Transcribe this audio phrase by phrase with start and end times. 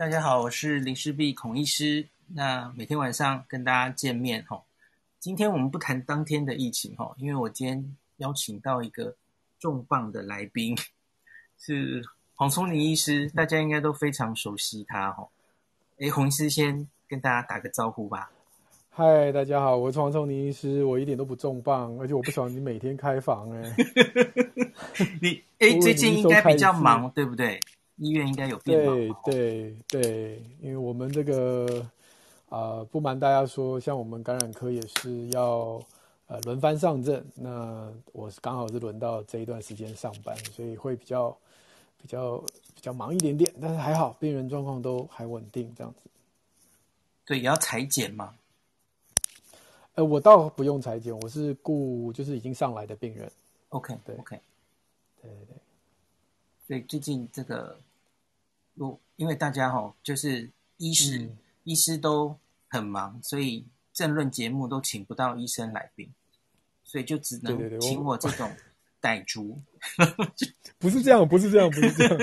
[0.00, 2.08] 大家好，我是林世璧孔医师。
[2.28, 4.62] 那每天晚上跟大家见面哈。
[5.18, 9.14] 今天我们不谈当天的疫情哈，因为我今天邀请到一个
[9.58, 10.74] 重磅的来宾，
[11.60, 12.02] 是
[12.34, 15.28] 黄聪林医师，大家应该都非常熟悉他哈。
[15.98, 18.30] 哎，洪医师先跟大家打个招呼吧。
[18.88, 23.76] 嗨，大家好，我是黄聪林医师，我一点都不重磅，而且我不喜欢你每天开房哎。
[25.20, 27.60] 你哎，最近应该比较忙，对不对？
[28.00, 28.96] 医院应该有变忙。
[28.96, 31.86] 对对对，因为我们这个
[32.48, 35.80] 啊、呃，不瞒大家说，像我们感染科也是要
[36.26, 41.36] 呃轮番上阵，那我是刚好是轮到这一段时间上班，所以会比较
[42.00, 42.38] 比较
[42.74, 46.00] 比较忙一点点，但是还好，病人状况都还稳定，这样子。
[47.26, 48.34] 对，也要裁剪嘛？
[49.94, 53.30] 呃，我倒不用裁剪，我是顾就是已经上来的病人。
[53.68, 54.40] OK，对，OK，
[55.20, 55.56] 对对对。
[56.66, 57.76] 所以最近这个，
[58.88, 62.34] 我因为大家哈，就是医师、嗯、医师都
[62.68, 66.08] 很忙，所以政论节目都请不到医生来宾，
[66.82, 68.50] 所以就只能请我这种
[69.02, 69.58] 傣族。
[70.78, 72.18] 不是这样，不是这样，不是这样。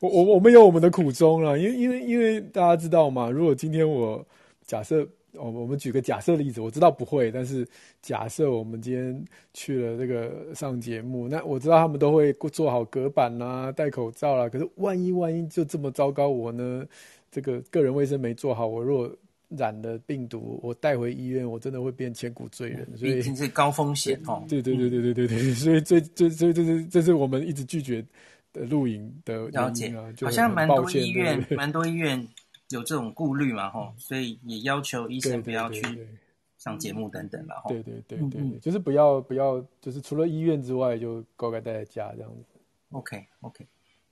[0.00, 4.26] 我我我们有我们的苦衷了，因为因为因为大家知道嘛，如果今天我
[4.66, 5.08] 假设。
[5.34, 7.66] 我我们举个假设例子，我知道不会，但是
[8.00, 14.48] 假设我们今天去了这个上节目，那我知道他们都会做好隔板啦、戴口罩啦。
[14.48, 16.84] 可是万一万一就这么糟糕，我呢
[17.30, 19.10] 这个个人卫生没做好，我若
[19.48, 22.86] 染了病毒，我带回医院，我真的会变千古罪人。
[22.96, 24.44] 所以是高风险哦。
[24.48, 28.04] 对对对对对对对，所以这这这这是这是我们一直拒绝
[28.52, 32.26] 的录影的了解啊，好像蛮多医院，蛮多医院。
[32.72, 33.70] 有这种顾虑嘛？
[33.70, 36.08] 吼，所以也要求医生不要去
[36.56, 37.60] 上节目等等了。
[37.60, 42.44] 吼，对对对对，对，就是不要不要，就是除了医院之外，就乖乖待在家这样子。
[42.90, 43.66] OK OK，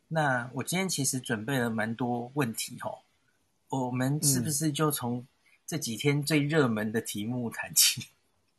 [0.09, 2.99] 那我今天其实准备了蛮多问题吼，
[3.71, 5.27] 我们是不是就从
[5.67, 8.09] 这几天最热门的题目谈起？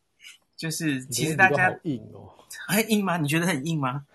[0.57, 2.33] 就是其实大家好硬哦，
[2.67, 3.17] 很硬吗？
[3.17, 4.07] 你觉得很硬吗？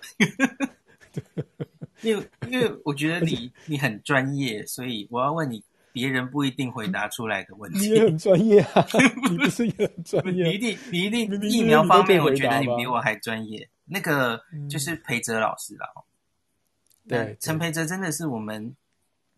[2.02, 5.62] 因为因为我觉得你你很专业，所以我要问你。
[5.96, 7.78] 别人不一定回答出来的问题。
[7.78, 8.86] 你也很专业啊，
[9.30, 10.44] 你不是也很专业？
[10.44, 13.66] 你一定，你一定疫苗方面，我觉得你比我还专业。
[13.86, 16.04] 那个就是裴哲老师了。
[17.08, 18.76] 对，陈培哲真的是我们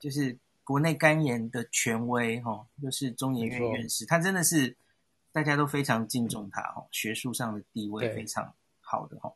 [0.01, 4.77] 就是国内肝炎的权威哈，就是中研院院士，他真的是
[5.31, 9.33] 大家都非常敬重他哈，学术上的地位非常好的哈。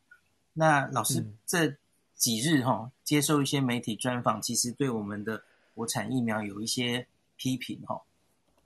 [0.55, 1.73] 那老师这
[2.17, 5.41] 几日哈接受一些媒体专访，其实对我们的
[5.83, 7.07] 国产疫苗有一些。
[7.35, 8.01] 批评哦，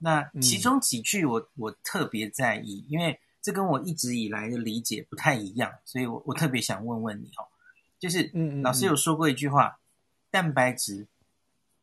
[0.00, 7.48] 那其中几句我、嗯、我特别在意，因为这跟我一直以来的理解不太一样，所以我我特别想问问你哦，
[7.98, 8.30] 就是
[8.62, 11.06] 老师有说过一句话，嗯嗯嗯蛋白质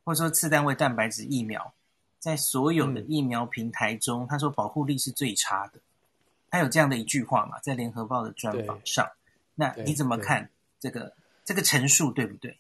[0.04, 1.74] 或者说次单位蛋白质疫苗，
[2.20, 5.80] 在所有的疫苗平台中，他说保护力是最差的，
[6.52, 9.10] 他有这样的一句话嘛，在联合报的专访上，
[9.56, 10.48] 那你怎么看
[10.80, 12.56] 这个这个陈述对不对？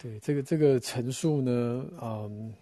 [0.00, 2.54] 对，这个这个陈述呢，嗯。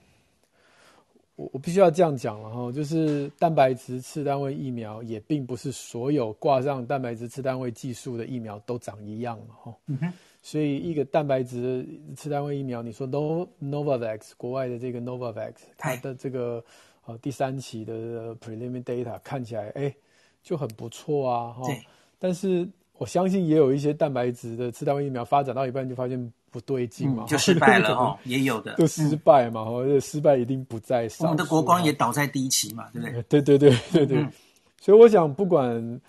[1.37, 9.75] 我我必须要这样讲了哈，就是蛋白质次单位疫苗也并不是所有挂上蛋白质次单位技术的疫苗都长一样哈。
[9.87, 10.12] 嗯哼。
[10.43, 11.84] 所以一个蛋白质
[12.15, 16.65] 次单位疫苗，你说 No Novavax 国外的这个 Novavax，它的这个
[17.05, 19.93] 呃第三期的 preliminary data 看起来哎
[20.41, 21.67] 就很不错啊哈。
[21.67, 21.83] 对。
[22.21, 26.33] 但是我相信也有一些蛋白质的次单位疫苗发展到一半就发现。
[26.54, 31.25] 不对劲嘛、嗯，就 失败了哈，也有的，就失败嘛，哈、嗯，失败一定不在少。
[31.25, 33.42] 我们的国光也倒在第一期嘛，对不对？
[33.42, 34.19] 对 对对对对。
[34.19, 34.32] 嗯、
[34.81, 36.00] 所以我想，不管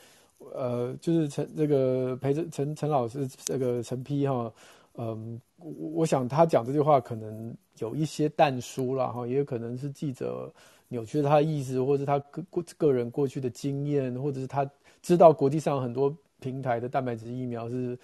[0.54, 4.54] 呃，就是陈这个陪着陈陈老师这个陈批哈，
[5.00, 10.54] 嗯，我想他讲这句话可能有一些淡书了哈，也有可能是记者
[10.90, 14.70] 扭曲了他的意思，或者是他个个个人过去的经验，或者是他
[15.02, 17.98] 知道国际上很多平台的蛋白质疫苗是。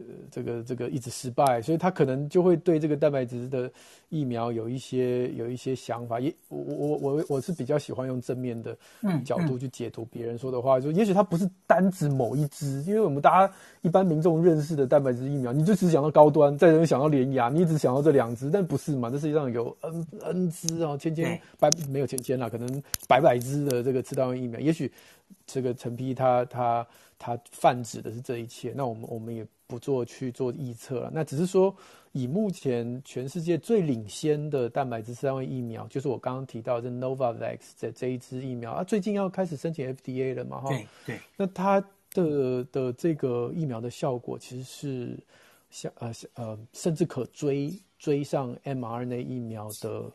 [0.00, 3.68] 呃，这个这个一直失败，所以他可能就会对这个蛋白质的
[4.10, 6.20] 疫苗有一些有一些想法。
[6.20, 8.78] 也我我我我是比较喜欢用正面的
[9.24, 13.52] 角度去解读别人说的话，就也许它不是单指某一支，因为我们大家
[13.82, 19.10] 一般民众认识的蛋白质疫苗，你就只想到高端，再能想到联雅，你只想到这两支，但不是嘛？
[19.10, 24.88] 这世界上有 N N 支哦，千千百没有千千啦，可能百百支的这个次单位疫苗，也许
[25.44, 27.07] 这个陈皮他他他
[27.50, 29.46] 泛指的是这一切，那我们我们也。
[29.70, 31.76] 不做去做预测了，那只是说，
[32.12, 41.84] 以目前全世界最领先的蛋白质次单位疫苗，就是我刚刚提到的 Novavax 的这一支疫苗啊，最近要开始申请 FDA 了嘛，哈，对对，那它
[42.14, 45.18] 的的这个疫苗的效果其实是
[45.70, 50.10] 像呃呃，甚至可追追上 mRNA 疫苗的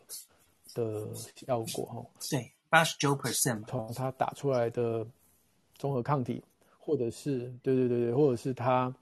[0.74, 1.06] 的
[1.46, 2.04] 效果哈。
[2.28, 5.06] 对，八十九 percent，从它打出来的
[5.78, 6.42] 综合抗体，
[6.84, 8.94] 或者是对对对对，或者是他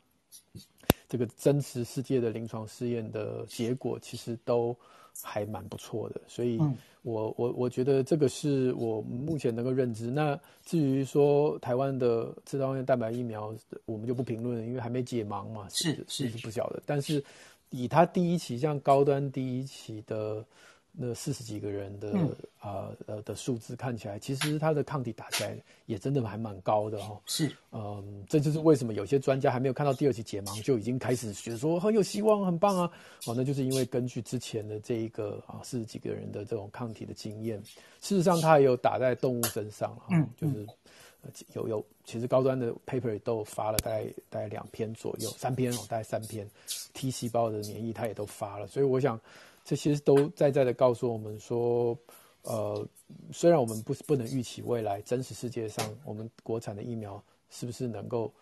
[1.09, 4.77] 这个真实世界的临床试验的结果，其实都
[5.21, 6.21] 还蛮不错的。
[6.29, 6.59] 所以
[7.03, 10.13] 我，我我我觉得这个是我目前能够认知。
[10.13, 13.53] 那至于说台湾的次世代蛋白疫苗，
[13.85, 16.81] 我们就不评论了，因为还没解盲嘛，是是，是不晓得。
[16.87, 17.23] 但是
[17.71, 20.45] 以他第一期像高端第一期的。
[20.95, 22.13] 那四十几个人的
[22.59, 25.57] 啊呃、嗯、的数字看起来，其实他的抗体打起来
[25.87, 27.19] 也真的还蛮高的哈。
[27.25, 32.91] 是，嗯，这就是为什么有些专家还没有看到第二期解盲，就已经开始觉得说很有希望，很棒啊。
[33.27, 37.59] 哦，那就是因为根据之前的这一个啊四十几个人的这种抗体的经验，
[38.03, 40.67] 事实上它也有打在动物身上哈，嗯，就是
[41.55, 46.47] 有有，其实高端的 paper 都发了大概大概两篇左右，三篇哦，大概三篇
[46.93, 49.19] T 细胞的免疫，它也都发了，所以我想。
[49.65, 51.97] 这些都在在的告诉我们说，
[52.43, 52.87] 呃，
[53.33, 58.33] 虽然我们不不能预期未来真实世界上我们国产的疫苗是不是能够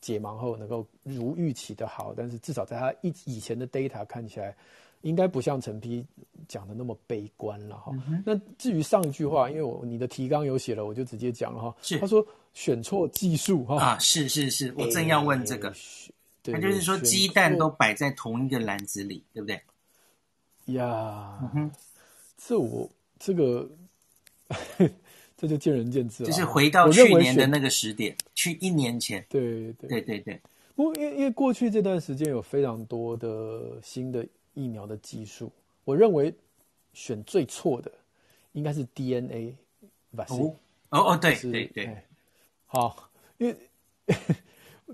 [0.00, 4.56] 解盲后能够如预期的好，但是至少在他以以前的 data 看起来，
[5.02, 6.04] 应该不像陈批
[6.48, 7.92] 讲的那么悲观了哈。
[8.08, 11.76] 嗯、那至于上一句话，因为我你的提纲有写了，我就直接讲了哈。
[11.82, 15.72] 是，他说选错技术哈啊，是是是，我正要问这个，
[16.44, 19.60] 他就是说鸡蛋都摆在同一个篮子里，对不对？
[20.66, 21.38] 呀、
[22.36, 22.88] 这我
[23.18, 23.68] 这个
[25.36, 26.28] 这就见仁见智了。
[26.30, 29.24] 就是回到去年的那个时点，去一年前。
[29.28, 30.40] 对对对对对。
[30.74, 35.50] 不过，因为因为过去这段时间有非常多的新的疫苗的技术，
[35.84, 36.32] 我认为
[36.92, 37.90] 选最错的
[38.52, 39.54] 应该是 DNA
[40.16, 40.54] vaccine。
[40.90, 41.96] 哦哦，对对对。
[42.66, 43.56] 好，因为。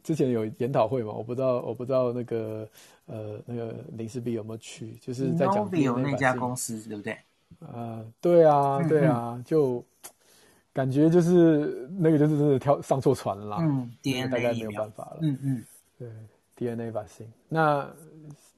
[0.05, 1.13] 之前有研讨会嘛？
[1.13, 2.69] 我不知道，我不知道那个
[3.09, 4.93] 呃，那个林氏璧有没有去？
[5.01, 7.13] 就是在讲 Novio 那家公司，对不对？
[7.61, 9.83] 啊、呃，对啊，对啊，嗯、就
[10.73, 13.57] 感觉就是那个就是真的跳上错船了。
[13.61, 15.19] 嗯，DNA 大概没有办法了。
[15.23, 15.65] 嗯嗯，
[15.99, 16.09] 对
[16.55, 17.27] ，DNA vaccine。
[17.49, 17.91] 那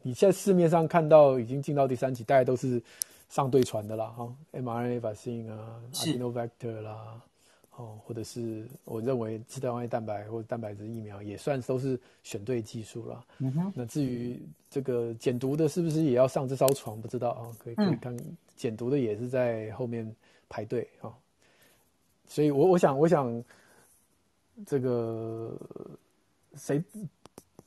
[0.02, 2.82] 你现在市面上看到已经进到第三期，大概都是
[3.28, 7.20] 上对船的啦，哈，mRNA vaccine 啊，Adenovector 啦。
[7.80, 13.24] 哦，或者是我认为次世代蛋白或者蛋白质疫苗也算都是选对技术了。
[13.38, 13.72] 嗯哼。
[13.74, 14.38] 那至于
[14.68, 17.00] 这个减毒的，是不是也要上这艘船？
[17.00, 18.14] 不知道啊，可以可以看
[18.54, 20.14] 减毒的也是在后面
[20.48, 21.10] 排队啊。
[22.26, 23.42] 所以我我想我想
[24.66, 25.58] 这个
[26.54, 26.82] 谁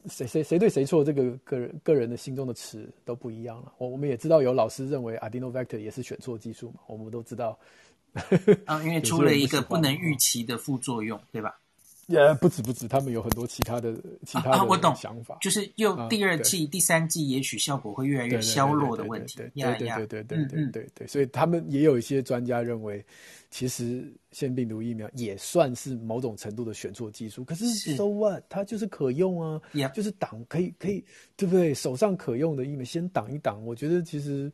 [0.05, 3.73] 谁谁谁对谁错，这个个人个人的心中的尺都不一样了。
[3.79, 7.57] 我我们也知道有老师认为 Adenovector 也是选错技术嘛，我们都知道。
[8.65, 11.59] 啊，因为出了一个不能预期的副作用，对吧？
[12.07, 13.93] 也、不止不止，他们有很多其他的
[14.25, 14.57] 其他的想法。
[14.57, 14.93] 啊，我懂，
[15.39, 19.37] 就是又第二季、啊、第三季，也许效果会越来越削弱的问题。
[19.37, 23.03] 对对对对对对对对所以他们也有一些专家认为，
[23.49, 27.41] 其实腺病毒疫苗也算是某种程度的选错技术。
[27.45, 27.65] 可是
[27.95, 28.43] so what？
[28.49, 29.61] 它就是可用啊.
[29.95, 31.03] 就是挡可以可以，
[31.37, 31.73] 对不对？
[31.73, 34.51] 手上可用的疫苗先挡一挡，我觉得其实。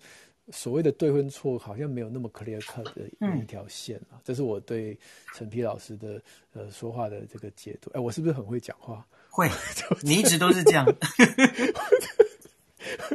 [0.51, 4.19] 所谓的对跟错，好像没有那么 clear cut 的一条线啊、嗯。
[4.23, 4.97] 这是我对
[5.35, 6.21] 陈皮老师的
[6.53, 7.91] 呃说话的这个解读。
[7.93, 9.05] 哎，我是不是很会讲话？
[9.29, 9.49] 会，
[10.01, 10.85] 你一直都是这样。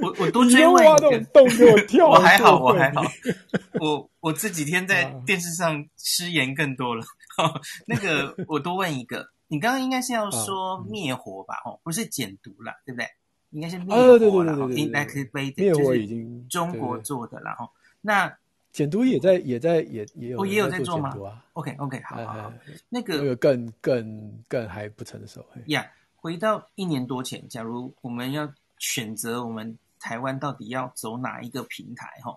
[0.00, 2.08] 我我多追问一个，洞给我跳。
[2.08, 3.02] 我还好，我还好。
[3.80, 7.04] 我我这几天在电视上失言更多了。
[7.36, 11.56] 啊、那个， 我多问一个，你刚刚应该是要说灭火吧？
[11.64, 13.08] 哦、不是减毒啦，对不对？
[13.54, 17.70] 应该是灭活了，哈，inactivated 灭活已经中国做的了哈。
[18.00, 18.36] 那
[18.72, 21.16] 减毒也在也在也也有哦，也有在做吗
[21.52, 22.52] ？OK OK，好，好，好，
[22.88, 25.40] 那个那个更更更还不成熟。
[25.66, 32.36] 呀、yeah，回到一年多前，假如我们要选择我们台湾到底要走哪一个平台哈？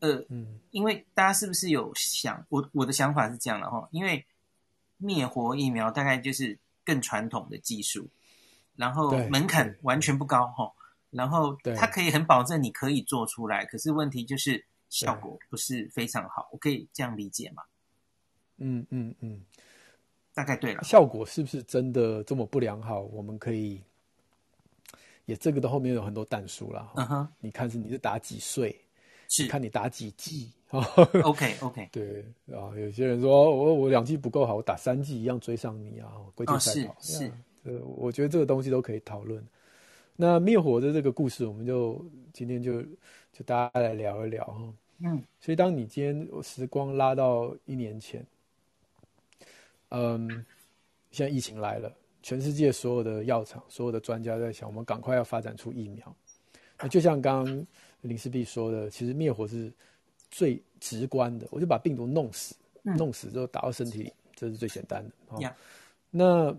[0.00, 3.88] 呃，嗯，因为大家是不是有想我我的想法是这样的哈？
[3.90, 4.22] 因为
[4.98, 8.06] 灭活疫苗大概就是更传统的技术。
[8.76, 10.72] 然后门槛完全不高哈，
[11.10, 17.62] 然后它可以很保证你可以做出来，可是问题就是效果不是非常好，我可以这样理解吗？
[18.58, 19.42] 嗯嗯嗯，
[20.32, 20.82] 大概对了。
[20.82, 23.00] 效果是不是真的这么不良好？
[23.00, 23.82] 我们可以
[25.24, 26.92] 也这个的后面有很多但书了。
[26.96, 28.80] 嗯哼，你看是你是打几岁？
[29.28, 36.92] 是看你打几剂？OK OK，对啊，有些人说我我两剂不够好，我打三季一样追上你啊，归定赛跑。
[36.92, 37.32] 哦，是是。
[37.66, 39.44] 呃，我觉得这个东西都可以讨论。
[40.14, 42.80] 那灭火的这个故事，我们就今天就
[43.32, 44.74] 就大家来聊一聊哈。
[45.00, 48.24] 嗯，所以当你今天时光拉到一年前，
[49.90, 50.26] 嗯，
[51.10, 51.92] 现在疫情来了，
[52.22, 56.16] 全世界所有的药厂、所有的专家在想，我们赶快要发展出疫苗。
[56.78, 57.66] 那就像刚刚
[58.00, 59.70] 林世璧说的，其实灭火是
[60.30, 62.54] 最直观的，我就把病毒弄死，
[62.84, 65.12] 嗯、弄死之后打到身体里，这是最简单的。
[65.28, 65.52] 哦 Yeah.
[66.10, 66.56] 那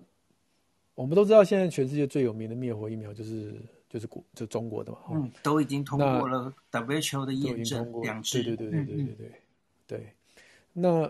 [0.98, 3.54] 我们都知道，现在全世界最有名的灭活疫苗就是
[3.88, 4.98] 就是国就中国的嘛。
[5.12, 8.42] 嗯，都已经通过了 WHO 的验证，两次。
[8.42, 9.32] 对对对对对对对。
[9.86, 10.14] 对，
[10.74, 11.06] 那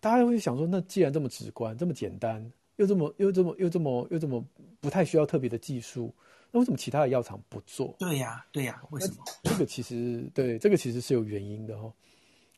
[0.00, 2.44] 大家会想说，那既然这么直观、这么简单，
[2.74, 4.44] 又这么又这么又这么又这么
[4.80, 6.12] 不太需要特别的技术，
[6.50, 7.94] 那为什么其他的药厂不做？
[8.00, 9.24] 对呀，对呀，为什么？
[9.44, 11.92] 这个其实对，这个其实是有原因的哦。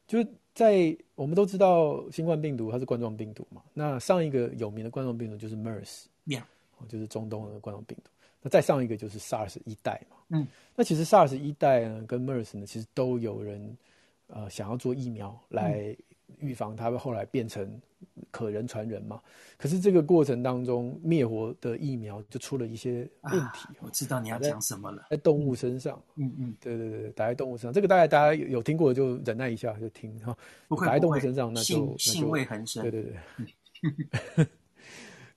[0.07, 0.19] 就
[0.55, 3.63] 在我们都知道，新冠病毒它是冠状病毒嘛。
[3.75, 6.07] 那上一个有名的冠状病毒就是 MERS，
[6.89, 8.11] 就是中东的冠状病毒。
[8.41, 10.17] 那再上一个就是 SARS 一代嘛。
[10.31, 13.77] 嗯，那其实 SARS 一代呢，跟 MERS 呢，其实都有人
[14.27, 15.97] 呃想要做疫苗来。
[16.39, 17.79] 预防它会后来变成
[18.31, 19.21] 可人传人嘛？
[19.59, 23.69] 可是这个过程当中，灭活的疫苗就出了一些问题。
[23.69, 26.03] 啊、我知道你要讲什么了，在动物身上。
[26.17, 30.37] 嗯嗯，对对对，打在动物身上，这个大概大家有有听过就忍耐一下就听哈。
[30.67, 32.83] 不会，打在动物身上那就就味很深。
[32.83, 33.03] 对对
[34.35, 34.47] 对。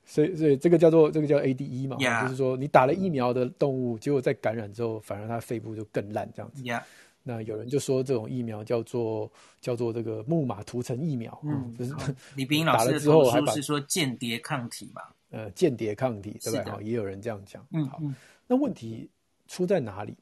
[0.05, 2.23] 所以所以这个叫做这个叫 ADE 嘛，Yeah.
[2.23, 6.61] 就是说你打了疫苗的动物，结果在感染之后，反而它肺部就更烂这样子。
[6.63, 6.83] Yeah.
[7.27, 11.93] 那有人就说这种疫苗叫做叫做这个木马涂层疫苗，嗯，就是
[12.35, 16.71] 李斌老师的投书是说间谍抗体嘛，呃，间谍抗体对不对？
[16.71, 17.65] 好，也有人这样讲。
[17.71, 17.99] 嗯，好，
[18.45, 19.09] 那问题
[19.47, 20.15] 出在哪里？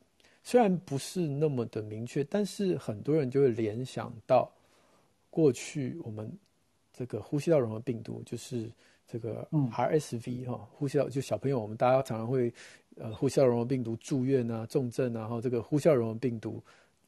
[0.44, 4.50] 虽然不是那么的明确，但是很多人就会联想到
[5.30, 6.32] 过去我们
[6.94, 8.72] 这个呼吸道融合病毒，就是
[9.13, 12.51] 这个 RSV 哈，呼吸道就小朋友我们大家常常会
[12.96, 16.60] 呃呼吸道融合病毒住院啊、重症啊，然后这个呼吸道融合病毒。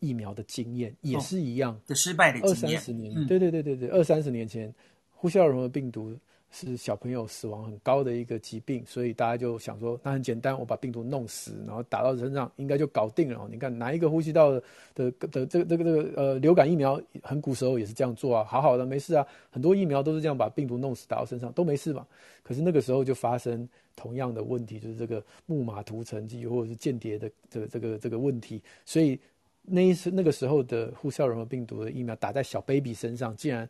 [0.02, 2.52] 疫苗的经验也是一样的失败的经验。
[2.52, 4.72] 二三十年，对对对对对，二三十年前，
[5.10, 6.16] 呼吸道融合病毒
[6.56, 13.46] 是小朋友死亡很高的一个疾病，所以大家就想说，那很简单，我把病毒弄死，然后打到身上，应该就搞定了。
[13.52, 22.08] 你看哪一个呼吸道的的的这个这个这个呃流感疫苗，很古时候也是这样做啊，好好的没事啊，很多疫苗都是这样把病毒弄死打到身上都没事嘛。
[22.42, 29.20] 可是那个时候就发生同样的问题，就是这个木马涂层剂或者是间谍的这个这个这个问题，所以。
[29.68, 33.68] 那一次那个时候的呼吸道融合病毒的疫苗打在小 baby 身上，竟然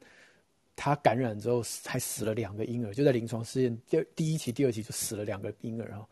[0.75, 6.05] 他感染之后还死了两个婴儿，就在临床试验第第一期、第二期就死了两个婴儿啊，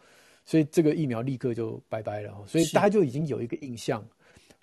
[0.45, 2.45] 所以这个疫苗立刻就拜拜了。
[2.47, 4.05] 所以大家就已经有一个印象，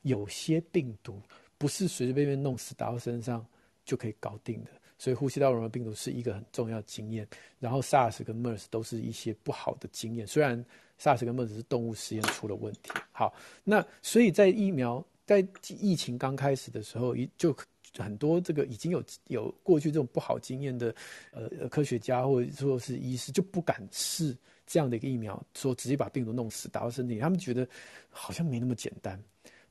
[0.02, 1.20] 有些病毒
[1.58, 3.44] 不是随随便便弄死打到身上
[3.84, 4.70] 就可以搞定的。
[4.98, 7.26] 所以呼吸道融合病毒是一个很重要的经验，
[7.58, 10.64] 然后 SARS 跟 MERS 都是一些不好的经验，虽然。
[11.02, 12.90] SARS 跟 MERS 是动物实验出了问题。
[13.10, 13.32] 好，
[13.64, 17.56] 那所以在疫苗在疫情刚开始的时候，一就
[17.98, 20.94] 很多这个已经有有过去这种不好经验的
[21.32, 27.66] 呃科学家或者说是医师就不敢试这样的一个疫苗，说直接把病毒弄死打到身体，他们觉得
[28.08, 29.20] 好像没那么简单。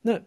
[0.00, 0.20] 那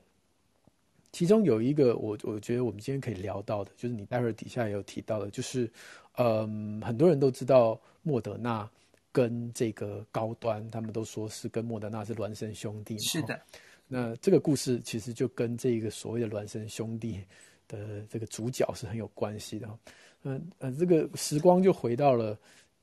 [1.12, 5.72] 其中有一个我我觉得我们今天可以聊到的，就是你待会儿底下也有提到的，就是
[6.18, 8.70] 嗯、呃、很多人都知道莫德纳。
[9.16, 13.00] 跟这个高端，他们都说是跟莫德纳是孪生兄弟嘛。
[13.02, 13.40] 是的，
[13.88, 17.24] 那这个故事其实就跟这个所谓的孪生兄弟
[17.67, 19.67] 的这个主角是很有关系的。
[20.24, 22.38] 嗯呃，这个时光就回到了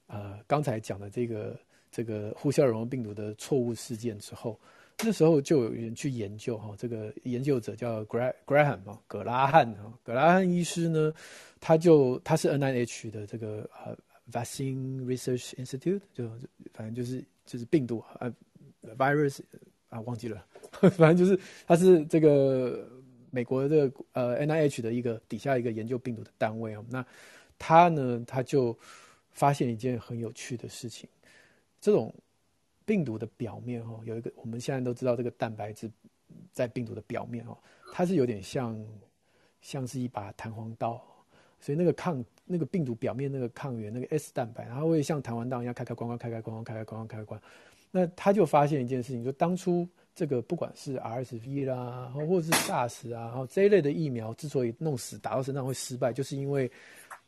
[0.06, 1.58] 呃刚才讲的这个
[1.90, 4.58] 这个呼吸道融合病毒的错误事件之后，
[5.02, 11.12] 那时候就有人去研究哈，这个研究者叫 Graham 啊，葛拉汉哈，葛拉汉医师呢，
[11.60, 13.96] 他就他是 NIH 的这个呃。
[14.30, 16.30] Vaccine Research Institute 就
[16.72, 18.32] 反正就是就是病毒啊
[18.96, 19.40] ，virus
[19.88, 22.88] 啊忘记了，反正就是 他是这个
[23.30, 26.84] 美国的呃 NIH 的一个底下一个研究病毒的单位啊。
[26.88, 27.04] 那
[27.58, 28.76] 他呢，他就
[29.32, 31.08] 发现一件很有趣的事情，
[31.80, 32.14] 这种
[32.84, 35.90] 病毒的表面哦，有一个我们现在都知道这个蛋白质
[36.52, 37.56] 在病毒的表面哦，
[37.92, 38.78] 它是有点像
[39.60, 41.02] 像是一把弹簧刀。
[41.62, 47.42] 所以那个抗那个病毒表面那个抗原那个 S 蛋白，它会像弹簧刀一样开开关关开开关关开开关关开开关。
[47.90, 56.70] 那他就发现一件事情，就当初这个不管是 RSV 啦，或者是 SARS 啊，然后这一类的疫苗之所以弄死打到身上会失败，就是因为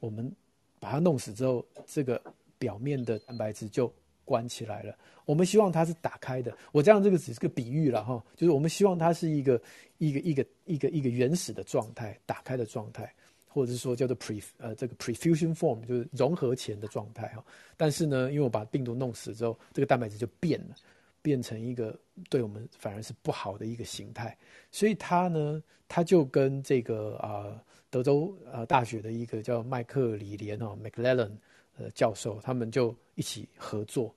[0.01, 0.31] 我们
[0.79, 2.21] 把它弄死之后，这个
[2.59, 3.93] 表面的蛋白质就
[4.25, 4.95] 关起来了。
[5.25, 6.57] 我们希望它是打开的。
[6.73, 9.61] 我这样这个只是个比喻了哈，就是我们希望它是一个
[9.99, 13.13] 一个一个一个一个原始的状态，打开的状态。
[13.55, 17.45] 或者是说叫做 pre 呃这个 prefusion form 就是融合前的状态哈，
[17.77, 20.75] 但是呢，因为我把病毒弄死之后，这个蛋白质就变了，
[21.23, 21.99] 变成一个
[22.29, 24.37] 对我们反而是不好的一个形态，
[24.71, 31.31] 所以他呢，他就跟这个啊、呃、德州呃大学的一个叫麦克里连哦 McLellan
[31.79, 34.15] 呃教授，他们就一起合作，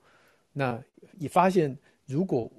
[0.52, 0.84] 那
[1.20, 2.52] 也发现如果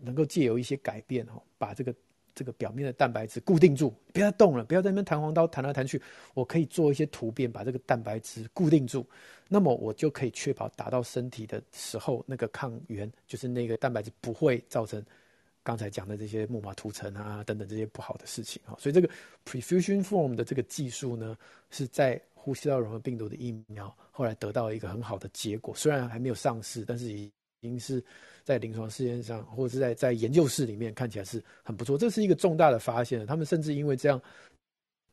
[0.00, 1.94] 能够借由一些改变哦，把这个
[2.40, 6.00] 这个表面的蛋白质固定住，不要动了，不要在那边弹簧刀弹来弹去。
[6.32, 9.06] 我可以做一些突变，把这个蛋白质固定住，
[9.46, 15.04] 那么我就可以确保打到身体的时候，那个抗原就是那个蛋白质不会造成
[15.62, 18.72] 刚才讲的这些木马涂层啊等等这些不好的事情啊。
[18.78, 19.10] 所以这个
[19.44, 21.36] prefusion form 的这个技术呢，
[21.70, 28.02] 是在呼吸道融合病毒的疫苗后来得到一个很好的结果，虽然还没有上市，但是已已经是。
[28.42, 31.96] 在临床试验上，或者是在在研究室里面，看起来是很不错。
[31.96, 33.24] 这是一个重大的发现。
[33.24, 34.20] 他们甚至因为这样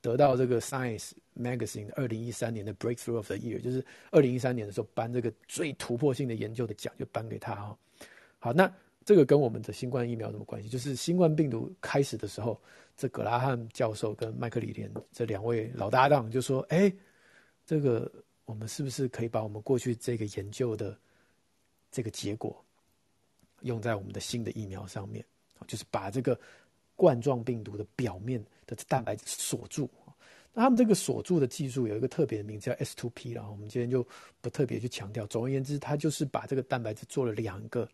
[0.01, 7.77] 得到这个 Science Magazine 二零一三年的 Breakthrough of the Year，就是二零一三年的时候颁这个最突破性的研究的奖，就颁给他哈。
[8.39, 8.73] 好，那
[9.05, 10.69] 这个跟我们的新冠疫苗有什么关系？
[10.69, 12.59] 就是新冠病毒开始的时候，
[12.95, 16.91] 这葛拉汉教授跟麦克里连这两位老搭档就说：“哎，
[17.67, 18.11] 这个
[18.45, 20.97] 我们是不是可以把我们过去这个研究的
[21.91, 22.55] 这个结果？”
[23.63, 25.25] 用在我们的新的疫苗上面，
[25.65, 26.39] 就是把这个
[26.95, 29.89] 冠状病毒的表面的蛋白质锁住。
[30.53, 34.07] 那他们这个锁住的技术有一个特别的名字叫 S2P，然后我们今天就
[34.41, 35.25] 不特别去强调。
[35.25, 37.89] 总而言之，它就是把这个蛋白质做了两个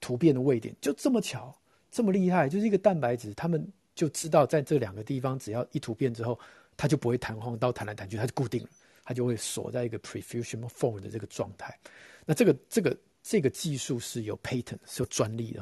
[0.00, 1.56] 突变的位点，就这么巧，
[1.90, 3.64] 这么厉害，就是一个蛋白质，他们
[3.94, 6.36] 就知道在这两个地方，只要一突变之后，
[6.76, 8.68] 它就不会弹簧刀弹来弹去，它就固定了，
[9.04, 11.78] 它就会锁在一个 prefusion form 的这个状态。
[12.26, 12.96] 那这个这个。
[13.24, 15.60] 这个技术是有 patent 是有专利的，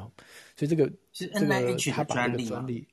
[0.57, 2.87] 所以这个是 NIH 的专利，专利。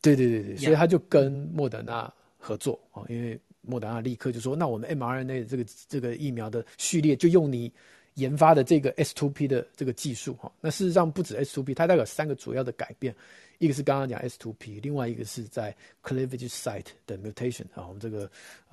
[0.00, 7.70] 对对对对，所以他就跟莫德纳合作啊，因为莫德纳立刻就说，那我们 mRNA 这个这个疫苗的序列就用你
[8.14, 10.50] 研发的这个 S2P 的这个技术哈。
[10.62, 13.14] 那事实上不止 S2P，它大概有三个主要的改变。
[13.58, 18.30] 一个是刚刚讲 S2P，另外一个是在 cleavage site 的 mutation 啊，我们这个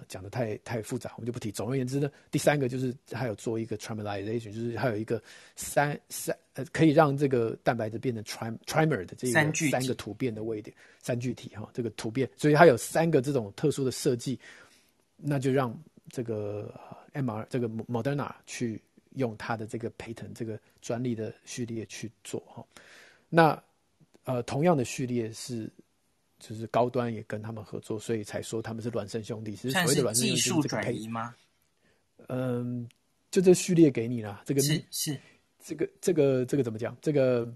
[0.07, 1.51] 讲的太太复杂，我们就不提。
[1.51, 5.19] 总而言之呢，第三个就是还有做一个 trimerization，就是还有一个
[5.55, 9.33] 三三呃可以让这个蛋白质变成 trim trimer 的这个
[9.71, 14.39] 三个突变的位点三聚体哈，这个突变，所以它有三个这种特殊的设计，
[15.17, 15.75] 那就让
[16.09, 16.71] 这个
[17.13, 18.79] MR 这个 Moderna 去
[19.15, 22.63] 用它的这个 patent 这个专利的序列去做哈，
[23.29, 23.59] 那。
[24.25, 25.71] 呃，同样的序列是，
[26.39, 29.55] 就是高端也跟他们合作，所以才说他们是孪生兄弟。
[29.55, 31.33] 其实所谓的孪生兄弟是这个转移吗？
[32.27, 32.87] 嗯，
[33.31, 35.19] 就这序列给你了，这个是是
[35.63, 36.95] 这个这个这个怎么讲？
[37.01, 37.47] 这个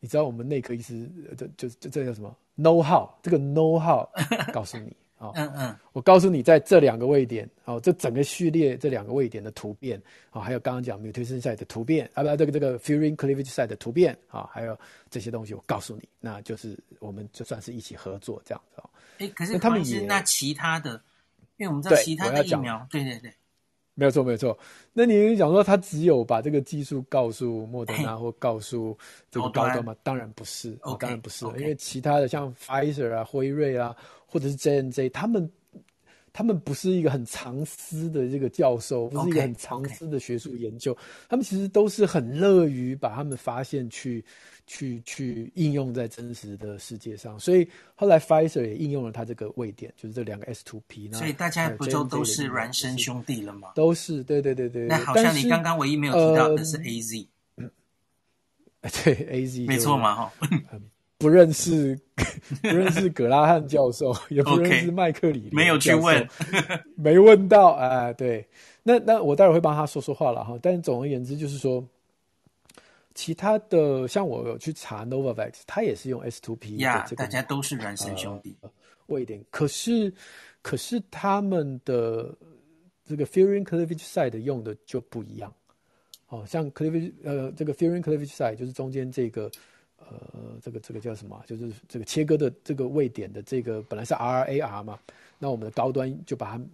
[0.00, 4.08] 你知道我们内科医师这就就这叫什么？know how，这个 know how
[4.52, 4.92] 告诉你。
[5.18, 10.00] 哦，嗯嗯，我告诉你，在这两个位点，哦，这整个序列这两个位点的突变，
[10.30, 18.90] 哦，还有刚刚讲 mutation site 的突变，啊，不，这个这个 furing cleavage site 的突变，啊、哦，还有这些东西，我告诉你，那就是我们就算是一起合作这样子哦。
[19.18, 21.02] 哎，可是他们也那其他的，
[21.56, 23.32] 因为我们知道其他的疫苗，对对对。
[23.98, 24.56] 没有错，没有错。
[24.92, 28.96] 那你讲说他只有把这个技术告诉莫德纳或告诉
[29.30, 29.96] 这个高端吗？
[30.02, 35.50] 当然不是，哦，当然不是，因为其他的像 Pfizer 啊、辉瑞啊，或者是 J N J，他们
[36.36, 40.94] 他们不是一个很藏私的这个教授，不是一个很藏私的学术研究，
[41.30, 44.22] 他们其实都是很乐于把他们发现去。
[44.68, 51.14] 去去应用在真实的世界上，所以后来 Pfizer 也应用了它这个位点，就是这两个 S2P。
[51.14, 53.70] 所以大家不就都是孪生兄弟了吗？
[53.76, 54.88] 都是，对对对对。
[54.88, 57.28] 那好像你刚刚唯一没有提到的是 AZ。
[57.54, 60.80] 呃、 对 AZ 没错嘛哈、呃。
[61.18, 61.98] 不认识
[62.62, 66.28] 不认识葛拉汉教授，也不认识麦克里，没有去问，
[66.96, 68.14] 没问到啊、呃。
[68.14, 68.46] 对，
[68.82, 70.58] 那那我待会儿会帮他说说话了哈。
[70.62, 71.84] 但总而言之，就是说。
[73.18, 78.54] 其他的像我有去查 Novavax，他也是用 S2P 的这个，大家都是孪生兄弟。
[79.06, 80.12] 位点，可是
[80.60, 82.36] 可是他们的
[83.06, 85.50] 这个 furin cleavage side 用的就不一样。
[86.28, 89.50] 哦，像 cleavage 呃，这个 furin cleavage side 就是中间这个
[89.98, 91.42] 呃，这个这个叫什么？
[91.46, 94.98] 就是这个切割的这个位点的这个本来是 RAR 嘛，
[95.38, 96.64] 那我们的高端就把它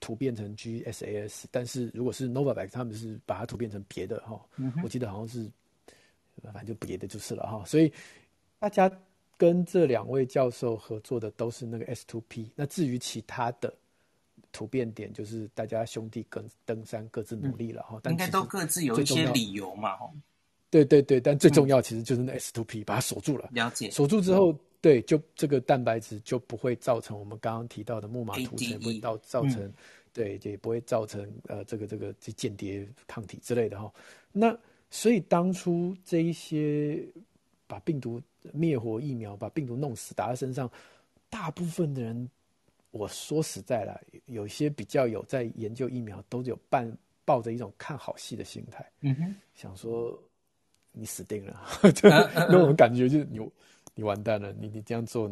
[0.00, 4.72] 突变成 GSAS，但是如果是 Novavax，他们是把它突变成别的哈、哦嗯。
[4.82, 5.50] 我记得好像是。
[6.44, 7.92] 反正就别的就是了哈，所以
[8.58, 8.90] 大家
[9.36, 12.46] 跟这两位教授合作的都是那个 S2P。
[12.56, 13.72] 那至于其他的
[14.50, 20.10] 突变点，就是大家兄弟跟登山各自努力了哈、应该都各自有一些理由嘛哈。
[20.72, 23.50] 对对对，但最重要其实就是那 S2P 把它锁住了。
[23.52, 23.90] 了解。
[23.90, 29.74] 锁住之后，对，就这个蛋白质就不会造成我们刚刚提到的木马涂层，不会造造成、嗯，
[30.14, 33.92] 对，也不会造成呃这个这个这间谍抗体之类的哈。
[34.32, 34.58] 那
[34.88, 37.04] 所以当初这一些
[37.66, 38.18] 把病毒
[38.54, 40.70] 灭活疫苗，把病毒弄死打在身上，
[41.28, 42.30] 大部分的人，
[42.92, 46.90] 我说实在了，有些比较有在研究疫苗，都有半
[47.26, 50.18] 抱着一种看好戏的心态，嗯哼，想说
[50.92, 51.60] 你死定了，
[51.94, 53.40] 就那种感觉就是你
[53.94, 55.30] 你完蛋了，你你这样做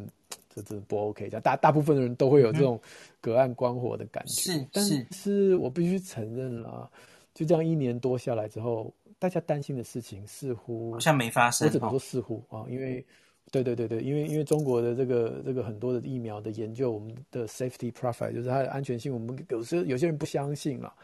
[0.55, 1.29] 这真的不 OK。
[1.43, 2.81] 大大部分的人都会有这种
[3.21, 6.91] 隔岸观火的感觉，是，但是我必须承认了，
[7.35, 13.05] 就这样一年多下来之后，大家担心的事情似乎好像没发生，我只能说似乎啊，因为。
[13.53, 20.95] 对对对对，因为因为中国的这个这个很多的疫苗的研究，我们的 safety profile 就是它的安全性，我们有时候有些人不相信了。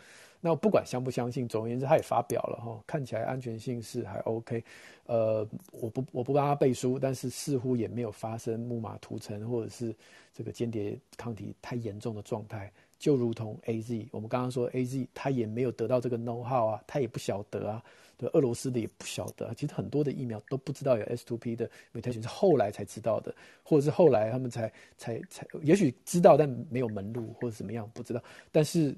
[0.41, 4.63] 那不管相不相信，总而言之，他也发表了哈，看起来安全性是还 OK。
[5.07, 9.95] 呃，我不我不帮他背书，但是似乎也没有发生木马屠城或者是
[10.33, 12.73] 这个间谍抗体太严重的状态。
[12.99, 17.83] 就如同 AZ，我们刚刚说 AZ，他也没有得到这个 know how 啊，他也不晓得啊。
[18.19, 28.23] 对，俄罗斯的也不晓得，其实很多的疫苗都不知道有 S two P 的 mutation，是后来才知道的，或者是后来他们才才才，也许知道但没有门路或者怎么样不知道。
[28.51, 28.97] 但是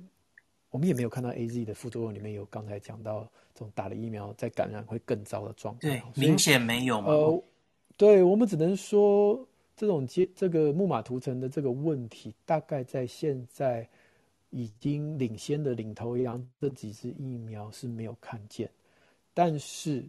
[0.71, 7.09] 我们也没有看到 AZ 的副作用里面有刚才讲到这种打了疫苗再感染会更糟的状态，对，明显没有嘛。
[7.09, 7.45] 呃，
[7.97, 13.89] 对我们只能说这种接这个木马涂层的这个问题，大概在现在
[14.51, 18.71] 已经领先的领头羊这几支疫苗是没有看见。
[19.35, 20.05] 但是，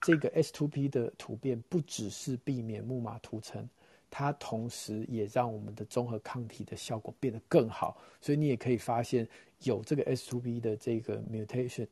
[0.00, 3.68] 这个 S two P 的突变不只是避免木马涂层，
[4.10, 7.96] 它同时也让我们的综合抗体的效果变得更好。
[8.20, 9.28] 所以你也可以发现，
[9.64, 11.86] 有这个 S2B 的这个 mutation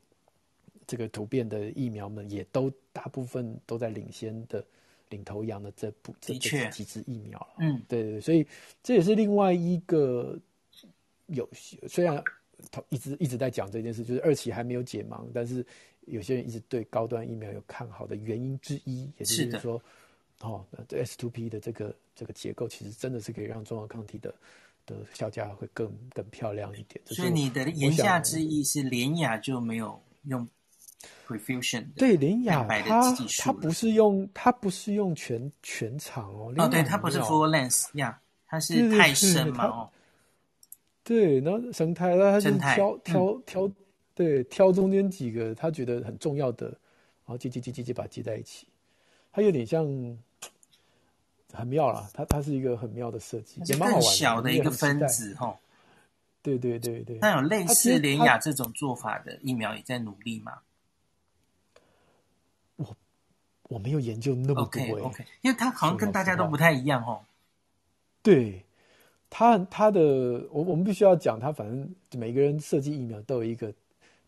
[0.87, 4.65] 这个突变的疫苗们，也都大部分都在领先的
[5.11, 7.55] 领头羊的这部这这几支疫苗了。
[7.59, 8.47] 嗯，对对，所以
[8.83, 10.39] 这也是另外一个
[11.27, 11.49] 有
[11.89, 12.23] 虽然
[12.89, 15.65] 一直一直在讲这件事，就是二期还没有解盲，但是。
[16.07, 19.81] 有些人一直对高端疫苗有看好的原因之一，也就是说，
[20.41, 24.35] 哦，这 S2P 的这个这个结构，其实真的是可以让中和抗体的
[24.93, 27.01] 的效价会更更漂亮一点。
[27.07, 30.47] 所以你的言下之意是，联雅就没有用
[31.27, 31.87] prefusion？
[31.97, 39.91] 对，联雅它它不是用它不是用全全场哦，哦，对，它不是 full length 呀，它是太深嘛哦。
[41.03, 43.71] 对，然后生态，那它是挑挑挑。
[44.15, 48.69] 对，挑中间几个他觉得很重要的，然后接接接接接把它接在一起，
[49.33, 49.87] 它有点像
[51.53, 54.11] 很妙啦，它它是一个很妙的设计，也蛮好玩的。
[54.11, 55.57] 小的一个分子哈，
[56.43, 57.19] 对对对对。
[57.21, 60.61] 那有类似联雅这种做法的疫苗也在努力吗？
[62.77, 62.97] 我
[63.69, 67.21] 我没有研究那么多，OK OK，因为它好像跟大家都不太一样哦。
[68.23, 68.65] 对，
[69.31, 70.01] 他他的
[70.51, 73.73] 我我们必须要讲，他反正每个人设计疫苗都有一个。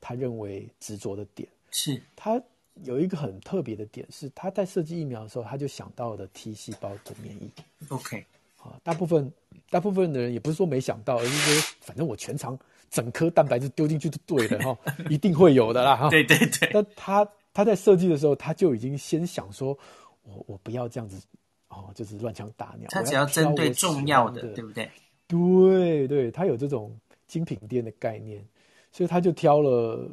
[0.06, 2.38] 他认为执着的点是，他
[2.82, 7.48] 有一个很特别的点，是他在设计疫苗的时候，他就想到了 T 细胞的免疫。
[7.88, 8.24] OK，
[8.58, 9.32] 啊，大部分
[9.70, 12.58] 大部分的人也不是说没想到，而是说反正我全场
[12.90, 16.10] 整颗蛋白质丢进去就对了哈， 一定会有的啦哈。
[16.10, 16.68] 对对对。
[16.72, 19.78] 但他他在设计的时候，他就已经先想说，
[20.24, 21.24] 我我不要这样子
[21.68, 22.88] 哦，就是乱枪打鸟。
[22.90, 24.90] 他只要针对重要的，对不对？
[25.28, 26.94] 对对，他有这种
[27.26, 28.44] 精品店的概念。
[28.92, 30.08] 所以他就挑了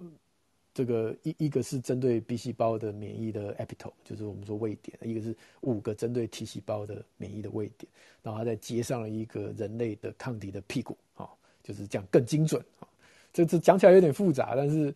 [0.73, 7.91] 这个一一个是针对 B 细胞的免疫的 epitope，就是我们说位点；一个是五个针对 T 细胞的免疫的位点，
[8.23, 11.27] 然后他再接上了一个人类的抗体的屁股，啊，
[11.61, 12.87] 就是这样更精准啊。
[13.33, 14.93] 这这讲起来有点复杂，但是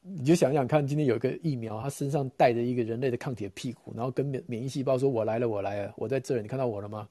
[0.00, 7.08] 你就想想看，今天有一个疫苗，它身上带着一个人类的抗体的屁股，然后跟免免疫细胞说：“我来了，我来了，我在这儿，你看到我了吗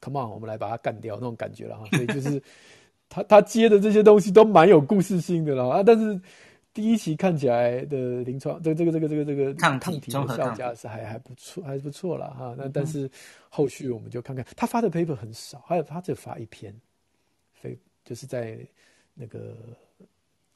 [0.00, 1.86] ？”Come on，我们来把它干掉那种感觉了哈。
[1.92, 2.42] 所以就是。
[3.10, 6.20] 他他接的这些东西都蛮有故事性的了啊，但是
[6.78, 12.54] 第一期看起来的临床这个这个这个这个这个抗体的效价是还还不错还不错了哈。
[12.56, 13.10] 那但是
[13.48, 16.72] 后续我们就看看他发的 paper 很少，还有他只发一篇，
[17.52, 18.56] 非就是在
[19.12, 19.56] 那个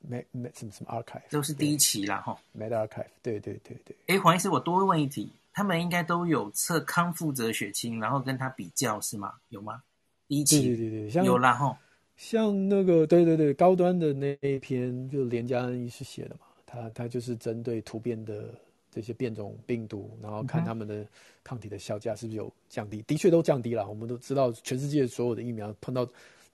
[0.09, 2.39] med med 什么什么 archive 都是第一期啦哈。
[2.57, 3.97] med archive 对对对对。
[4.07, 9.35] 哎，黄医师，我多问一题，他们应该都有测康复者血清，然后跟他比较是吗？
[9.49, 9.83] 有吗？
[10.29, 11.77] 第一期对对对对，有啦哈。
[12.17, 18.55] 像那个对对对，高端的那一篇就连家恩医师写的嘛，他他就是针对突变的
[18.91, 21.05] 这些变种病毒，然后看他们的
[21.43, 23.89] 抗体的效价是不是有降低，的确都降低了。
[23.89, 26.07] 我们都知道，全世界所有的疫苗碰到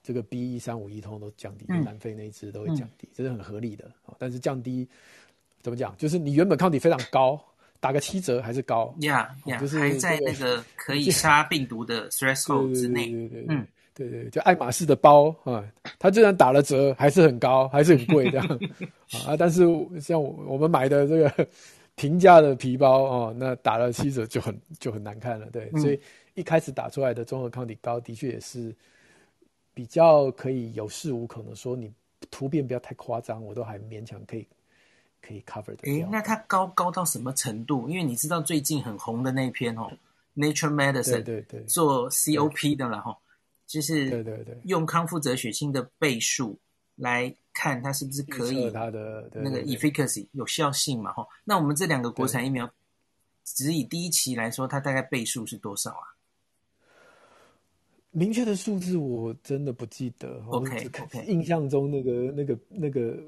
[0.02, 3.90] 这个 B 一三五一通都降低，嗯、南非那一支都会降低，这是很合理的。
[4.16, 4.88] 但是降低
[5.60, 5.94] 怎么讲？
[5.98, 7.38] 就是你原本抗体非常高，
[7.80, 13.66] 打个七折还是高呀呀，就是还在那个可以杀病毒的 threshold 之内，对对对，嗯。
[13.98, 15.64] 对对，就爱马仕的包啊，
[15.98, 18.60] 它虽然打了折，还是很高，还是很贵这样
[19.26, 19.36] 啊。
[19.36, 19.66] 但是
[20.00, 21.48] 像我们买的这个
[21.96, 25.46] 平价的皮包哦，那打了七折就很就很难看了。
[25.50, 26.00] 对，所以
[26.34, 28.72] 一开始打出来的综合抗体高，的确也是
[29.74, 31.92] 比较可以有恃无恐的说，你
[32.30, 34.46] 突变不要太夸张，我都还勉强可以
[35.20, 35.78] 可以 cover 的。
[35.82, 37.88] 诶，那它高高到什么程度？
[37.88, 39.90] 因为你知道最近很红的那一篇哦，
[40.40, 43.16] 《Nature Medicine》对对对，做 COP 的了哈，
[43.68, 46.58] 就是对对对，用康复者血清的倍数
[46.96, 51.24] 来看它是不是可以它的那个 efficacy 有效性嘛哈。
[51.44, 52.68] 那我们这两个国产疫苗，
[53.44, 56.16] 只以第一期来说，它大概倍数是多少啊？
[58.10, 60.42] 明确的数字我真的不记得。
[60.48, 63.22] OK OK，印象中那个那个那个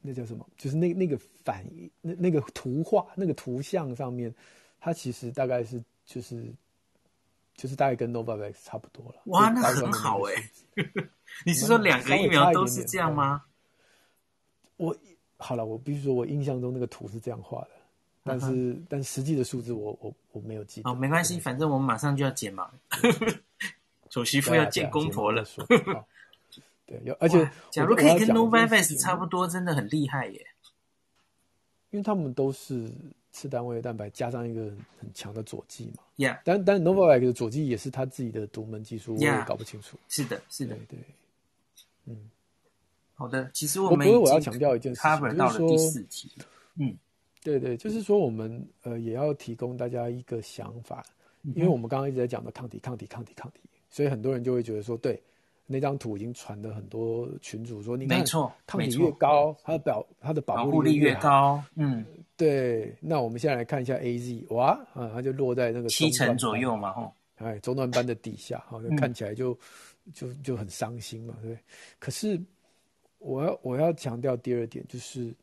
[0.00, 0.48] 那叫什么？
[0.56, 4.32] 就是那那个反应，那那个图画，那个图像上面，
[4.78, 6.46] 它其实大概是就是
[7.58, 9.20] 就是大概跟 Novavax 差不多了。
[9.24, 10.32] 哇，那很好哎、
[10.76, 11.10] 欸！
[11.44, 13.42] 你是说两个疫苗都是这样吗？
[14.76, 14.96] 我
[15.38, 17.70] 好了，我必须说我印象中那个图是这样画的，
[18.22, 18.82] 但是、uh.
[18.88, 20.88] 但实际的数字我我我没有记得。
[20.88, 22.70] 哦，没关系，反正我们马上就要剪嘛。
[24.08, 25.44] 丑媳妇要见公婆了，
[26.86, 30.46] 对，要而且假如可以跟 Novavax 差不多，真的很厉害耶。
[31.90, 32.88] 因为他们都是
[33.30, 34.62] 次单位的蛋白加上一个
[34.98, 36.02] 很强的佐剂嘛。
[36.16, 39.96] Yeah，但但 Novavax 的佐剂也是他自己的独门技术，我也搞不清楚。
[40.08, 40.98] 是的，是的，对，
[42.06, 42.30] 嗯，
[43.14, 43.50] 好的。
[43.54, 46.32] 其实我们我我要强调一件事情，到了第四题，
[46.76, 46.96] 嗯，
[47.42, 51.04] 对对，就是说我们呃也要提供大家一个想法，
[51.54, 53.60] 因为我们刚刚一直在讲的抗体、抗体、抗体、抗体。
[53.90, 55.18] 所以很多人就会觉得说，对，
[55.66, 58.22] 那张图已经传了很多群主说，你看，
[58.66, 61.62] 抗体越高，它的保它的保护力越，越高。
[61.74, 62.04] 嗯，
[62.38, 62.96] 对。
[63.00, 69.52] 那我们现在来看一下 AZ，哇，啊，它就落在那个七成左右嘛，吼，哎，中段班的底下，好，看起来就、
[70.06, 71.58] 嗯、就就很伤心嘛，对。
[71.98, 72.40] 可是
[73.18, 75.34] 我要我要强调第二点，就是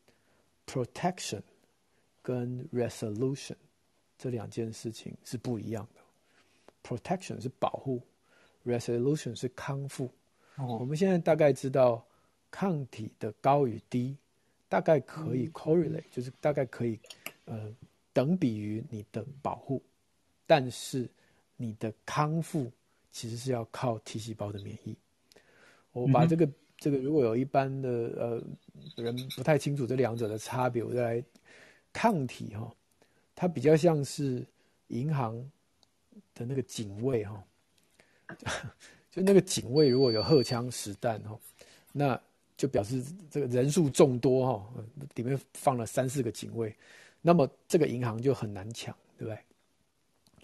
[0.66, 1.42] protection
[2.24, 3.56] 跟 resolution
[4.18, 6.02] 这两件事情是不一样的。
[6.82, 8.02] protection 是保护。
[8.66, 10.10] Resolution 是康复
[10.58, 10.82] ，oh.
[10.82, 12.04] 我们现在大概知道
[12.50, 14.18] 抗体的高与低，
[14.68, 17.00] 大概可以 correlate，、嗯、就是大概可以
[17.46, 17.74] 呃
[18.12, 19.82] 等比于你的保护，
[20.46, 21.10] 但是
[21.58, 22.72] 你的康复
[23.12, 24.98] 其实是要靠 T 细胞的免疫。
[25.92, 28.44] 我把这个、嗯、这个如果有一般的呃
[28.96, 31.24] 人不太清楚这两者的差别，我再来
[31.94, 32.76] 抗体哈、哦，
[33.34, 34.46] 它比较像是
[34.88, 35.36] 银行
[36.34, 37.44] 的那个警卫哈、哦。
[39.12, 41.40] 就那个警卫如果有荷枪实弹哈，
[41.94, 42.22] 那
[42.58, 44.74] 就表示这个人数众多哈，
[45.16, 46.76] 里面放了三四个警卫，
[47.22, 49.40] 那么这个银行就很难抢，对不对？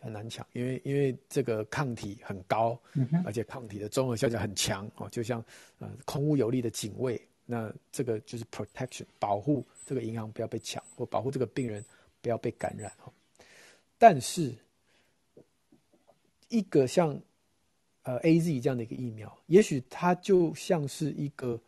[0.01, 2.75] 很难抢，因为因为这个抗体很高，
[3.23, 5.45] 而且抗体的综合效果很强哦，就像
[5.77, 11.85] 呃空无有力的警卫，那这个就是 protection 保护这个银行不要被抢，或保护这个病人
[12.19, 13.13] 不要被感染哈。
[13.99, 14.51] 但是
[16.49, 17.15] 一个像
[18.01, 21.61] 呃，A Z 这样的一个疫苗，也许它就像是一个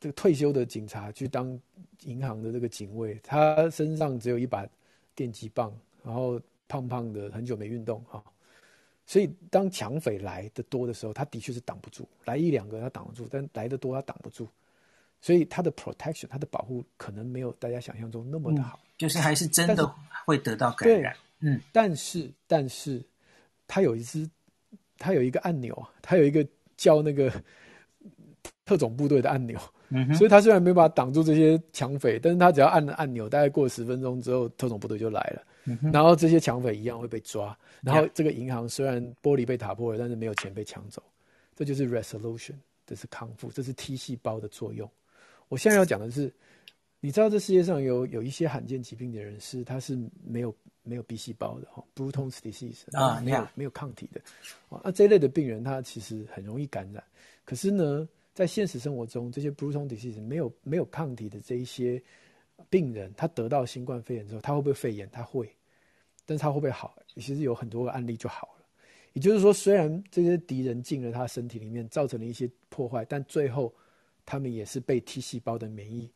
[0.00, 1.58] 这个退休的警察去当
[2.04, 4.66] 银行的这个警卫，他身上只有一把
[5.14, 5.72] 电击棒，
[6.04, 8.22] 然后胖胖的，很久没运动哈，
[9.06, 14.48] 所以当抢匪来的多的时候，他的确是挡不住，来一两个他挡得住，但来的多他挡不住，
[15.20, 23.04] 所以他的 protection，他的保护可能没有大家想象中那么的好，嗯，就是还是真的会得到感染，嗯，但是但是
[23.66, 24.28] 他有一支。
[25.00, 26.44] 他有一个按钮，他有一个
[26.76, 27.32] 叫那个
[28.68, 41.02] 特种部队的按钮，嗯，所以他虽然没办法挡住这些抢匪，但是他只要按了按钮，大概过十分钟之后，特种部队就来了，嗯，然后这些抢匪一样会被抓，然后这个银行虽然玻璃被打破了，但是没有钱被抢走，
[41.56, 42.52] 这就是 resolution，
[42.86, 44.86] 这是康复，这是 T 细胞的作用。
[45.48, 46.30] 我现在要讲的是，
[47.00, 50.54] 你知道这世界上有有一些罕见疾病的人是他是没有。
[50.84, 54.22] 没有 B 细胞的哈，Bruton's disease 啊，没有没有抗体的
[54.70, 57.04] 啊，那这一类的病人他其实很容易感染。
[57.44, 62.00] 可是呢，在现实生活中，这些 Bruton's disease 没有没有抗体的这一些
[62.70, 65.10] 病人，他得到新冠肺炎之后，他会不会肺炎？
[65.10, 65.52] 他会，
[66.24, 66.96] 但是他会不会好？
[67.16, 68.64] 其实有很多个案例就好了。
[69.12, 73.74] 也就是说，虽然这些敌人进了他身体里面，造成了一些破坏，但最后
[74.24, 76.08] 他们也是被 T 细胞的免疫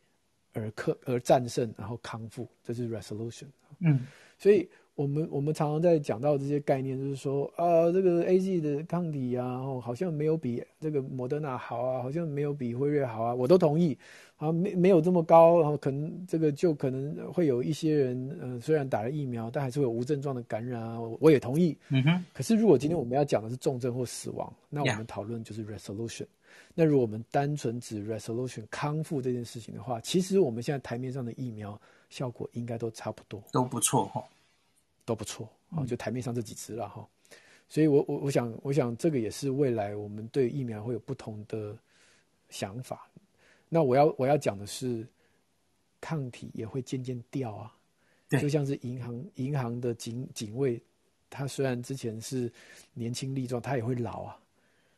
[0.52, 2.46] 而克而战胜，然后康复。
[2.62, 3.46] 这是 resolution。
[3.80, 4.06] 嗯。
[4.38, 13.96] 所以，我们我们常常在讲到这些概念，就是说，啊，这个 A Z 的抗体啊，哦，好像没有比这个莫德纳好啊，好像没有比辉瑞好啊，我都同意，
[14.36, 21.76] 啊，没没有这么高，然后可能这个就可能会有一些人，嗯，虽然打了疫苗，但还是会有无症状的感染啊，我也同意。
[21.88, 22.24] 嗯哼。
[22.34, 26.26] 可是，如果今天我们要讲的是重症或死亡，那我们讨论就是 resolution。
[26.74, 31.80] 那如果我们单纯指 resolution 康复这件事情的话，其实我们现在台面上的疫苗。
[32.10, 34.22] 效果应该都差不多，都不错哈，
[35.04, 37.06] 都不错啊，就台面上这几支了哈。
[37.68, 41.76] 所以我我我想我想这个也是未来我们对疫苗会有不同的
[42.50, 43.08] 想法。
[43.68, 45.06] 那我要我要讲的是，
[46.00, 47.74] 抗体也会渐渐掉啊。
[48.40, 50.82] 就像是银行银行的警警卫，
[51.30, 52.52] 他虽然之前是
[52.94, 54.38] 年轻力壮，他也会老啊。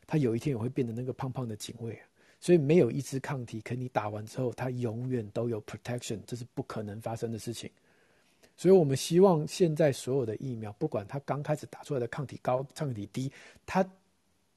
[0.07, 2.07] 他有一天也会变成那个胖胖的警卫啊。
[2.41, 7.71] 所以没有一支抗体，可你打完之后，它永远都有 protection，这是不可能发生的事情。
[8.57, 13.31] 所以我们希望现在所有的疫苗，不管它刚开始打出来的抗体高、抗体低，
[13.67, 13.85] 它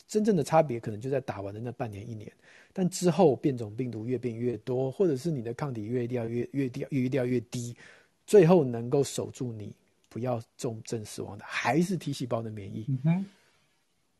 [0.07, 2.31] 真正的差别可能就在打完的那半年、一年。
[2.73, 7.75] 但之后变种病毒越变越多，或者是你的抗体越掉越越掉越掉越低，
[8.25, 9.73] 最后能够守住你
[10.09, 12.85] 不要重症死亡的，还是 T 细胞的免疫。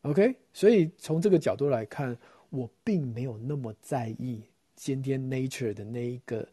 [0.02, 2.18] OK，所以从这个角度来看。
[2.50, 4.42] 我并没有那么在意
[4.74, 6.48] 今天 Nature 的那一个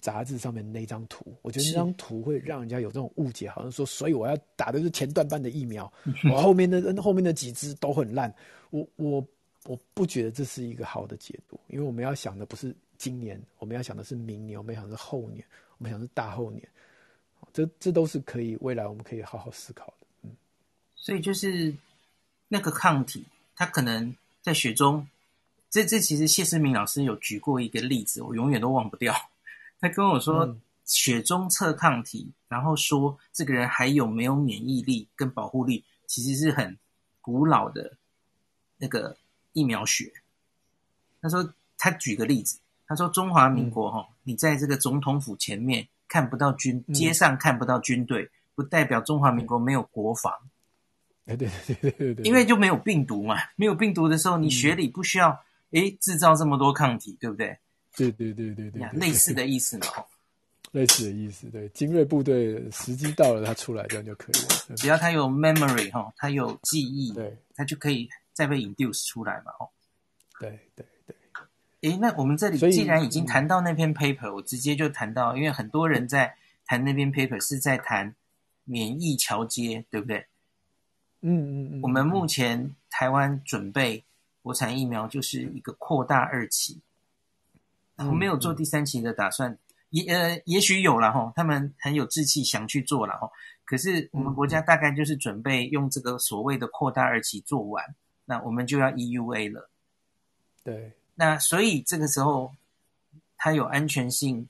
[0.00, 5.90] 杂志上面那张图，我觉得那张图会让人家有这种误解，好像说，所以我要打的是前段半的疫苗，
[6.30, 8.34] 我后面的后面的几支都很烂。
[8.70, 9.26] 我我
[9.64, 15.44] 我不觉得这是一个好的解读，因为我们要想的不是今年，我们要想的是明年，我们要想的是后年，
[15.78, 16.68] 我们想的是大后年，
[17.52, 20.06] 这这都是可以未来我们可以好好思考的。
[20.22, 20.30] 嗯，
[20.96, 21.74] 所以就是
[22.48, 25.06] 那个抗体，它可能在雪中。
[25.70, 29.12] 这这其实谢思明老师有举过一个例子，我永远都忘不掉。
[29.80, 36.76] 他跟我说，血中测抗体，然后说这个人还有没有免疫力跟保护力，其实是很
[37.20, 37.96] 古老的
[38.78, 39.16] 那个
[39.52, 40.12] 疫苗学。
[41.20, 50.32] 他说他举个例子，他说中华民国哈，你在这个总统府前面看不到军，街上看不到军队，不代表中华民国没有国防。
[51.26, 55.42] 哎，对对对对对，因为就没有病毒嘛，没有病毒的时候，你血里不需要。
[55.70, 57.58] 哎，制造这么多抗体，对不对？
[57.96, 59.86] 对对对对对，类似的意思嘛，
[60.72, 64.76] 类似的意思，对，精锐部队时机到了，他出来这样就可以了。
[64.76, 69.68] 只要他有 memory 哈，他有记忆，对，他就可以再被 induce 出来嘛，哦。
[70.40, 71.90] 对对对。
[71.92, 78.14] 哎，那我们这里既然已经谈到那篇 paper，我直接就谈到，因为很多人在谈那篇 paper 是在谈
[78.64, 80.26] 免疫桥接，对不对？
[81.20, 81.80] 嗯嗯嗯。
[81.82, 84.04] 我们目前台湾准备。
[84.42, 86.78] 国产疫苗就是一个扩大二期，
[87.96, 89.58] 然后没有做第三期的打算，嗯、
[89.90, 93.30] 也呃也许有了哈，他们很有志气想去做了哈。
[93.64, 99.70] 可是我们国家大概就是准备用这个所谓的扩大二期做完，那我们就要 EUA 了。
[100.62, 102.52] 对，那所以这个时候
[103.36, 104.48] 它有安全性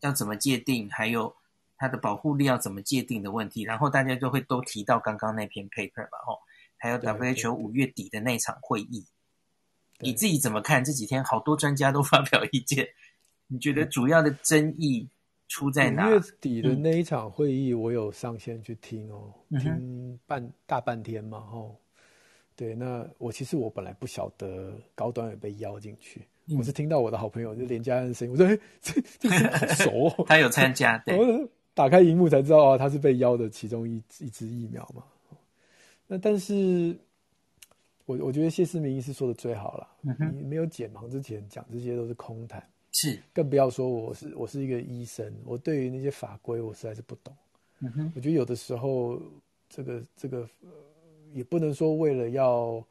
[0.00, 1.34] 要怎么界定，还有
[1.78, 6.38] 它的保护力要怎么界定的问题，然后大家就会都提到刚刚那篇 paper 吧，吼，
[6.76, 9.06] 还有 WHO 五月底的那场会议。
[10.02, 10.84] 你自己怎么看？
[10.84, 12.86] 这几天好多专家都发表意见，
[13.46, 15.08] 你觉得主要的争议
[15.48, 16.08] 出在哪？
[16.08, 21.76] 五月底的那一场会议，我有上线去听哦，嗯、听半大半天嘛，哦，
[22.56, 35.04] 对，那我其实我本来不晓得高端也被邀进去，嗯，我是听到我的好朋友就连家恩的声音，我说哎，这这个好熟，哦， 他有参加，对，我打开荧幕才知道啊，他是被邀的其中一一支疫苗嘛，
[36.08, 36.98] 那但是。
[38.12, 39.88] 我我觉得谢思明医师说的最好了。
[40.02, 47.34] 嗯，你没有解盲之前讲这些都是空谈，是，更不要说我是我是一个医生，我对于那些法规我实在是不懂。
[47.80, 49.20] 嗯哼，我觉得有的时候
[49.68, 50.48] 这个这个
[51.32, 52.84] 也不能说为了要。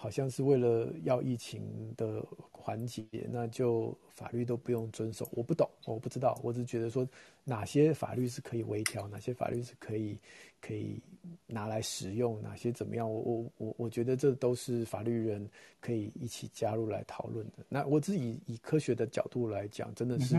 [0.00, 5.28] 好像是为了要疫情的缓解，那就法律都不用遵守。
[5.30, 7.06] 我不懂，我不知道，我只觉得说
[7.44, 10.18] 哪些法律是可以微调，哪些法律是可以
[10.58, 10.98] 可以
[11.46, 13.06] 拿来使用，哪些怎么样？
[13.12, 15.46] 我我我我觉得这都是法律人
[15.82, 17.58] 可以一起加入来讨论的。
[17.68, 20.34] 那我自己以科学的角度来讲，真的是。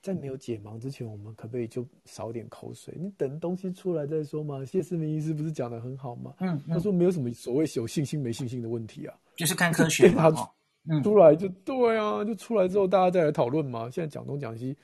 [0.00, 2.94] 在没有解盲之前，我们可不可以就少点口水？
[2.98, 4.64] 你等东西出来再说嘛。
[4.64, 6.34] 谢思明医师不是讲的很好吗？
[6.38, 10.30] 嗯，嗯，他说没有什么所谓有信心没信心的问题啊，就是看科学嘛。
[10.30, 13.90] 他出来就对啊，就出来之后大家再来讨论嘛。
[13.90, 14.74] 现在讲东讲西，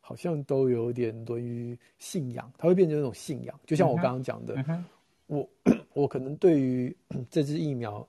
[0.00, 3.60] 好像都有点对于信仰，它会变成一种信仰。
[3.66, 4.84] 就像我刚刚讲的，嗯、
[5.26, 5.50] 我
[5.92, 6.96] 我可能对于
[7.28, 8.06] 这支疫苗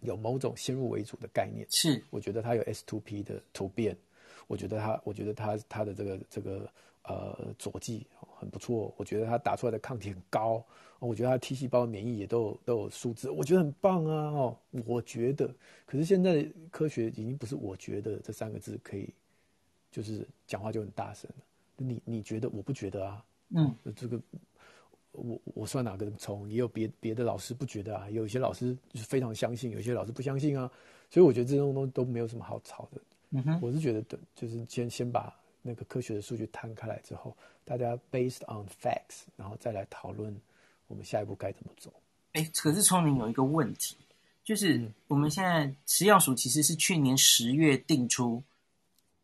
[0.00, 3.94] 有某种先入为主的概念，是我觉得它有 S2P 的突变。
[4.46, 6.70] 我觉得他，我觉得他他的这个这个
[7.04, 8.06] 呃佐剂
[8.38, 8.94] 很不错。
[8.96, 10.64] 我觉得他打出来的抗体很高。
[11.00, 14.30] 我觉得他 T 细胞免疫也都有都有数字，我觉得很棒啊！
[14.30, 15.46] 哦，我觉得。
[15.84, 19.12] 可是现在科学已经不是我觉得这三个字可以，
[19.90, 21.44] 就是讲话就很大声了。
[21.76, 22.48] 你你觉得？
[22.48, 23.22] 我不觉得啊。
[23.50, 24.18] 嗯，这个
[25.12, 26.48] 我我算哪个虫？
[26.48, 28.08] 也有别别的老师不觉得啊。
[28.08, 30.70] 有一些老师就是非常相信，有些老师不相信啊。
[31.10, 33.00] 所以我觉得这种东西都没有什么好吵的。
[33.34, 34.00] 嗯、我是觉得，
[34.36, 40.32] 就是先先把那个科学的数据摊开来之后，大家 based on facts，然后再来讨论
[40.86, 41.92] 我们下一步该怎么走。
[42.34, 43.96] 哎，可是聪明有一个问题，
[44.44, 48.42] 就是我们现在食药署其实是去年十月定出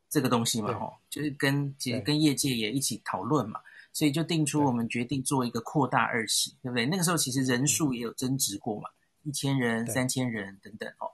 [0.08, 3.60] 这个东西嘛，哦，就是跟其实跟业界也一起讨论嘛，
[3.92, 6.84] 所以就定出我们决定做一个扩大二期，对不对？
[6.86, 8.88] 那个时候其实人数也有增值过嘛，
[9.22, 11.10] 一千人、三千人等等，哦。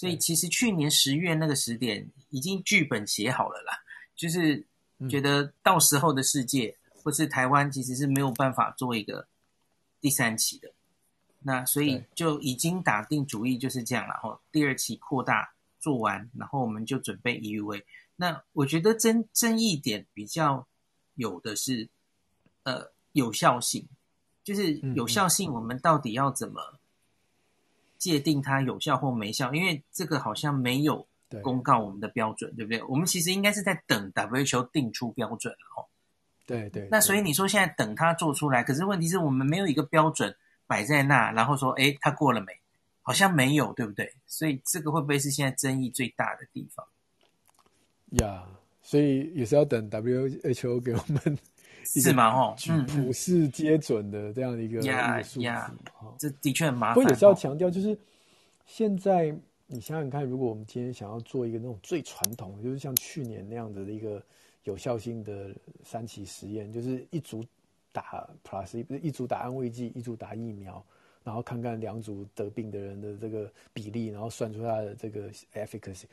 [0.00, 3.84] 所以其实去年十月那个时点已经剧本写好了啦，
[4.16, 4.64] 就是
[5.10, 6.74] 觉得到时候的世界
[7.04, 9.28] 或是台湾其实是没有办法做一个
[10.00, 10.72] 第三期的，
[11.40, 17.84] 那所以就已经打定主意就是这样了，后，第二期扩大做完，然后我们就准备 EUA。
[18.16, 20.66] 那我觉得争争议点比较
[21.16, 21.86] 有的是，
[22.62, 23.86] 呃，有效性，
[24.42, 26.79] 就是有效性，我们到底要怎么？
[28.00, 31.06] 界定它有效或没效，因为这个好像没有
[31.42, 32.82] 公告我们的标准，对，对不对？
[32.90, 35.86] 我们其实应该是在等 WHO 定出标准了哦。
[36.46, 36.88] 对对。
[36.90, 40.34] 那所以你说现在等它做出来，可是问题是我们没有一个标准
[40.66, 42.52] 摆在那，然后说，哎，它过了没？
[43.02, 44.12] 好像没有，对不对？
[44.26, 46.86] 所以这个会不会是现在争议最大的地方？
[48.20, 51.38] 呀，yeah, 所以也是要等 WHO 给我们。
[51.84, 52.28] 是吗？
[52.28, 55.74] 哦，嗯，普世皆准的这样的一个呀呀，
[56.18, 56.94] 这的确很麻烦。
[56.94, 57.98] 不过也是要强调，就是
[58.66, 59.34] 现在
[59.66, 64.22] 你想想看，如果我们今天想要做一个那种最传统的，就是像去年那样子的一个
[64.64, 67.44] 有效性的三期实验，就是一组
[67.92, 70.84] 打 plus 一一组打安慰剂，一组打疫苗，
[71.24, 76.04] 然后看看两组得病的人的这个比例，然后算出它的这个 efficacy。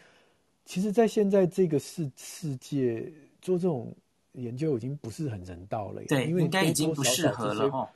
[0.65, 3.11] 其实，在现在这个世世界
[3.41, 3.93] 做这种。
[4.37, 7.87] 研究已经不是很人道了，对，因为应该已经不适合了哦。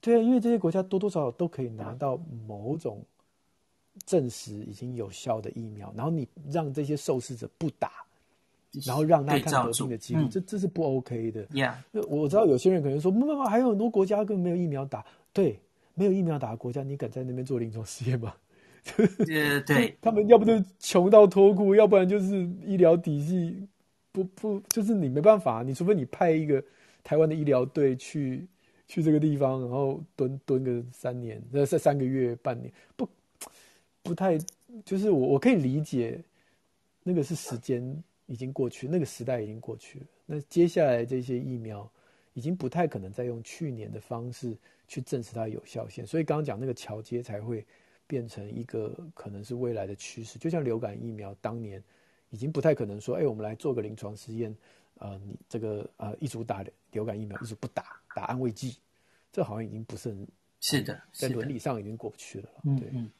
[0.00, 2.16] 对啊，因为这些国家多多少少都可以拿到
[2.46, 3.02] 某种
[4.06, 7.90] 证实已经有效的疫苗，然后你让这些受试者不打，
[8.84, 11.46] 然后让他看得病的几率，这这是不 OK 的。
[11.46, 11.74] Yeah，
[12.08, 15.04] 我知道有些人可能说，不不不，还有很多国家根本没有疫苗打。
[15.32, 15.60] 对，
[15.94, 18.34] 没有疫苗打的国家，你敢在那边做临床实验吗？
[18.96, 23.66] 呃，对， 他们要不就穷到脱裤，要不然就是医疗体系。
[24.24, 26.62] 不不，就是你没办法，你除非你派一个
[27.04, 28.46] 台湾的医疗队去
[28.86, 33.08] 去这个地方，然后蹲蹲个三年，那三三个月半年，不
[34.02, 34.38] 不太，
[34.84, 36.20] 就是我我可以理解，
[37.02, 40.06] 那个是时间已经过去，那个时代已经过去了。
[40.26, 41.90] 那接下来这些疫苗
[42.34, 44.56] 已经不太可能再用去年的方式
[44.86, 47.64] 去证实它有效性，所以刚刚讲那个桥接才会
[48.06, 51.82] 变成一个可能是未来的趋势，就像流感疫苗当年。
[52.30, 54.54] 已经不太可能说，哎，我们来做个临床实验，
[54.98, 58.76] 呃，你这个呃一组打流感疫苗，一组不打，打安慰剂，
[59.32, 60.28] 这好像已经不是很
[60.60, 62.48] 是的，在伦理上已经过不去了。
[62.64, 63.10] 嗯对嗯。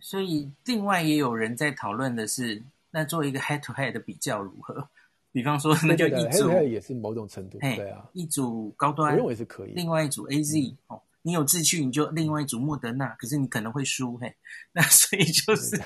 [0.00, 4.88] 所以另外也有人在讨论的是，那做一个 head to head 的比较如何？
[5.32, 9.72] 比方说，那就一组也是某种程度，嘿对啊，一组高端，我认为是可以。
[9.72, 11.02] 另外一组 AZ、嗯、哦。
[11.22, 14.36] 你有志趣，你就另外一组莫德纳，可是你可能会输嘿，
[14.72, 15.80] 那所以就是，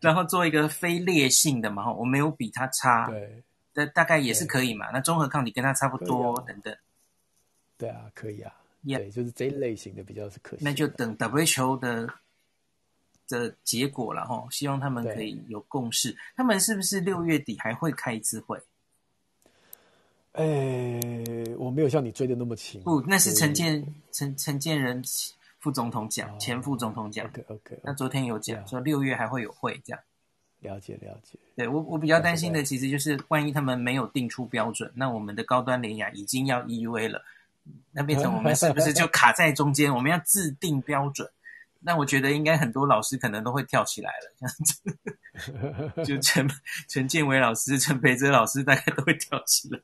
[0.00, 3.42] 然后做一个非烈性的嘛，哈，我没有比他差，对，
[3.74, 4.88] 那大概也是可以嘛。
[4.92, 6.76] 那综合抗体跟他差不多，啊、等等，
[7.76, 8.54] 对啊，可以啊
[8.84, 8.98] ，Yeah.
[8.98, 10.60] 对，就是这一类型的比较是可以。
[10.62, 12.08] 那就等 WHO 的
[13.26, 16.16] 的结果了哈，希望他们可以有共识。
[16.36, 18.60] 他们是不是六月底还会开一次会？
[20.40, 20.98] 哎，
[21.58, 22.80] 我没有像你追的那么勤。
[22.82, 25.02] 不，那是陈建陈陈建仁
[25.58, 27.26] 副总统讲，前副总统讲。
[27.26, 27.78] OK OK。
[27.84, 30.00] 那昨天有讲说六月还会有会这样。
[30.60, 31.38] 了解了解。
[31.56, 37.22] 对我我比较担心的其实就是万一他们没有定出标准，那我们的高端联雅已经要 EUA 了，
[37.92, 39.94] 那变成 我们是不是就卡在中间？
[39.94, 41.28] 我们要制定标准。
[41.82, 46.04] 那我觉得应该很多老师可能都会跳起来了，这样子。
[46.04, 46.48] 就陈
[46.88, 49.78] 陈建伟老师、陈培哲老师大概都会跳起来。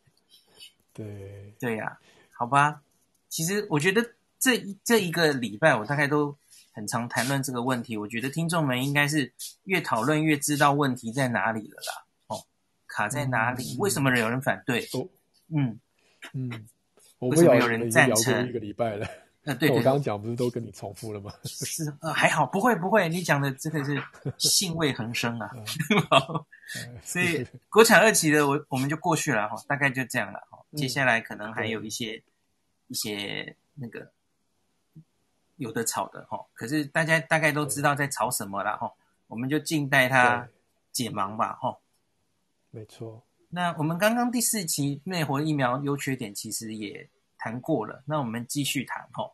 [0.96, 1.98] 对对呀、啊，
[2.32, 2.82] 好吧。
[3.28, 4.02] 其实我觉得
[4.38, 6.34] 这这一个礼拜，我大概都
[6.72, 7.96] 很常谈论这个问题。
[7.96, 9.32] 我觉得听众们应该是
[9.64, 12.04] 越讨论越知道问题在哪里了啦。
[12.28, 12.46] 哦，
[12.86, 13.74] 卡在哪里？
[13.74, 14.80] 嗯、为什么有人反对？
[14.94, 15.06] 哦、
[15.54, 15.78] 嗯
[16.32, 16.66] 嗯，
[17.18, 18.48] 为什么有人赞成？
[18.48, 19.06] 一个礼拜了。
[19.46, 21.32] 呃，对，对，我刚刚讲不是都跟你重复了吗？
[21.44, 24.02] 是呃，还好，不会不会，你讲的这个是
[24.38, 25.50] 兴味横生啊。
[27.04, 30.58] 所以国产二期的我我们就过去了哈，大概就这样了哈。
[30.76, 32.20] 接下来可能还有一些
[32.88, 34.10] 一些那个
[35.56, 38.92] 有的吵的哈，可是大家大概都知道在吵什么了哈，
[39.28, 40.48] 我们就静待它
[40.90, 41.78] 解盲吧哈。
[42.72, 43.22] 没错。
[43.48, 47.08] 那我们刚刚第四期灭活疫苗优缺点其实也
[47.46, 49.30] 谈过了，那我们继续谈哈。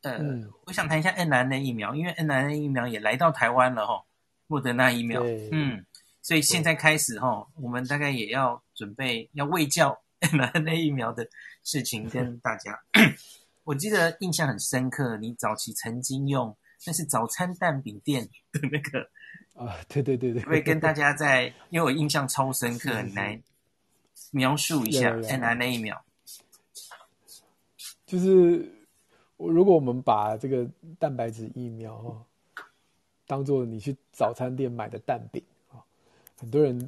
[0.00, 4.02] 呃，嗯、我想谈一下 mRNA 疫苗，因为 mRNA 疫苗也来到台湾了哈，
[4.48, 5.86] 莫德纳疫苗，嗯，
[6.20, 11.28] 所以现在开始哈，我们大概也要准备要喂教 mRNA 疫苗的
[11.62, 12.76] 事情跟 大家。
[13.62, 19.08] 我记得印象很深刻，你早期曾经用那是早餐蛋饼店的那个
[19.54, 23.40] 啊，对对对对，会跟大家在，因为我印象超深刻，很难
[24.32, 26.04] 描述一下 mRNA 疫苗。
[28.12, 28.68] 就是
[29.38, 32.22] 我，如果我们把这个蛋白质疫苗哈，
[33.26, 35.80] 当做你去早餐店买的蛋饼啊，
[36.38, 36.78] 很多人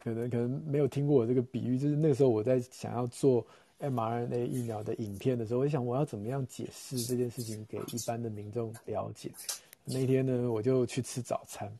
[0.00, 3.46] 可能可能没有听过我这个比喻，就是那个时候我在想要做
[3.80, 9.30] mRNA 疫苗的影片的时候，我想我要怎么样解释这件事情给一般的民众了解。
[9.84, 11.70] 那天呢，我就去吃早餐。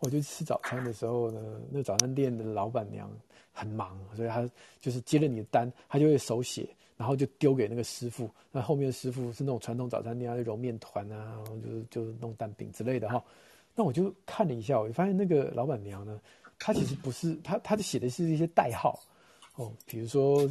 [0.00, 1.40] 我就吃早餐的时候呢，
[1.70, 3.10] 那早餐店的老板娘
[3.54, 4.46] 很忙，所以她
[4.82, 6.68] 就是接了你的单，她就会手写，
[7.02, 8.30] 然后就丢给那个师傅。
[8.52, 13.20] 那后面的师傅是那种传统早餐店，就揉面团啊，然后就是就弄蛋饼之类的哈。
[13.74, 16.20] 那我就看了一下，我就发现那个老板娘呢，
[16.60, 18.96] 她其实不是，她她写的是一些代号。
[19.56, 20.48] 哦，比如说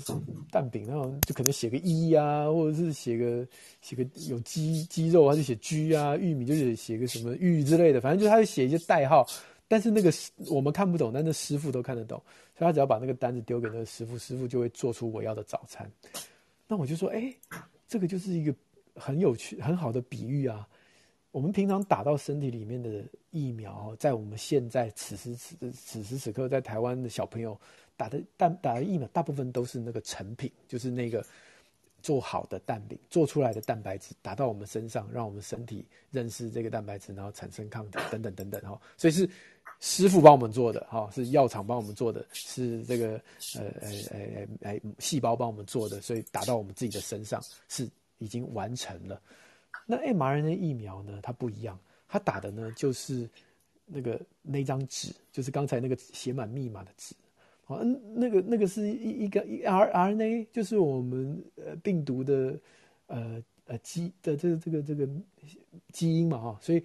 [0.51, 3.47] 蛋饼那种，就可能写个一啊，或者是写个
[3.81, 9.25] 写个有鸡鸡肉，还是写 G 啊，玉米就是写个什么玉之类的，反正就是他写一些代号。
[9.67, 10.11] 但是那个
[10.49, 12.21] 我们看不懂，但是师傅都看得懂，
[12.57, 15.89] 所以他只要把那个单子丢给那个师傅，师傅就会做出我要的早餐。
[16.71, 17.35] 那我就说，哎，
[17.85, 18.55] 这个就是一个
[18.95, 20.65] 很有趣、很好的比喻啊。
[21.31, 27.59] 我们平常打到身体里面的疫苗，在我们现在此时此此时此刻在台湾的小朋友。
[27.97, 31.23] 打的蛋打的疫苗大部分都是那个成品，就是那个
[32.01, 38.81] 做好的蛋饼做出来的蛋白质打到我们身上，让我们身体认识这个蛋白质，然后产生抗体等等等等哈。
[38.95, 39.29] 所以是
[39.81, 43.19] 师傅帮我们做的哈，是药厂帮我们做的，是这个
[43.55, 49.19] 呃呃呃呃细胞帮我们做的，所以打到我们自己的身上是已经完成了。
[49.87, 51.19] 那 mRNA 疫苗呢？
[51.23, 51.77] 它不一样，
[52.07, 53.27] 它打的呢就是
[53.87, 57.15] 那个那张纸，就是刚才那个写满密码的纸。
[57.67, 62.59] 嗯，那个那个是一一个 R RNA，就是我们呃病毒的
[63.07, 65.07] 呃呃基的这个这个这个
[65.91, 66.83] 基因嘛哈，所以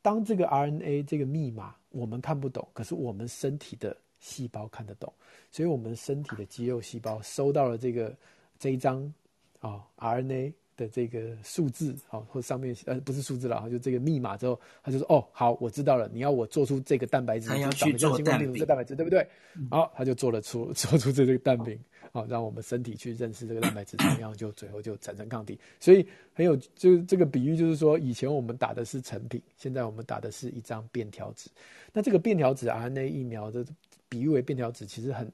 [0.00, 5.12] 当这个 RNA 这个密码我们看不懂，可是我们身体的细胞看得懂，
[5.50, 8.16] 所以我们身体的肌肉细胞收到了这个
[8.58, 9.12] 这一张
[9.60, 10.52] 啊 RNA。
[10.78, 19.26] 的这个数字哦，或上面呃不是数字了，就这个密码之后，他就说哦好，我知道了，你要我做出这个蛋白质，他要去做蛋饼，这蛋白质对不对？
[19.68, 21.76] 好，他就做了出做出这个蛋饼，
[22.12, 25.58] 好，让我们身体去认识这个蛋白质，怎么样就最后就产生抗体。
[25.80, 31.50] 所以很有就这个比喻，就是说以前我们打的是成品，现在我们打的是一张便条纸。
[31.92, 33.66] 那这个便条纸 RNA 疫苗的
[34.08, 35.30] 比喻为便条纸，其实很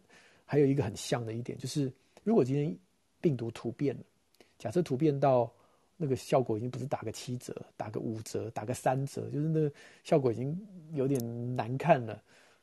[0.46, 1.92] 还有一个很像的一点，就是
[2.22, 2.74] 如果今天
[3.20, 4.02] 病毒突变了。
[4.64, 5.52] 假设突变到
[5.94, 9.70] 那个效果已经不是打个七折，打个五折，打个三折，就是那个
[10.04, 10.58] 效果已经
[10.94, 12.18] 有点难看了。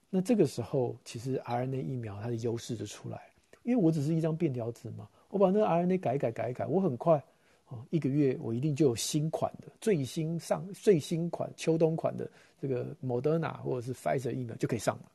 [0.09, 3.21] 那这个时候，其实 RNA 疫苗它的优势就出来，
[3.61, 7.23] 因为我只是一张便条纸嘛，我把那个 RNA 改一改改一改，我很快
[7.67, 12.27] 哦，一个月我一定就有新款的最新上最新款秋冬款的
[12.59, 15.11] 这个 Moderna 或者是 Pfizer 疫苗就可以上了，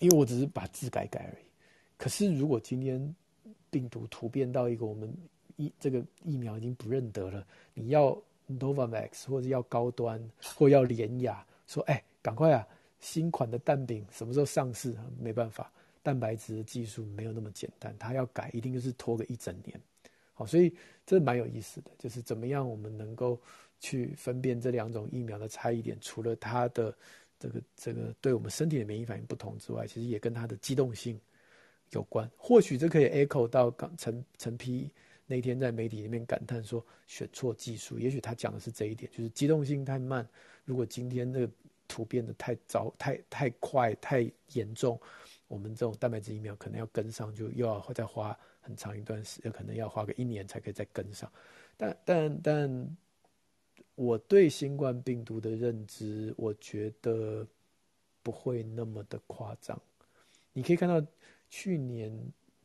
[0.00, 1.44] 因为我只是把字改改而已。
[1.96, 3.14] 可是如果今天
[3.70, 5.16] 病毒突变到一个我们
[5.56, 8.16] 疫这个疫苗已经不认得了，你要
[8.48, 10.22] Novavax 或者要高端
[10.54, 12.66] 或要联雅，说哎，赶快啊，
[13.00, 14.94] 新款的蛋饼什么时候上市？
[15.18, 19.80] 没办法，蛋白质的技术没有那么简单，它要改一定就是拖个一整年。
[20.34, 20.72] 好，所以
[21.04, 23.40] 这蛮有意思的，就是怎么样我们能够
[23.80, 26.94] 去分辨这两种疫苗的差异点，除了它的
[27.40, 31.18] 这个这个对我们身体的免疫反应不同之外，其实也跟它的机动性
[31.90, 32.30] 有关。
[32.36, 34.90] 或许这可以 echo 到刚陈陈批。
[35.26, 40.24] 那天在媒体里面感叹说选错技术，也许他讲的是这一点，就是机动性太慢。
[40.64, 41.52] 如果今天那个
[41.88, 45.00] 突变得太早、太太快、太严重，
[45.48, 51.30] 我们这种蛋白质疫苗可能要跟上，就又要再花很长一段时间，可能要花个一年才可以再跟上。
[51.76, 52.96] 但但但，
[53.96, 57.44] 我对新冠病毒的认知，我觉得
[58.22, 59.80] 不会那么的夸张。
[60.52, 61.04] 你可以看到
[61.50, 62.16] 去年。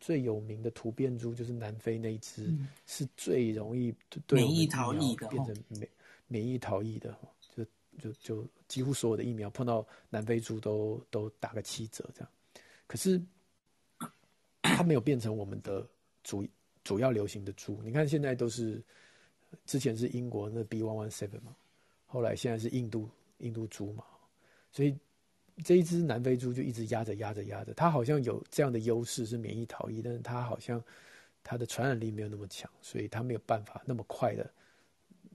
[0.02, 3.95] 最有名的突变猪就是南非那一只，嗯、是最容易
[4.28, 5.88] 对免疫逃逸的，变成免
[6.28, 7.16] 免疫逃逸的，
[7.56, 7.64] 就
[7.99, 12.30] 就就几乎所有的疫苗碰到南非猪都都打个七折这样。
[12.88, 13.22] 可是
[14.64, 15.88] 它没有变成我们的
[16.24, 16.43] 主
[16.84, 17.80] 主要流行的猪。
[17.84, 18.84] 你看现在都是
[19.66, 21.56] 之前是英国那 B one one seven 嘛，
[22.08, 24.04] 后来现在是印度印度猪嘛，
[24.72, 24.97] 所以。
[25.64, 30.84] 这一只南非猪就一直压着压着压着，它好像有这样的优势是免疫逃逸，但是它好像
[31.43, 34.49] 它的传染力没有那么强，所以它没有办法那么快的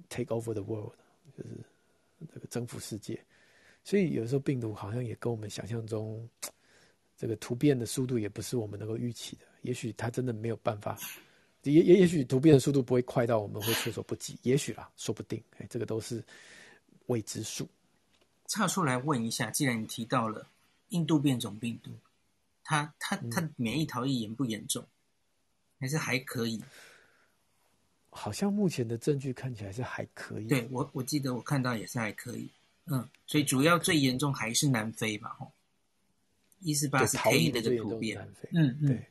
[0.08, 0.92] take over the world，
[1.36, 1.50] 就是
[2.32, 3.20] 这个征服世界。
[3.84, 6.28] 所以有时候病毒好像也跟我们想象中
[7.16, 10.98] 这个突变的速度也不是我们能够预期的，也许它真的没有办法，
[11.62, 16.22] 也也也许突变的速度不会快到我们会措手不及，也许啦，说不定，哎，这个都是
[17.06, 17.68] 未知数。
[18.48, 20.46] 岔出来问一下，既然你提到了
[20.88, 21.90] 印度变种病毒，
[22.64, 24.84] 它它它免疫逃逸严不严重？
[25.78, 26.62] 还是还可以？
[28.10, 30.48] 好像目前的证据看起来是还可以。
[30.48, 32.48] 对，我我记得我看到也是还可以。
[32.86, 35.36] 嗯，所以主要最严重还是南非吧？
[35.38, 35.52] 吼，
[36.60, 38.16] 一四八是 K 的这个突变。
[38.52, 39.06] 嗯嗯，对，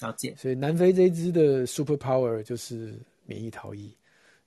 [0.00, 0.34] 了解。
[0.36, 3.94] 所以南非这一支的 super power 就是免疫逃逸。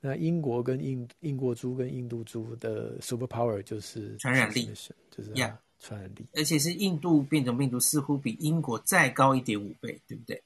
[0.02, 4.66] 那英国跟印英国猪跟印度猪的 super power 就是传染力，
[5.12, 6.26] 就是呀传染力。
[6.34, 10.42] 而且是印度变种病毒似乎比英国再高一点五倍，对不对？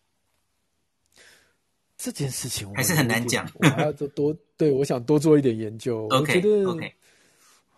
[1.98, 6.08] 这件事情我还是很难讲，我还要做多，对，我想多做一点研究。
[6.12, 6.94] 我觉得，OK，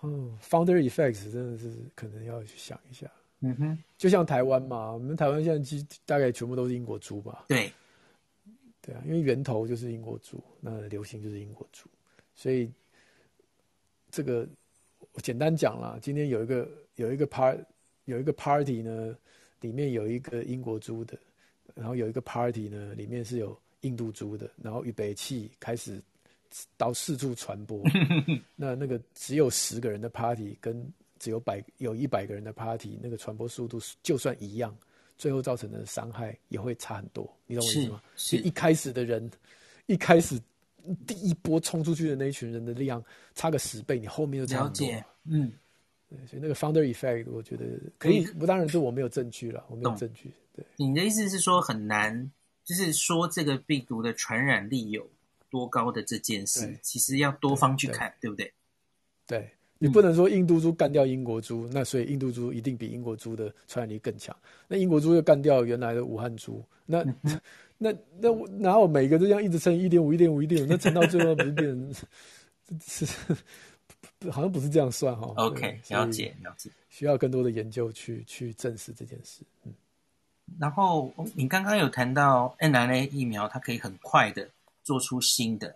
[0.02, 3.10] 嗯，founder effects 真的是可能要去想一下。
[3.42, 7.46] 嗯哼，就像台湾嘛，我们台湾现在基大概全部都是英国猪吧？
[7.48, 7.72] 对，
[8.88, 11.90] 对啊，因为源头就是英国猪，那流行就是英国猪，
[12.34, 12.72] 所以
[14.10, 14.48] 这个
[15.12, 17.62] 我简单讲啦，今天有一个有一个 part
[18.06, 19.14] 有一个 party 呢，
[19.60, 21.20] 里面有一个英国猪的，
[21.76, 23.60] 然后有一个 party 呢，里面是有。
[23.82, 26.02] 印度猪的，然后预备器开始
[26.78, 27.80] 到四处传播。
[28.58, 30.84] 那那个只有十个人的 party，跟
[31.20, 34.76] 只有百有一百个人的 party，那个传播速度就算一样，
[35.18, 37.24] 最后造成的伤害也会差很多。
[37.45, 38.01] 你懂我意思吗？
[38.15, 39.30] 是，是一开始的人，
[39.88, 40.39] 一开始
[41.05, 43.03] 第一波冲出去的那一群人的量
[43.36, 44.88] 差个十倍，你后面就差很多。
[45.26, 45.51] 嗯，
[46.07, 47.65] 对，所以那个 founder effect，我觉得
[47.97, 48.26] 可以。
[48.26, 50.32] 不，当然是我没有证据了，我没有证据。
[50.53, 52.32] 对，你的意思是说很难？
[52.63, 55.09] 就是说，这个病毒的传染力有
[55.49, 58.53] 多高的这件事，其实要多方去看，对不对？
[59.26, 59.49] 对，
[59.80, 64.36] 你不能说印度猪干掉英国猪，嗯，那所以印度猪一定比英国猪的传染力更强。
[64.68, 67.40] 那英国猪又干掉原来的武汉猪，那、 那、
[67.78, 71.94] 那那哪有每个都这样一直乘以一点五、一点五、一点五，那乘到最后不是变成
[72.82, 73.06] 是
[74.32, 79.42] 好像不是这样算哈？OK，了解了解，需要更多的研究去去证实这件事。
[79.64, 79.74] 嗯。
[80.58, 84.50] 然后你刚刚有谈到 nrna 疫苗，它可以很快的
[84.82, 85.76] 做出新的，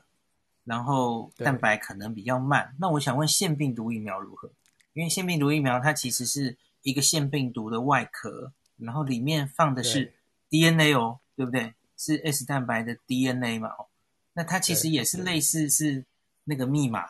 [0.64, 2.76] 然后蛋白可能比较慢。
[2.80, 4.52] 那我想问腺病毒疫苗如何？
[4.94, 10.14] 因为腺病毒疫苗它其实是一个腺病毒的外壳，然后里面放的是
[10.50, 11.74] DNA 哦，对，对不对？
[11.98, 13.70] 是 S 蛋白的 DNA 嘛？
[13.70, 13.88] 哦，
[14.34, 16.04] 那它其实也是类似是
[16.44, 17.06] 那个密码，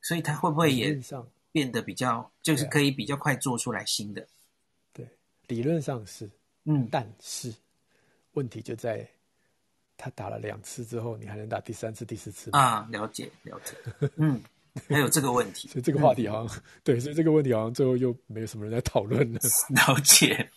[0.00, 0.98] 所以它会不会也
[1.52, 4.26] 变得比较，就是可以比较快做出来新的？
[4.92, 5.06] 对，
[5.48, 6.30] 理论上是。
[6.64, 7.54] 嗯，但是
[8.32, 9.06] 问题就在
[9.96, 12.58] 他打了两次之后，你还能打第三次、第四次吗？
[12.58, 13.74] 啊，了解了解。
[14.16, 14.42] 嗯，
[14.88, 19.40] 还有这个问题， 所以这个话题好像、嗯、对，所以这个问题好像最后又没有什么人在讨论了。
[19.70, 20.50] 了解。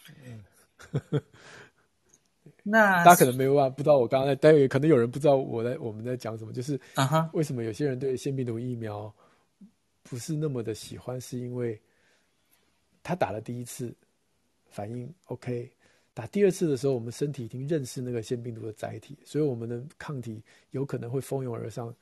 [2.63, 9.13] 那大家可能没有办法不知道我刚刚在，待会可能有人不知道我在我们在讲什么，就是啊哈，为什么有些人对腺病毒疫苗
[10.03, 11.79] 不是那么的喜欢，是因为
[13.03, 13.95] 他打了第一次
[14.69, 15.71] 反应 OK。
[16.17, 20.41] 打第二次的时候，我们身体已经认识那个腺病毒的载体，所以我们的抗体
[20.71, 21.95] 有可能会蜂拥而上，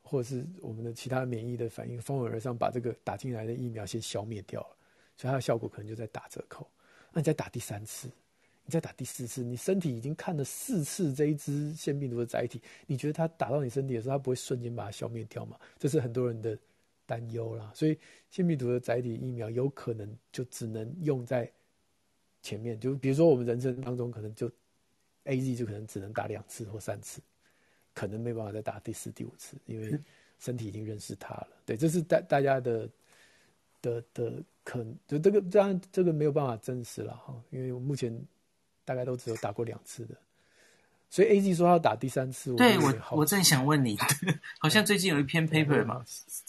[0.00, 4.76] 或者是我们的其他免疫的反应蜂拥而上，把这个打进来的疫苗先消灭掉了，
[5.18, 6.66] 所以它的效果可能就在打折扣。
[7.12, 8.08] 那你再打第三次，
[8.64, 15.60] 你再打第四次，你身体已经看了四次这一支腺病毒的载体，你觉得它打到你身体的时候，它不会瞬间把它消灭掉吗？
[15.78, 16.58] 这是很多人的
[17.04, 17.70] 担忧啦。
[17.74, 17.98] 所以
[18.30, 21.52] 腺病毒的载体疫苗有可能就只能用在。
[22.42, 24.50] 前面就比如说，我们人生当中可能就
[25.24, 27.20] A Z 就可能只能打两次或三次，
[27.94, 29.98] 可能没办法再打第四、第五次，因为
[30.40, 31.48] 身体已经认识它了。
[31.64, 32.88] 对，这是大大家的
[33.80, 38.12] 的的可能，就这个当然这个没有办法证实了哈，因为我目前
[38.84, 40.16] 大概都只有打过两次的，
[41.08, 43.96] 所以 A G 说要打第三次，对我我正想问你，
[44.58, 46.04] 好像最近有一篇 paper 嘛，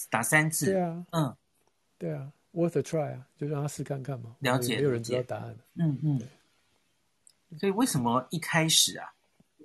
[0.10, 1.36] 打三次，对啊，嗯，
[2.00, 2.32] 对啊。
[2.54, 4.36] Worth a try 啊，就让他试看看嘛。
[4.40, 5.56] 了解，没有人知道答案。
[5.74, 6.22] 嗯嗯。
[7.58, 9.14] 所以为什么一开始啊，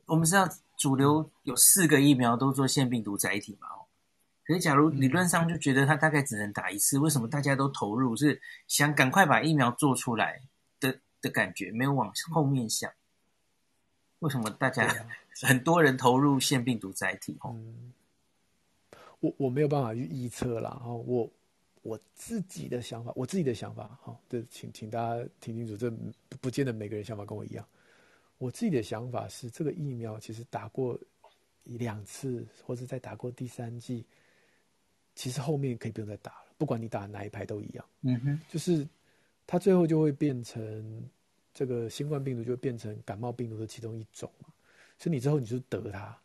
[0.06, 3.68] 我们知道主流有四个疫苗都做腺病毒载体嘛？
[3.68, 3.84] 哦，
[4.44, 10.40] 可是假如理论上就觉得它大概只能打一次，为什么大家都投入是想赶快把疫苗做出来
[10.80, 12.90] 的的感觉，没有往后面想？
[14.20, 15.06] 为什么大家
[15.42, 17.36] 很多人投入腺病毒载体？
[17.42, 17.92] 哦，嗯，
[19.20, 20.80] 我我没有办法去预测啦。
[20.82, 21.30] 哦，我。
[21.82, 25.90] 我自己的想法，我自己的想法，哈，这请请大家听清楚，这
[26.40, 27.66] 不见得每个人想法跟我一样。
[28.38, 30.98] 我自己的想法是，这个疫苗其实打过
[31.64, 34.06] 一两次，或者再打过第三剂，
[35.14, 37.84] 其实后面可以不用再打了，不管你打哪一排都一样。
[38.02, 38.86] 嗯哼，就是
[39.46, 41.02] 它最后就会变成
[41.52, 44.48] 这个新冠病毒，就会变成感冒病毒的其中一种嘛。
[44.98, 46.16] 所以你之后你就得它，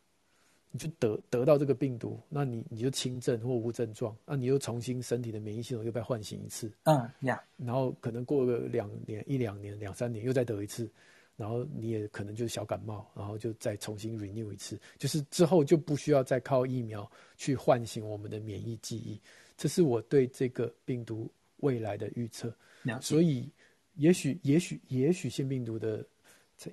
[0.76, 10.90] 你就得得到这个病毒，那你你就轻症或无症状，那你又重新身体的免疫系统又被唤醒一次，嗯呀，然后可能过个两年、一两年、两三年又再得一次，
[11.36, 19.20] 然后你也可能就是小感冒，然后就再重新 renew 一次，就是之后就不需要再靠疫苗去唤醒我们的免疫记忆，
[19.56, 22.52] 这是我对这个病毒未来的预测。
[23.00, 23.48] 所以，
[23.94, 26.04] 也许、也许、也许腺病毒的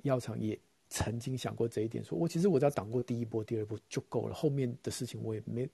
[0.02, 0.60] 药厂也
[0.92, 5.68] 曾经想过这一点，说我其实我只要挡过第一波、第二波就够了，后面的事情我也没，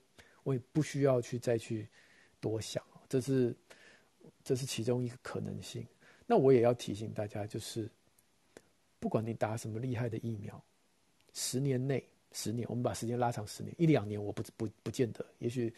[0.44, 1.90] 我也不需要去再去
[2.40, 2.82] 多想。
[3.10, 3.56] 这是，
[4.44, 5.86] 这是其中一个可能性。
[6.26, 7.90] 那我也要提醒大家，就是
[9.00, 10.64] 不管你打什么厉害的疫苗，
[11.34, 15.74] 十年内，十年，我们把时间拉长十年，一两年我不不不见得，也许。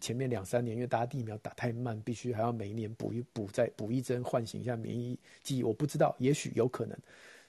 [0.00, 5.62] 前面两三年，因为大家疫苗打太慢，必须还要每一年补一补，再补一针，唤醒一下免疫记忆。
[5.62, 6.98] 我不知道，也许有可能。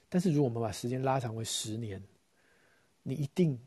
[0.09, 2.01] 但是如果我们把时间拉长为十年，
[3.03, 3.59] 你一定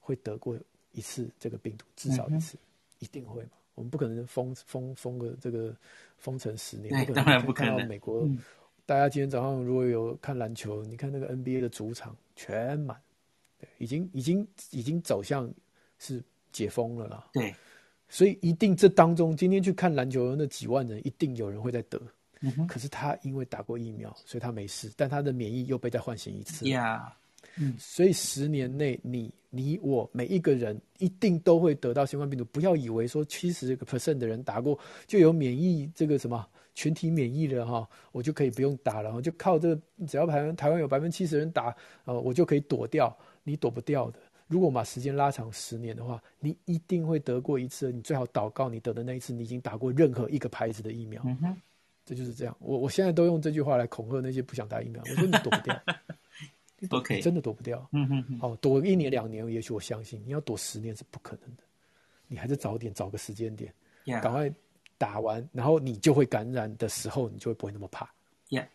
[0.00, 0.58] 会得过
[0.92, 2.60] 一次这个病毒，至少一次，嗯、
[3.00, 3.50] 一定会嘛？
[3.74, 5.74] 我们不可能封封封个这个
[6.16, 7.24] 封城十年，不可能。
[7.24, 7.76] 当然不可能。
[7.76, 8.38] 看到美国，嗯、
[8.84, 13.00] 大家今天早上如果有看篮球，你看那个 NBA 的主场全满，
[13.58, 15.52] 对，已经已经已经走向
[15.98, 16.22] 是
[16.52, 17.28] 解封了啦。
[17.32, 17.54] 对。
[18.08, 22.00] 所以一定这当中，今天去看篮球的那几万人，一定有人会在得。
[22.40, 22.66] 嗯。
[22.66, 26.68] 可是他因为打过疫苗，所以他没事，但他的免疫又被再唤醒一次。
[26.68, 27.12] 呀。
[27.56, 27.74] 嗯。
[27.78, 32.44] 所以十年内，你、你、我每一个人一定都会得到新冠病毒。
[32.46, 41.74] 不要以为说七十个 percent 的人打过就有免疫这个什么群体免疫了哈，我就可以不用打了，就靠这个，只要台湾台湾有百分之七十人打，
[42.04, 43.16] 呃，我就可以躲掉。
[43.48, 44.18] 你躲不掉的。
[44.48, 47.92] 如果我把时间拉长十年的话，你一定会得过一次。
[47.92, 51.22] 你最好祷告，你得的那一次，你已经打过任何一个牌子的疫苗。
[52.06, 52.56] 这就是这样。
[52.60, 55.02] 我我现在都用这句话来恐吓那些不想打疫苗。
[55.02, 55.82] 我说你躲不掉，
[56.78, 57.16] 你躲 Okay.
[57.16, 57.86] 你真的躲不掉。
[57.92, 60.22] 嗯哼哼，哦，躲一年两年，也许我相信。
[60.24, 61.62] 你要躲十年是不可能的。
[62.28, 63.74] 你还是早点找个时间点.
[64.22, 64.50] 赶快
[64.96, 68.08] 打完，然后你就会感染的时候，你就会不会那么怕。
[68.48, 68.68] Yeah.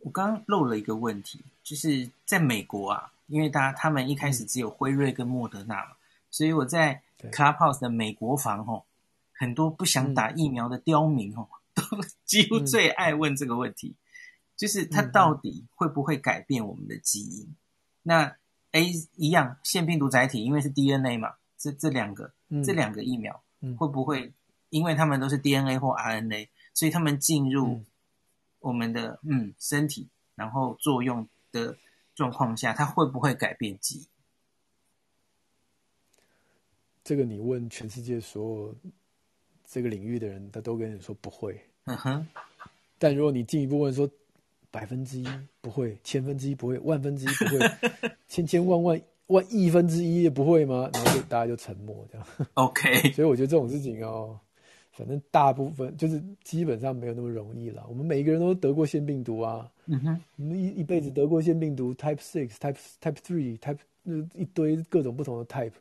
[0.00, 3.12] 我刚刚漏了一个问题，就是在美国啊。
[3.26, 5.96] 因为大家他们一开始只有辉瑞跟莫德纳嘛，嗯、
[6.30, 7.00] 所以我在
[7.32, 8.82] Clubhouse 的美国房哦，
[9.32, 11.82] 很多不想打疫苗的刁民吼，都
[12.24, 13.96] 几乎最爱问这个问题，
[14.56, 17.46] 就是它到底会不会改变我们的基因？
[17.46, 17.56] 嗯、
[18.02, 18.36] 那
[18.72, 23.42] A 一样腺病毒载体，因为是 DNA 嘛，这这两个、嗯、这两个疫苗
[23.76, 24.32] 会不会，
[24.70, 27.84] 因为它们都是 DNA 或 RNA，所以它们进入
[28.60, 31.76] 我们的嗯，嗯身体，然后作用的。
[32.14, 34.06] 状况下，它会不会改变基因？
[37.02, 38.76] 这个你问全世界所有
[39.66, 41.60] 这个领域的人，他都跟你说不会。
[41.84, 42.26] 嗯哼。
[42.98, 44.08] 但如果你进一步问说，
[44.70, 45.26] 百分之一
[45.60, 50.90] 不会，千分之一不会，万分之一不会，千千万万万亿分之一也不会吗？
[50.92, 52.26] 然后就大家就沉默这样。
[52.54, 53.12] OK。
[53.12, 54.38] 所以我觉得这种事情哦。
[54.92, 57.84] 反正大部分就是基本上没有那么容易了。
[57.88, 63.78] 我们每一个人都得过腺病毒啊，嗯哼，我们一一辈子得过腺病毒，Type Six、Type Type Three、Type
[64.34, 65.72] 一堆各种不同的 Type。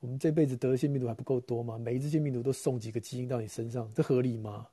[0.00, 1.78] 我们这辈子得腺病毒还不够多吗？
[1.78, 4.66] 每一只腺病毒都送几个基因到你身上，这合理吗？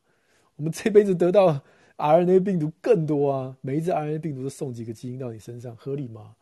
[0.55, 1.61] 我们这辈子得到
[1.97, 6.36] RNA 病毒更多啊，每一只 RNA 病毒都送几个基因到你身上，合理吗？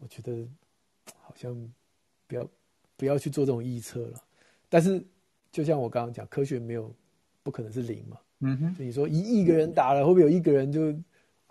[0.00, 0.46] 我觉得
[1.20, 1.54] 好像
[2.26, 2.48] 不要
[2.96, 4.22] 不要去做这种预测了，
[4.68, 5.04] 但是。
[5.50, 6.94] 就像我刚刚讲，科学没有
[7.42, 8.18] 不可能是零嘛。
[8.40, 10.92] 嗯哼，你说一亿个人打了，会不会有一个人就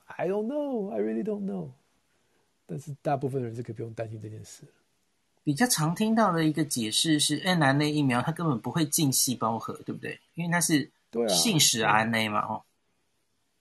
[0.06, 1.70] I don't know, I really don't know。
[2.68, 4.66] 但是大部分人是可以不用担心这件事。
[5.48, 10.20] 比较常听到的一个解释是，mRNA 疫苗它根本不会进细胞核，对不对？
[10.34, 10.92] 因为它是
[11.30, 12.62] 信使 RNA 嘛，哦。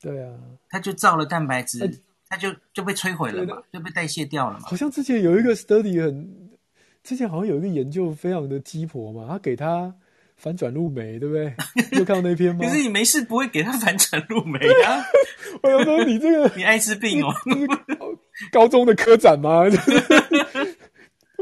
[0.01, 0.35] 对啊。
[0.69, 4.67] 它就造了蛋白质，它就就被摧毁了嘛，就被代谢掉了嘛。
[4.67, 6.51] 好像之前有一个 study 很，
[7.05, 9.95] 之前好像有一个研究非常的鸡婆嘛，他给他。
[10.39, 11.55] 反转录酶，对不对？
[11.99, 12.61] 有看到那篇吗？
[12.69, 15.03] 可是你没事不会给他反转录酶啊？
[15.63, 17.33] 我要说你这个， 你艾滋病哦？
[18.53, 19.63] 高中的科展吗？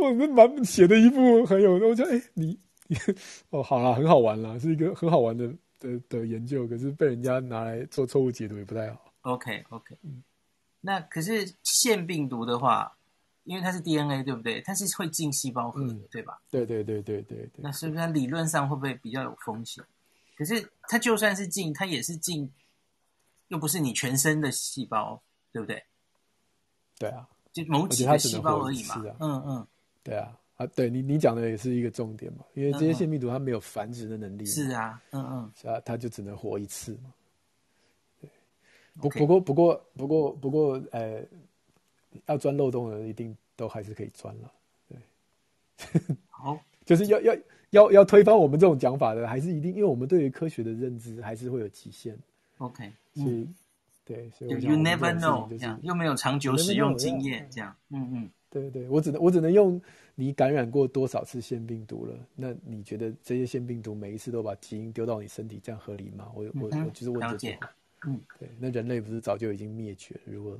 [0.05, 2.96] 我们蛮写的一部很有，我觉得哎，你你
[3.50, 5.48] 哦，好啦，很好玩啦，是一个很好玩的
[5.78, 9.12] 的的研究，可是被人家拿来做错误解读也不太好。
[9.22, 10.22] OK OK，嗯，
[10.80, 12.96] 那可是腺病毒的话。
[13.46, 14.59] 因为它是 DNA，对不对？
[14.62, 16.40] 它是会进细胞核的，嗯、对吧？
[16.50, 17.50] 对对对对对，对。
[17.59, 19.84] 那是不是它理论上会不会比较有风险？
[20.34, 22.50] 可是它就算是进，它也是进，
[23.48, 25.84] 又不是你全身的细胞，对不对？
[26.98, 28.94] 对啊，就某几个细胞而已嘛。
[28.94, 29.66] 啊、嗯嗯，
[30.05, 34.46] 对啊啊，对你你讲的也是一个重点嘛，因为这些腺病毒它没有繁殖的能力。
[34.46, 37.12] 是啊，嗯嗯，是啊，它就只能活一次嘛。
[38.20, 38.30] 对，
[39.00, 41.20] 不.不过不过不过不过，呃。
[42.26, 44.52] 要钻漏洞的，一定都还是可以钻了。
[44.88, 46.00] 对
[46.30, 47.36] 好，就是要要
[47.70, 52.16] 要要推翻我们这种讲法的，还是一定，因为我们对于科学的认知还是会有极限。
[52.59, 53.55] OK，所以、嗯、
[54.05, 58.30] 对，所以 you never know，这样又没有长久使用经验，这样，嗯嗯，
[58.62, 59.80] 对对，我只能我只能用
[60.14, 62.16] 你感染过多少次腺病毒了？
[62.36, 66.30] 那你觉得这些腺病毒每一次都把基因丢到你身体，这样合理吗？
[66.34, 67.68] 我、嗯、我我就是问这个。
[68.07, 70.20] 嗯，对，那人类不是早就已经灭绝了？
[70.26, 70.57] 如果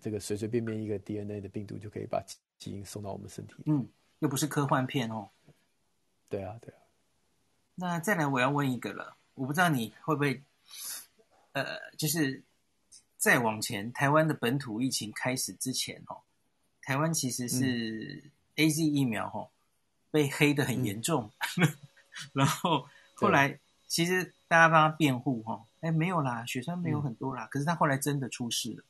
[0.00, 2.22] 这个随随便便一个 DNA 的病毒就可以把
[2.58, 3.84] 基因送到我们身体，嗯，
[4.20, 5.28] 又不是科幻片哦。
[6.28, 6.78] 对啊，对啊。
[7.74, 10.42] 那再来，我要问一个了，我不知道你会不会，
[11.52, 11.64] 呃，
[11.96, 12.42] 就是
[13.16, 16.20] 再往前，台湾的本土疫情开始之前，哦，
[16.88, 18.24] 台湾其实是
[18.56, 19.50] AZ 疫苗，哦，
[20.10, 21.68] 被黑的很严重，嗯、
[22.32, 25.66] 然后后来其实大家帮他辩护，哈。
[25.80, 28.82] 哎，没有啦，血栓没有很多啦，嗯、可是他后来真的出事了，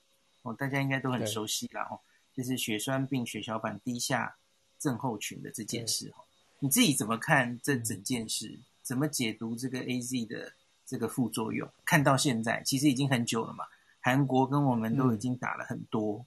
[0.42, 1.99] 哦，大家应该都很熟悉啦，哦，
[2.32, 4.36] 就是血栓病血小板低下
[4.78, 6.22] 症候群的这件事，哦，
[6.61, 8.46] 你自己怎么看这整件事？
[8.46, 10.53] 嗯、怎么解读这个 AZ 的
[10.86, 11.68] 这个副作用？
[11.84, 13.64] 看到现在其实已经很久了嘛，
[13.99, 16.26] 韩国跟我们都已经打了很多，嗯、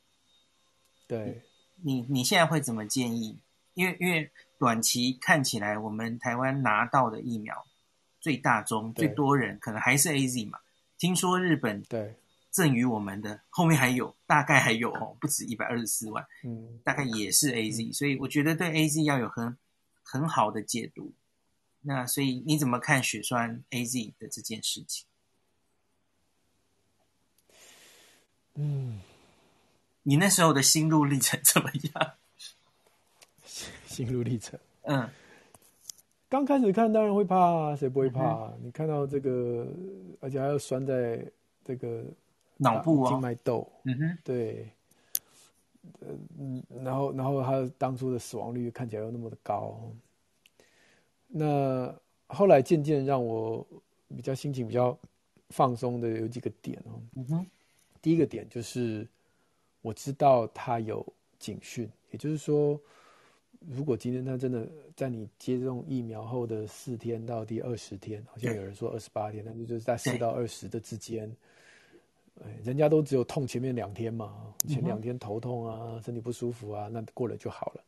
[1.07, 1.41] 对，
[1.84, 3.40] 你你现在会怎么建议？
[3.74, 7.66] 因为因为短期看起来，我们台湾拿到的疫苗。
[8.20, 10.60] 最大宗最多人可能还是 AZ 嘛？
[11.00, 12.16] 听说日本对
[12.52, 19.58] 赠予我们的后面还有大概还有哦，不止一百二十四万，嗯，大概也是 AZ，嗯，所以我觉得对 AZ 要有很
[20.04, 21.12] 很好的解读。
[21.82, 25.08] 那所以你怎么看血栓 AZ 的这件事情？
[28.54, 29.02] 嗯，
[30.04, 32.14] 你那时候的心路历程怎么样？
[33.86, 35.10] 心路历程，嗯。
[36.30, 38.54] 刚开始看当然会怕啊，谁不会怕啊？
[38.56, 39.68] 嗯、你看到这个，
[40.22, 41.22] 而且还要拴在
[41.62, 42.06] 这个
[42.56, 43.70] 脑部啊，静脉窦。
[43.84, 44.70] 嗯哼，对，
[46.39, 49.78] 嗯，然后然后他当初的死亡率看起来又那么的高，
[51.28, 51.93] 那
[52.28, 53.68] 后来渐渐让我
[54.16, 54.97] 比较心情比较
[55.49, 56.95] 放松的有几个点哦。
[57.18, 57.45] 嗯哼，
[58.02, 59.06] 第一个点就是
[59.82, 61.06] 我知道他有
[61.40, 62.80] 警讯，也就是说。
[63.70, 71.32] 如果今天他真的在你接种疫苗后的四天到第二十天，好像有人说二十八天，但是就是在四到二十的之间，
[72.44, 77.84] 哎，人家都只有痛前面两天嘛，前两天头痛啊，身体不舒服啊，那过了就好了，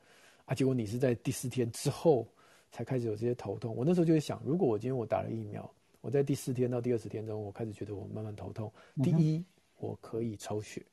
[0.45, 2.27] 啊，结果你是在第四天之后
[2.71, 3.75] 才开始有这些头痛。
[3.75, 5.67] 我那时候就会想，如果我今天我打了疫苗，
[6.01, 8.71] 我在第四天到第二十天中，我开始觉得我慢慢头痛，
[9.01, 9.43] 第一，
[9.79, 10.83] 我可以抽血。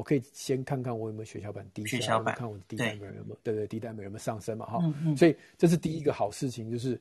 [0.00, 4.64] 我可以先看看我有没有血小板低下，小板看我的低蛋白有没有，对对低蛋白有没有上升嘛？
[4.64, 6.98] 哈、嗯嗯，所以这是第一个好事情，就是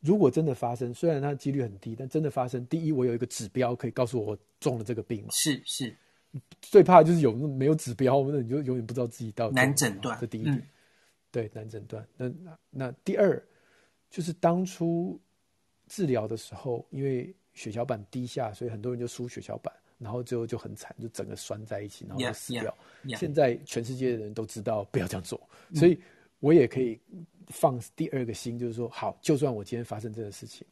[0.00, 5.28] 如果真的发生，虽然它的几率很低，但真的发生，第一我有一个指标可以告诉我我中了这个病嘛？
[5.32, 5.96] 是是，
[6.60, 10.18] 最怕就是有没有指标，那你就永远不知道自己到底难诊断。
[10.20, 10.68] 这第一点，嗯、
[11.30, 12.06] 对，难诊断。
[12.18, 13.42] 那那那第二
[14.10, 15.18] 就是当初
[15.88, 19.72] 治疗的时候，因为血小板低下，所以很多人就输血小板。
[20.02, 22.64] 然后最后就很惨，就整个拴在一起，然后就死掉。
[23.04, 23.18] Yeah, yeah, yeah.
[23.18, 25.40] 现在全世界的人都知道不要这样做，
[25.70, 25.98] 嗯，所以
[26.40, 27.00] 我也可以
[27.48, 30.66] 放第二个心，就是说，好，就算我今天发生这个事情，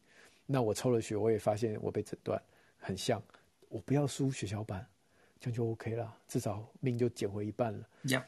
[0.46, 2.40] 那我抽了血，我也发现我被诊断
[2.78, 3.22] 很像，
[3.68, 4.84] 我不要输血小板。
[5.40, 7.80] 这样就 OK 了，至少命就减回一半了。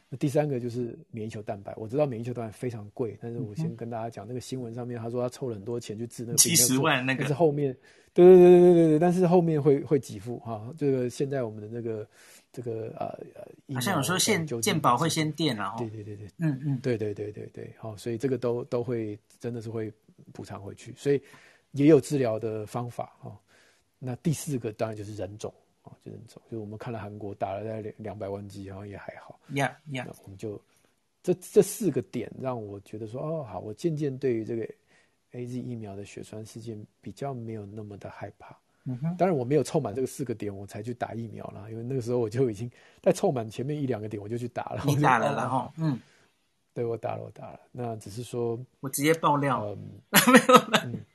[0.09, 7.71] 那第三个就是免疫球蛋白，我知道免疫球蛋白非常贵，但是我先跟大家讲，那个新闻上面他说他凑了很多钱去治那个病，几十万那个，但是后面，
[8.13, 10.73] 对对对对对对对，但是后面会会给付哈。
[10.75, 12.07] 这个现在我们的那个
[12.51, 13.05] 这个呃
[13.35, 19.91] 呃，好像有时候现健保会先垫了，对对对对，嗯嗯，对对对对对，好，所以这个都都会真的是会
[20.33, 21.21] 补偿回去，所以
[21.73, 23.31] 也有治疗的方法哈。
[23.99, 25.53] 那第四个当然就是人种。
[25.83, 29.39] 哦，就能走，就我们看了韩国打了大概两两百万剂，然后也还好。
[29.49, 30.59] 呀呀，那我们就
[31.21, 34.63] 这这四个点让我觉得说，哦，好，我渐渐对于这个
[35.33, 38.57] AZ 疫苗的血栓事件比较没有那么的害怕。
[38.85, 42.69] 嗯哼，当然我没有凑满这个四个点，我才去打疫苗了，因为那个时候我就已经
[43.01, 44.83] 在凑满前面一两个点，我就去打了。
[44.85, 45.99] 你打了， 然后嗯。
[46.73, 47.59] 对，我打了，我打了。
[47.71, 50.01] 那只是说，我直接爆料，嗯、
[50.33, 50.81] 没有了。
[50.85, 51.05] 嗯、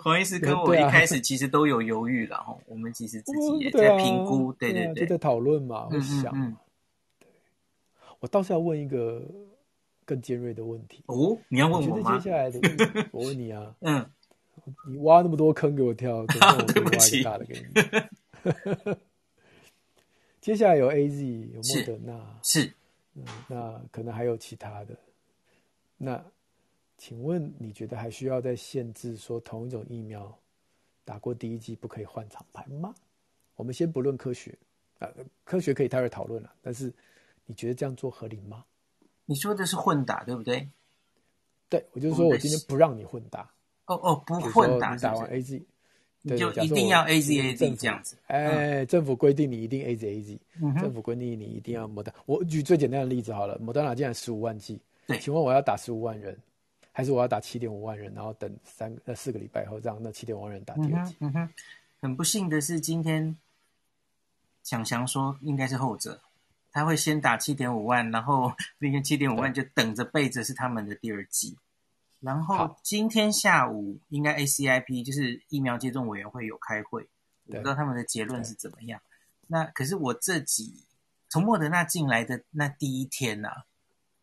[0.00, 2.58] 黄医师跟我一开始其实都有犹豫了哈、啊。
[2.66, 6.56] 我们其实自己也在评估，对对对，就在讨论嘛，会想。
[8.20, 9.22] 我倒是要问一个
[10.04, 11.36] 更尖锐的问题哦。
[11.48, 12.18] 你要问我吗？
[12.18, 12.60] 接下来的，
[13.10, 13.74] 我问你啊。
[13.82, 14.08] 嗯。
[14.86, 18.96] 你挖那么多坑给我跳，等下我可以挖一个大的给你。
[20.42, 22.70] 接下来有 AZ，有莫德纳，是。
[23.14, 24.94] 嗯，那可能还有其他的。
[25.98, 26.24] 那，
[26.96, 30.34] 请问你觉得还需要再限制说同一种疫苗
[31.04, 32.94] 打过第一剂不可以换厂牌吗？
[33.56, 34.56] 我们先不论科学，
[35.00, 35.10] 啊，
[35.44, 36.52] 科学可以待会讨论了。
[36.62, 36.92] 但是
[37.44, 38.64] 你觉得这样做合理吗？
[39.26, 40.68] 你说的是混打，对不对？
[41.68, 43.50] 对，我就是说我今天不让你混打。
[43.86, 45.62] 哦哦，不混打，你打完 A Z，
[46.22, 48.16] 你就一定要 A Z A Z 这样子。
[48.26, 50.40] 哎，政府规定你一定 A Z A Z，
[50.80, 52.12] 政府规定你一定要莫德。
[52.26, 56.38] 我举最简单的例子好了，莫德纳竟然十五万剂，对，请问我要打十五万人，
[56.92, 61.16] 还是我要打七点五万人，然后等三呃四个礼拜后让那七点五万人打第二剂？
[61.20, 61.48] 嗯哼，
[62.02, 63.34] 很不幸的是，今天
[64.62, 66.20] 想想说应该是后者，
[66.72, 71.56] 他会先打七点五万，然后 那天七点五万就等着备着是他们的第二剂。
[72.20, 77.08] 然后今天下午应该 ACIP 就是疫苗接种委员会有开会，
[77.46, 79.00] 我不知道他们的结论是怎么样。
[79.46, 80.84] 那可是我这几
[81.30, 83.64] 从莫德纳进来的那第一天呐、啊，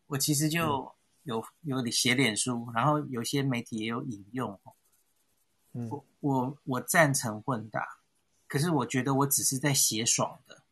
[0.07, 0.93] 我其实就
[1.23, 4.59] 有有写脸书，然后有些媒体也有引用。
[5.73, 7.99] 嗯，我我我赞成混打，
[8.47, 10.63] 可是我觉得我只是在写爽的，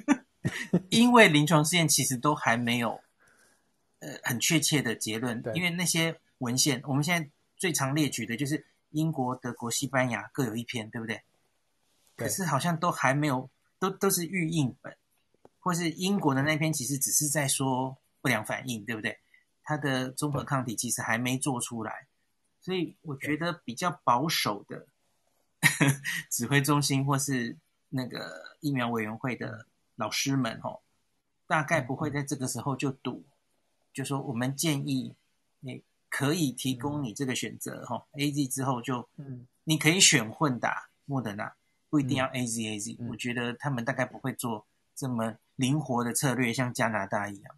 [0.90, 3.00] 因为临床试验其实都还没有
[4.00, 6.20] 呃很确切的结论，因为那些。
[6.38, 11.22] 文献，我们现在最常列举的就是英国、德国、西班牙各有一篇，对不对？
[12.16, 12.26] 对。
[12.26, 13.48] 可是好像都还没有，
[13.78, 14.94] 都都是预印本，
[15.60, 19.20] 或是英国的那篇，其实只是在说不良反应，对不对？
[19.62, 22.06] 它的综合抗体其实还没做出来，
[22.62, 24.86] 所以我觉得比较保守的
[26.32, 27.58] 指挥中心或是
[27.90, 29.66] 那个疫苗委员会的
[29.96, 30.80] 老师们，哦，
[31.46, 33.22] 大概不会在这个时候就赌，
[33.92, 35.14] 就说我们建议
[35.60, 35.84] 你。
[36.16, 41.52] 可以提供你这个选择哈、嗯、，A Z 之后就，嗯，你可以选混打莫德纳，
[41.90, 43.08] 不一定要 A Z A Z、嗯。
[43.08, 44.64] 我觉得他们大概不会做
[44.94, 47.56] 这么灵活的策略，像加拿大一样。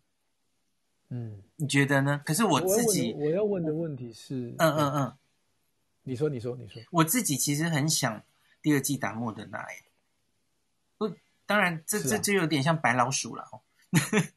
[1.09, 2.21] 嗯，你觉得呢？
[2.25, 5.17] 可是我自己我，要问的问题是，嗯嗯嗯，
[6.03, 8.23] 你说你说你说，我自己其实很想
[8.61, 9.85] 第二季打莫德纳，哎，
[10.99, 11.15] 不，
[11.47, 13.63] 当然这、啊、这就有点像白老鼠了哦。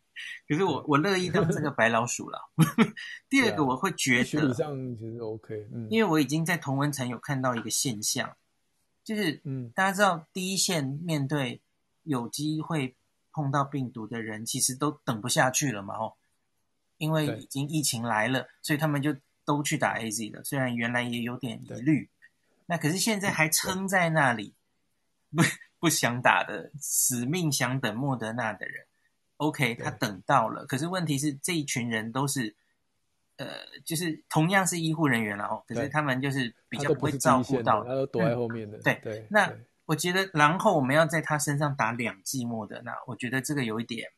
[0.48, 2.50] 可是我我乐意当这个白老鼠了。
[3.30, 8.36] 第二个我会觉得，学理上其实 OK，嗯，因为我已经在同文层有看到一个现象，
[9.04, 11.62] 就是嗯，大家知道第一线面对
[12.04, 12.96] 有机会
[13.32, 16.14] 碰到病毒的人，其实都等不下去了嘛，哦，
[17.00, 20.44] 因为已经疫情来了，所以他们就都去打 AZ 了。
[20.44, 22.08] 虽然原来也有点疑虑，
[22.68, 24.54] 那可是现在还撑在那里，
[25.36, 25.42] 不
[25.80, 28.86] 不想打的，死命想等莫德纳的人。
[29.38, 32.54] OK，他等到了，可是问题是这一群人都是，
[33.38, 33.48] 呃，
[33.86, 38.78] 就是同样是医护人员了哦，可是他们就是比较不会照顾到，他都躲在后面的。
[38.78, 39.50] 嗯、对对，那
[39.86, 44.12] 我觉得，然后我们要在他身上打两剂莫德纳，那我觉得这个有一点，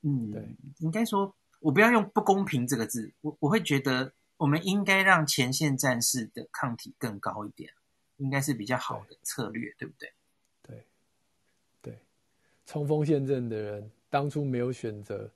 [0.00, 7.72] 嗯，对，应该说，我不要用不公平这个字，我我会觉得，我们应该让前线战士的抗体更高一点，
[8.16, 10.12] 应该是比较好的策略，对不，对
[10.62, 10.84] 对
[11.80, 11.98] 对？
[12.66, 15.30] 冲锋陷阵的人当初没有选择，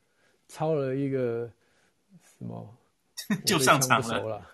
[0.48, 1.50] 抄了一个
[2.38, 2.76] 什么
[3.46, 4.46] 就上场了。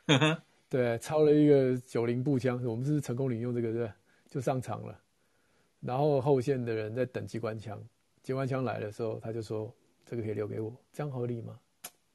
[0.68, 3.92] 对，抄了一个九零步枪，我们是成功领用这个，对，
[4.30, 4.98] 就上场了。
[5.80, 7.82] 然后后线的人在等机关枪，
[8.22, 9.74] 机关枪来的时候，他就说
[10.06, 11.58] 这个可以留给我，这样合理吗？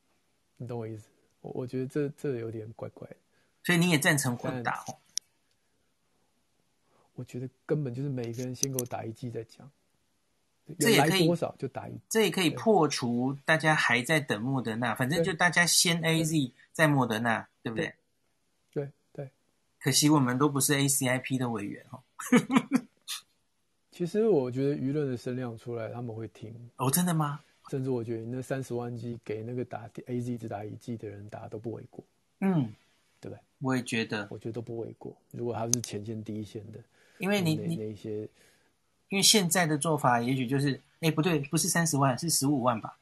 [0.58, 1.08] 你懂我意思？
[1.42, 3.16] 我我觉得这这有点怪怪的。
[3.64, 4.98] 所以你也赞成混打哦？
[7.16, 9.70] 我觉得根本就是每一个人先给我打一剂再讲。
[10.80, 17.96] 这也可以多少就打一，这也可以破除大家还在等莫德纳，反正就大家先 A Z 再莫德纳，对不对？
[18.74, 19.32] 对对，对。
[19.80, 22.04] 可惜我们都不是 A C I P 的委员哦。
[23.92, 26.54] 其实我觉得舆论的声量出来，他们会听。
[26.76, 27.40] 哦，真的吗？
[27.70, 32.04] 甚至我觉得你那三十万剂给那个打 A Z 只打一剂的人打都不为过。
[32.40, 32.74] 嗯，
[33.20, 33.40] 对不对？
[33.60, 35.16] 我也觉得，我觉得都不为过。
[35.32, 36.80] 如果他是前线第一线的，
[37.18, 38.28] 因为你你那些。
[39.10, 42.98] 因为现在的做法，也许就是，哎，不对，不是三十万，是十五万吧？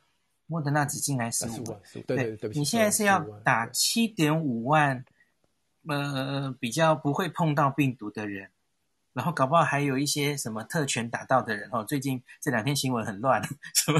[0.46, 5.04] 莫德纳只进来十五万，对对对，你现在是要打七点五万，
[5.88, 8.48] 呃，比较不会碰到病毒的人，
[9.16, 11.84] 然后搞不好还有一些什么特权打到的人哦。
[11.84, 13.42] 最近这两天新闻很乱，
[13.74, 14.00] 什么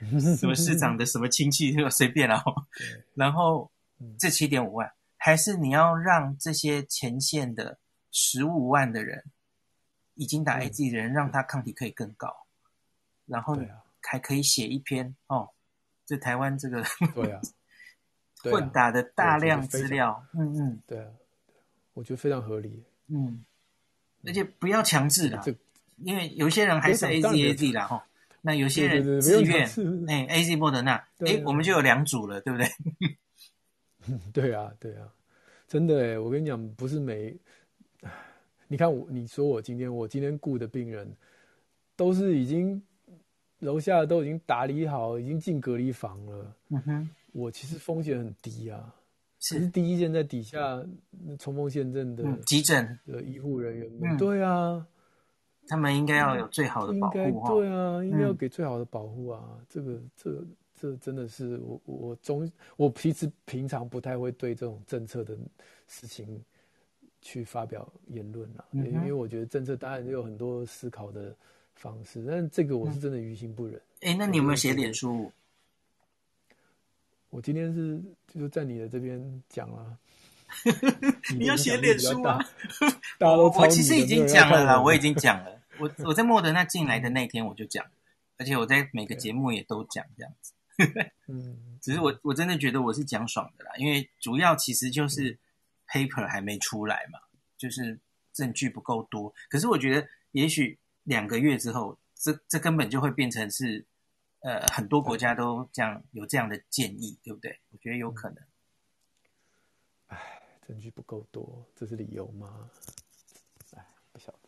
[0.36, 2.66] 什么市长的什么亲戚就随便了哦。
[3.14, 3.70] 然后
[4.18, 7.78] 这七点五万，还是你要让这些前线的
[8.10, 9.22] 十五万的人。
[10.16, 12.46] 已经打 AZ 的人，让他抗体可以更高，
[13.26, 13.58] 然后
[14.00, 15.50] 还可以写一篇哦，
[16.06, 17.40] 这台湾这个 对啊，
[18.44, 21.10] 混打的大量资料，嗯嗯，对啊，
[21.94, 23.44] 我觉得非常合理，嗯，
[24.26, 25.42] 而且不要强制啦，
[25.98, 28.06] 因为有些人还是 AZ AZ 啦哈，
[28.40, 29.64] 那有些人自愿，
[30.08, 32.68] 哎，AZ 莫德纳，哎，我们就有两组了，对不对？
[34.32, 35.08] 对啊，对啊，
[35.68, 37.36] 真的哎，我跟你讲，不是每。
[38.66, 41.14] 你看我，你说我今天我今天雇的病人，
[41.94, 42.82] 都是已经
[43.60, 46.56] 楼下都已经打理好，已经进隔离房了。
[46.70, 48.94] 嗯哼，我其实风险很低啊。
[49.44, 50.82] 是，是第一线在底下
[51.38, 54.86] 冲锋陷阵的、嗯、急诊的医护人员们、嗯，对啊，
[55.68, 57.46] 他们应该要有最好的保护。
[57.46, 59.44] 对啊，应该要给最好的保护啊。
[59.50, 60.44] 嗯、这个，这，
[60.80, 65.36] 这真的是我，我中，我其实平常不太会对这种政策的
[65.86, 66.42] 事情
[67.20, 71.36] 去发表言论啊、嗯，因为我觉得政策当然有很多思考的
[71.74, 73.76] 方式，但这个我是真的于心不忍。
[74.00, 75.30] 哎、嗯，那你有没有写脸书？
[77.34, 78.00] 我今天是
[78.32, 79.98] 就是在你的这边讲了，
[81.36, 82.38] 你要写脸书啊？
[83.18, 85.60] 我我其实已经讲了啦，我已经讲了。
[85.80, 87.84] 我我在莫德纳进来的那天我就讲，
[88.38, 90.52] 而且我在每个节目也都讲这样子。
[91.26, 95.36] 嗯， 只是我我真的觉得我是讲爽的啦，因为主要其实就是
[95.88, 97.18] paper 还没出来嘛，
[97.58, 97.98] 就是
[98.32, 99.34] 证据不够多。
[99.50, 103.84] 可是我觉得也许两个月之后，这这根本就会变成是。
[104.44, 107.58] 呃，很多国家都这样有这样的建议，对不对？
[107.70, 108.44] 我觉得有可能。
[110.08, 112.68] 哎，证据不够多，这是理由吗？
[113.74, 113.82] 哎，
[114.12, 114.38] 不晓得。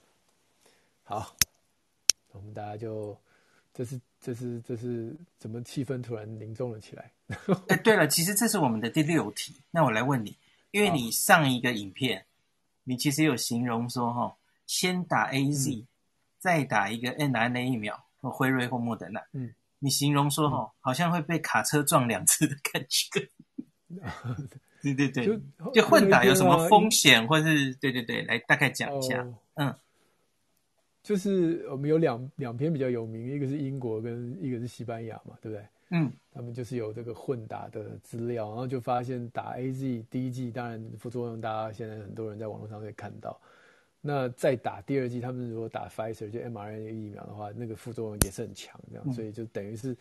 [1.02, 1.34] 好，
[2.32, 3.18] 我们大家就，
[3.72, 7.10] 这是这是这是怎么气氛突然凝重了起来？
[7.68, 9.62] 哎，对了，其实这是我们的第六题。
[9.70, 10.36] 那我来问你，
[10.72, 12.24] 因为你上一个影片，哦、
[12.84, 14.36] 你其实有形容说，哈，
[14.66, 15.86] 先打 AZ，、嗯、
[16.38, 19.54] 再打一个 n r n a 疫苗，或辉瑞或莫德纳，嗯。
[19.78, 23.28] 你形容说哈、嗯，好像会被卡车撞两次的感觉。
[24.82, 25.40] 对对对，就，
[25.72, 29.22] 就混打有什么风险，或是对对对，来大概讲一下。
[29.22, 29.74] 哦、嗯，
[31.02, 35.66] 就是我们有两两篇比较有名，一个是英国，跟一个是西班牙嘛，对不对？
[35.90, 43.40] 嗯，他们就是有这个混打的资料，然后就发现打 AZ 第一剂，当然副作用大家现在很多人在网络上可以看到。
[44.06, 49.96] 那再打第二剂，他们如果打 Pfizer 就 mRNA 疫苗的话，那个副作用也是很强，这样、嗯，所以就等于是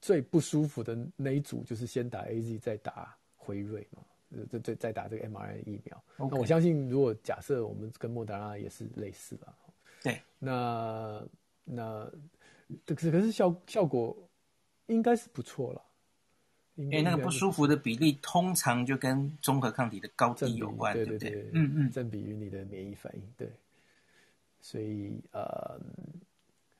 [0.00, 4.02] 最不舒服的那一组就是先打 AZ 再打辉瑞嘛，
[4.50, 6.04] 再再再打这个 mRNA 疫苗。
[6.18, 9.56] 那我相信，如果假设我们跟莫德拉也是类似吧，
[10.02, 11.26] 对，那
[11.64, 12.12] 那
[12.84, 14.16] 可是可是效效果
[14.86, 15.82] 应该是不错了。
[16.84, 23.50] 因为那个不舒服的比例通常就跟综合抗体的高低有关，对对对，对，嗯嗯，正比于你的免疫反应，对。
[24.62, 25.80] 所以呃，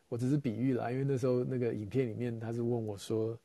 [0.09, 3.39] 我只是比喻啦，因为那时候那个影片里面他是问我说，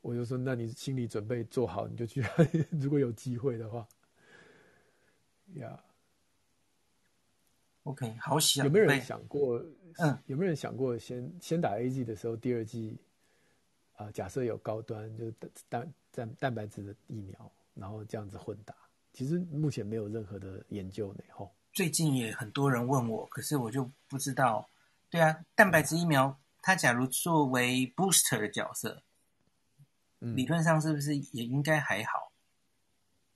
[0.00, 2.22] 我就说，那你心理准备做好，你就去，
[2.72, 3.86] 如果有机会的话，
[5.54, 5.78] 呀、
[7.84, 9.62] yeah.，OK，好想，有没有人想过？
[9.98, 12.96] 嗯，有没有人想过先先打 A G 的时候，第二剂？
[13.98, 15.34] 啊、呃，假设有高端就是
[15.68, 18.72] 蛋蛋蛋白质的疫苗，然后这样子混打，
[19.12, 21.24] 其实目前没有任何的研究呢。
[21.32, 24.64] 吼，最近也很多人问我，可是我就不知道。
[25.10, 29.02] 对啊，蛋白质疫苗它假如作为 booster 的角色，
[30.20, 32.30] 嗯、理论上是不是也应该还好？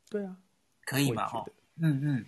[0.08, 0.36] 对啊，
[0.84, 1.26] 可以嘛？
[1.26, 1.48] 吼，
[1.78, 2.26] 嗯嗯。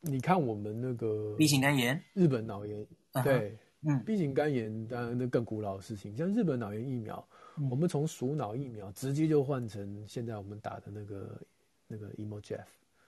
[0.00, 2.84] 你看我们那个 B 型肝炎，日本脑炎，
[3.22, 7.24] 对，嗯，B 型肝炎当然那更古老的事情，像日本脑炎疫苗。
[7.58, 11.40] 嗯、我们从鼠脑疫苗直接就换成现在我们打的那个
[11.86, 12.64] 那个 Emojeff，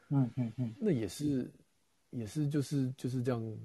[0.08, 1.50] 嗯嗯嗯，那也是
[2.10, 3.58] 也是就是就是这样，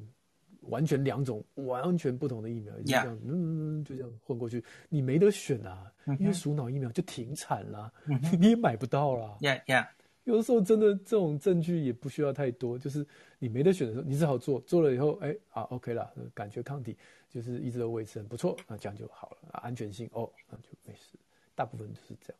[0.61, 9.37] 完全两种完全不同的疫苗，就这样.嗯就这样混过去，你没得选啊，嗯、因为鼠脑疫苗就停产了、嗯，你也买不到了。
[9.41, 9.87] Yeah yeah，
[10.23, 13.05] 有的时候真的这种证据也不需要太多，就是
[13.39, 16.97] 你没得选的时候，你只好做，做了以后，哎啊 OK 了，感觉抗体。
[17.29, 19.49] 就是一直都维持很不错，那这样就好了。
[19.53, 21.17] 安全性哦，那就没事。
[21.55, 22.39] 大部分就是这样，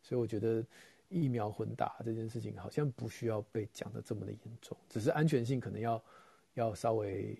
[0.00, 0.64] 所以我觉得
[1.10, 6.02] 疫苗混打这件事情好像不需要被讲的这么的严重，只是安全性可能要
[6.54, 7.36] 要稍微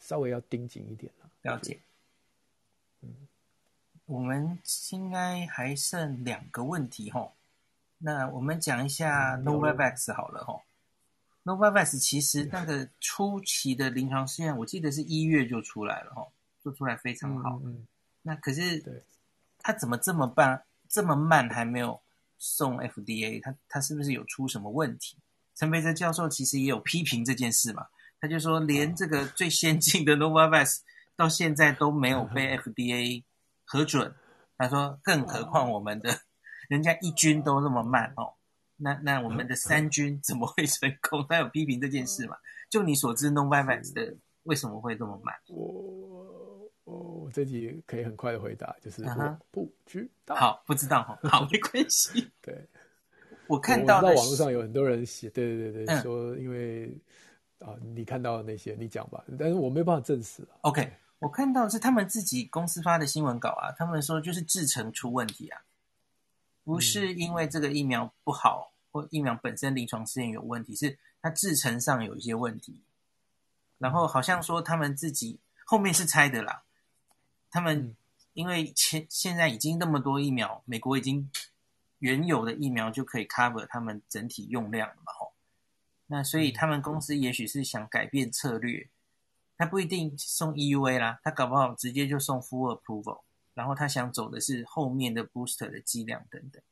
[0.00, 1.30] 稍微要盯紧一点了。
[1.44, 1.80] 了解。
[3.00, 3.08] 嗯，
[4.04, 4.58] 我们
[4.90, 7.30] 应该还剩两个问题齁，
[8.04, 10.60] 那我们讲一下 Novavax 好了哦。
[11.44, 16.26] Novavax 其实那个初期的临床试验，我记得是一月就出来了哈，
[16.60, 17.60] 做出来非常好。
[17.64, 17.86] 嗯，嗯，
[18.22, 19.04] 那可是，
[19.58, 22.00] 他怎么这么办这么慢还没有
[22.38, 23.40] 送 FDA？
[23.42, 25.16] 他他是不是有出什么问题？
[25.54, 27.86] 陈培哲教授其实也有批评这件事嘛，
[28.20, 30.78] 他就说连这个最先进的 Novavax
[31.14, 33.22] 到现在都没有被 FDA
[33.64, 34.14] 核准，
[34.56, 36.20] 他说更何况我们的，
[36.72, 38.32] 人家一军都那么慢哦。
[38.78, 41.24] 那那我们的三军怎么会成功？
[41.28, 42.36] 他有批评这件事嘛？
[42.70, 45.34] 就你所知，Novavax 的为什么会这么慢？
[45.48, 46.94] 我我
[47.24, 50.34] 我这题可以很快的回答，就是我不知道。
[50.34, 52.26] 好，不知道哈， 好，没关系。
[52.40, 52.66] 对，
[53.48, 56.96] 我看到，我网络上有很多人写，对对对对，嗯、说因为
[57.60, 60.42] 啊，你看到的那些，你讲吧，但是我没办法证实。
[60.62, 65.60] OK，我看到是他们自己公司发的新闻稿啊，他们说就是制程出问题啊，
[66.64, 72.80] 不是因为这个疫苗不好或疫苗本身临床试验有问题，是它制成上有一些问题。
[73.78, 76.62] 然后好像说他们自己后面是猜的啦，
[77.50, 77.96] 他们
[78.32, 81.28] 因为前现在已经那么多疫苗，美国已经
[81.98, 85.32] 原有的疫苗就可以 cover 他们整体用量了嘛吼，
[86.06, 88.88] 那所以他们公司也许是想改变策略，
[89.56, 93.22] 他不一定送 EUA 啦，他搞不好直接就送 full approval，
[93.54, 96.62] 然后他想走的是后面的 booster 的剂量等等，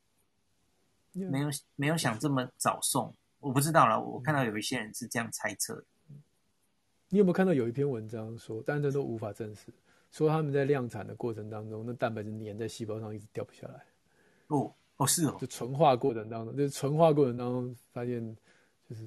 [1.30, 5.84] 没有没有想这么早送，我不知道了，我看到有一些人是这样猜测的。
[7.08, 9.72] 你有没有看到有一篇文章说，但这都无法证实，
[10.10, 13.84] 说他们在量产的过程当中，那蛋白质粘在细胞上一直掉不下来。
[14.46, 18.36] 哦哦是哦，就纯化过程当中，就是纯化过程当中发现，
[18.88, 19.04] 就是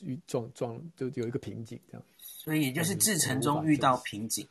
[0.00, 2.02] 遇撞撞就有一个瓶颈这样。
[2.16, 4.46] 所以也就是制程中遇到瓶颈。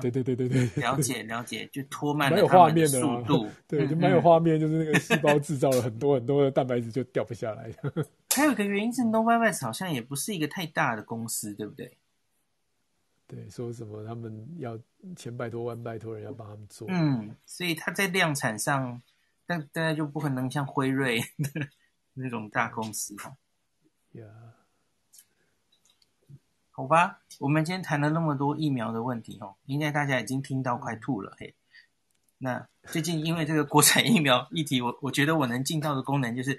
[0.00, 3.48] 对对对对对， 了解了解，就拖慢了他们的速度。
[3.66, 7.72] 对，就蛮有画面，就是那个细胞制造了很多很多的蛋白质就掉不下来。
[8.34, 11.96] 还有一个原因是 Novavax 好像也不是一个太大的公司，对不对？
[13.26, 14.78] 对，说什么他们要
[15.16, 19.00] 千拜托万拜托人要帮他们做，嗯，所以他在量产上，
[19.46, 21.18] 但大家就不可能像辉瑞
[22.12, 23.34] 那种大公司哈。
[24.12, 24.28] Yeah.
[26.72, 31.54] 好吧，我们今天谈了那么多疫苗的问题哦，应该大家已经听到快吐了嘿。
[32.38, 36.58] 那最近因为这个国产疫苗议题，我我觉得我能尽到的功能就是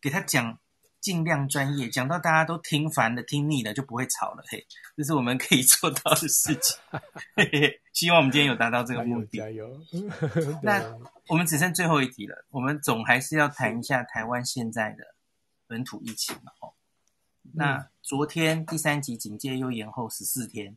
[0.00, 0.58] 给他讲。
[1.00, 4.42] 尽量专业，讲到大家都听烦了、听腻了，就不会吵了。
[4.48, 4.66] 嘿，
[4.96, 6.76] 这是我们可以 做到的事情。
[7.36, 9.38] 嘿嘿，希望我们今天有达到这个目的。
[9.38, 9.80] 加油！
[9.92, 10.00] 加
[10.42, 10.98] 油那
[11.28, 15.14] 我们只剩最后一题了，我们总还是要谈一下台湾现在的
[15.68, 16.50] 本土疫情嘛。
[16.60, 16.74] 哦，
[17.54, 20.76] 那昨天第三级警戒又延后十四天，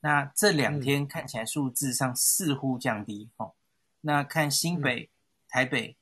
[0.00, 3.30] 那这两天看起来数字上似乎降低。
[3.36, 3.54] 哦，
[4.00, 5.10] 那看新北、
[5.48, 5.96] 台北。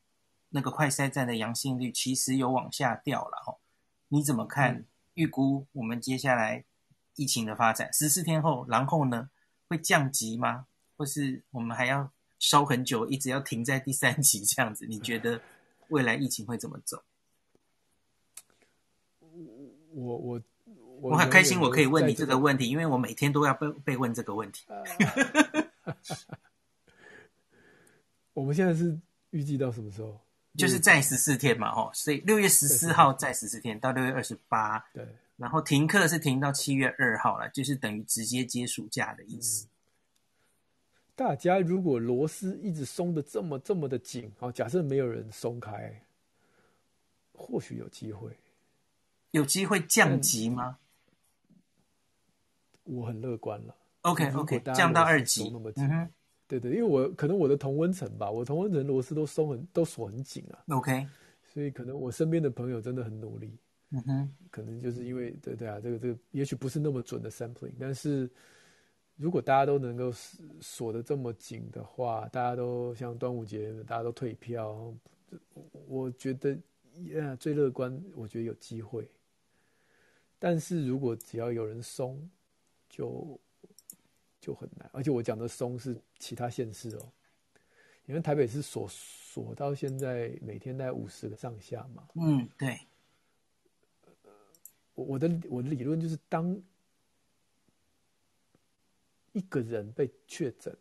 [0.51, 3.59] 那个快筛站的阳性率其实有往下掉了哦，
[4.09, 4.85] 你怎么看？
[5.15, 6.65] 预估我们接下来
[7.17, 9.29] 疫情的发展，十四天后，然后呢，
[9.69, 10.67] 会降级吗？
[10.97, 14.87] 或是我们还要烧很久，一直要停在第三级这样子？
[14.87, 15.43] 你觉得
[15.89, 17.03] 未来疫情会怎么走？
[19.97, 20.43] 我我
[21.01, 24.66] 我很开心，我可以问你这个问题，因为我每天都要被被问这个问题。
[28.35, 28.98] 我们现在是
[29.31, 30.20] 预计到什么时候？
[30.56, 35.06] 就是在十四天嘛，哦，所以六月十四号在十四天到六月二十八，对，
[35.36, 39.66] 然后停课是停到七月二号了，就是等于直接接暑假的意思。
[41.14, 46.02] 大家如果螺丝一直松的这么这么的紧，好，假设没有人松开，
[47.35, 48.31] 或许有机会，
[49.31, 50.78] 有机会降级吗？
[52.85, 53.74] 我很乐观了。
[54.03, 55.53] OK OK，降到二级。
[55.77, 56.11] 嗯
[56.48, 60.62] 对对，因为我可能我的同温层吧，我同温层螺丝都松很都锁很紧啊。
[60.69, 61.05] OK，
[61.53, 63.59] 所以可能我身边的朋友真的很努力。
[63.90, 68.31] 嗯哼，可能就是因为对对啊，这个这个也许不是那么准的 sampling，但是
[69.16, 70.12] 如果大家都能够
[70.61, 74.94] 锁得这么紧的话，大家都像端午节，大家都退票，
[75.89, 76.57] 我觉得
[77.15, 79.11] 呀最乐观，我觉得有机会。
[80.47, 82.31] 但是如果只要有人松，
[82.89, 83.40] 就。
[84.39, 87.12] 就很难，而且我讲的松是其他县市哦，
[88.05, 92.06] 因为台北是锁锁到现在每天大概五十个上下嘛。
[92.14, 92.78] 嗯，对。
[94.94, 96.56] 我我的我的理论就是，当
[99.32, 100.73] 一个人被确诊，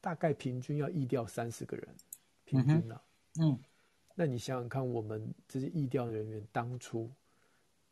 [0.00, 1.94] 大概平均要疫调三十个人，
[2.46, 3.02] 平均啊。
[3.40, 3.58] 嗯。
[4.14, 7.10] 那你想想看，我们这些疫调人员当初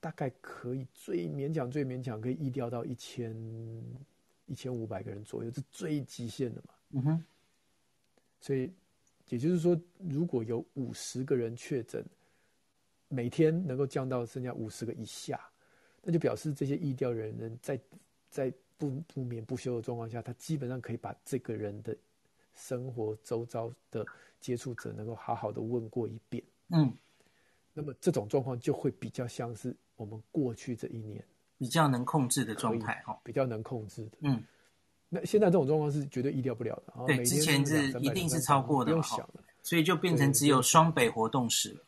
[0.04, 3.34] 大概可以最勉强、最勉强可以疫调到一千。
[4.46, 6.74] 一千五百个人左右是最极限的嘛？
[6.90, 7.24] 嗯哼。
[8.38, 8.70] 所以
[9.30, 12.04] 也就是说，如果有五十个人确诊，
[13.08, 15.40] 每天能够降到剩下五十个以下，
[16.02, 17.80] 那就表示这些疫调人员在
[18.28, 21.96] 在不不眠不休的状况下，他基本上可以把这个人的
[22.54, 24.04] 生活周遭的
[24.40, 26.44] 接触者能够好好的问过一遍。
[26.68, 26.94] 嗯。
[27.72, 31.24] 那么这种状况就会比较像是我们过去这一年。
[31.56, 34.18] 比较能控制的状态哈，比较能控制的。
[34.22, 34.42] 嗯，
[35.08, 36.92] 那现在这种状况是绝对疫调不了的。
[37.06, 41.80] 对，之前是一定是超过的又想了，所以就变成只有双北活动史了。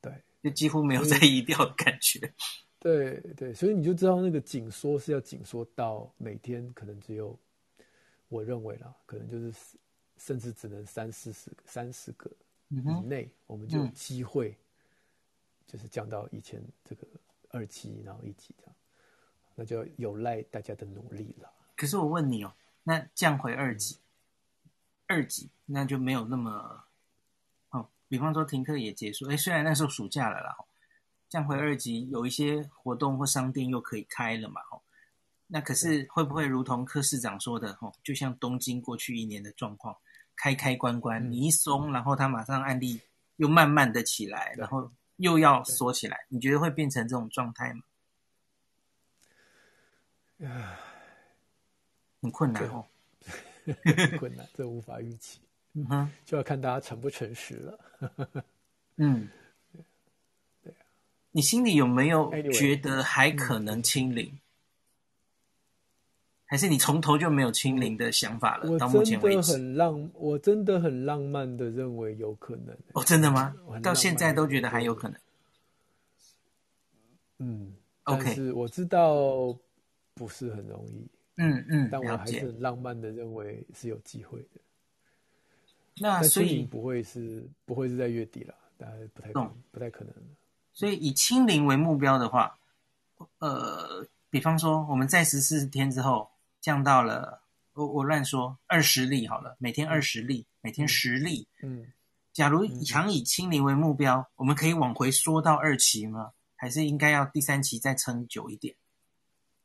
[0.00, 0.12] 对，
[0.42, 2.30] 就几乎没有在移调的感觉。
[2.80, 7.38] 对对，所以你就知道那个紧缩是要紧缩到每天可能只有，
[8.28, 9.54] 我认为啦，可能就是
[10.18, 12.28] 甚至只能三四十个、三十个
[12.68, 14.58] 以内，我们就有机会，
[15.70, 17.06] 就是降到以前这个。
[17.52, 18.74] 二级，然后一级这样，
[19.56, 21.50] 那就有赖大家的努力了。
[21.74, 22.52] 可是我问你哦，
[22.84, 23.98] 那降回二级，
[25.08, 26.84] 二级那就没有那么
[27.70, 27.88] 哦。
[28.06, 30.56] 比方说停课也结束，哎，虽然那时候暑假了啦，
[31.28, 34.80] 降回二级有一些活动或商店又可以开了嘛，哦，
[35.48, 39.96] 那可是会不会如同柯市长说的，哦，就像东京过去一年的状况，
[40.36, 43.00] 开开关关，你一松，然后它马上案例
[43.38, 44.88] 又慢慢的起来，然后
[45.20, 47.82] 又要缩起来，你觉得会变成这种状态吗？
[50.42, 50.78] 唉，
[52.22, 52.86] 很困难哦，
[54.18, 55.38] 困难， 这无法预期。
[55.74, 57.78] 嗯哼，就要看大家诚不诚实了。
[58.96, 59.28] 嗯，
[60.64, 60.82] 对啊，
[61.30, 64.40] 你心里有没有觉得还可能清零？
[66.50, 68.76] 还是你从头就没有清零的想法了？
[68.76, 72.76] 到目前为止，很浪，我真的很浪漫的认为有可能。
[72.92, 73.54] 哦，真的吗？
[73.80, 75.20] 到现在都觉得还有可能。
[77.38, 77.72] 嗯
[78.02, 79.56] ，OK，但是我知道。
[80.12, 84.60] 不是很容易，嗯嗯，但我还是很浪漫的认为是有机会的。
[85.96, 90.12] 那所以不会是不会是在月底了，大概不太可能，嗯、不太可能。
[90.74, 92.58] 所以以清零为目标的话，
[93.38, 96.28] 呃，比方说我们在十四天之后
[96.60, 97.42] 降到了，
[97.72, 101.92] 我我乱说二十例好了，每天二十例，嗯、每天十例，嗯，
[102.32, 106.32] 假如想以清零为目标，嗯、我们可以往回缩到二期吗？
[106.56, 108.76] 还是应该要第三期再撑久一点？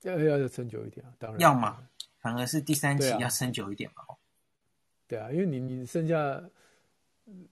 [0.03, 1.85] 要要要撑久一点啊，当然要嘛，
[2.19, 4.03] 反而是第三期要撑久一点嘛。
[5.07, 6.41] 对啊，因为你你剩下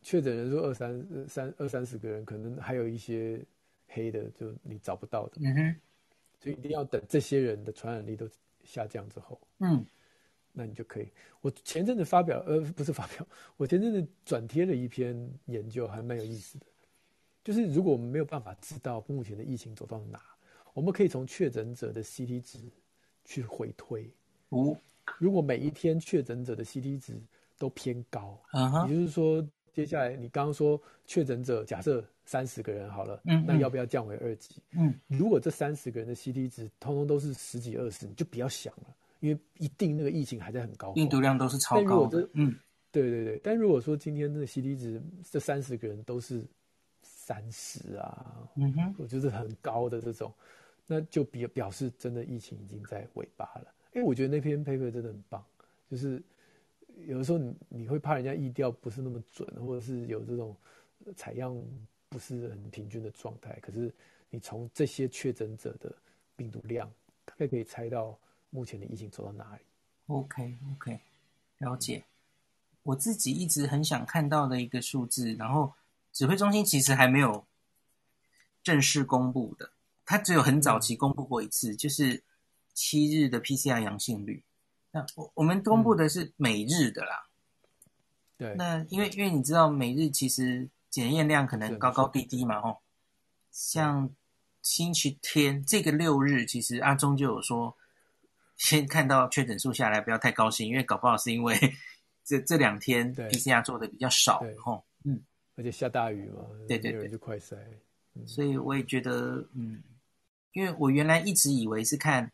[0.02, 3.44] 确诊人数二三三二三十个人，可能还有一些
[3.88, 5.42] 黑的，就你找不到的。
[5.42, 5.76] 嗯哼，
[6.40, 8.28] 所以一定要等这些人的传染力都
[8.64, 9.86] 下降之后，嗯，
[10.52, 11.10] 那你就可以。
[11.42, 13.28] 我前阵子发表，呃，不是发表，
[13.58, 15.16] 我前阵子转贴了一篇
[15.46, 16.66] 研究，还蛮有意思的。
[17.44, 20.22] 就是如果我们没有办法知道目前的疫情走到哪。
[20.74, 22.58] 我们可以从确诊者的 CT 值
[23.24, 24.12] 去回推。
[24.50, 24.76] 哦，
[25.20, 27.22] 如果每一天确诊者的 CT 值
[27.60, 28.42] 都偏高，
[28.88, 34.62] 也就是说，接下来你刚刚说确诊者假设三十个人好了，嗯，那要不要降为二级？
[34.78, 42.28] 嗯，如果这三十个人的 CT 值通通都是十几二十，你就不要想了，因为一定那个疫情还在很高，病毒量都是超高的。
[42.34, 42.56] 嗯，
[42.92, 43.42] 对对对。
[43.44, 46.46] 但如果说今天那个 CT 值这三十个人都是
[47.02, 50.32] 三十啊，嗯哼，我觉得很高的这种。
[50.86, 53.74] 那就表表示真的疫情已经在尾巴了。
[53.94, 55.44] 因为我觉得那篇 paper 真的很棒，
[55.90, 56.22] 就是
[57.08, 60.56] 有的时候你你会怕人家意调不是那么准，或者是有这种
[61.16, 61.56] 采样
[62.10, 63.58] 不是很平均的状态。
[63.62, 63.94] 可是
[64.30, 65.94] 你从这些确诊者的
[66.36, 66.92] 病毒量，
[67.26, 68.18] 大概可以猜到
[68.50, 69.62] 目前的疫情走到哪里。
[70.08, 71.00] OK OK，
[71.60, 72.04] 了解。
[72.84, 75.74] 我自己一直很想看到的一个数字，然后
[76.12, 77.46] 指挥中心其实还没有
[78.62, 79.72] 正式公布的。
[80.06, 82.22] 它只有很早期公布过一次，就是
[82.74, 84.44] 七日的 PCR 阳性率。
[84.94, 87.28] 那我我们公布的是每日的啦。
[88.38, 88.54] 对。
[88.56, 92.78] 那因为因为你知道每日其实检验量可能高高低低嘛，哦。
[93.52, 94.10] 像
[94.62, 97.76] 星期天这个六日，其实阿中就有说，
[98.56, 101.58] 先看到确诊数下来不要太高兴，因为搞不好是因为
[102.24, 104.86] 这这两天 PCR 做的比较少，吼。
[105.04, 105.20] 嗯。
[105.56, 106.46] 而且下大雨嘛。
[106.68, 107.10] 对对对。
[107.10, 107.58] 就快塞。
[108.28, 109.82] 所以我也觉得，嗯。
[110.54, 112.32] 因为我原来一直以为是看，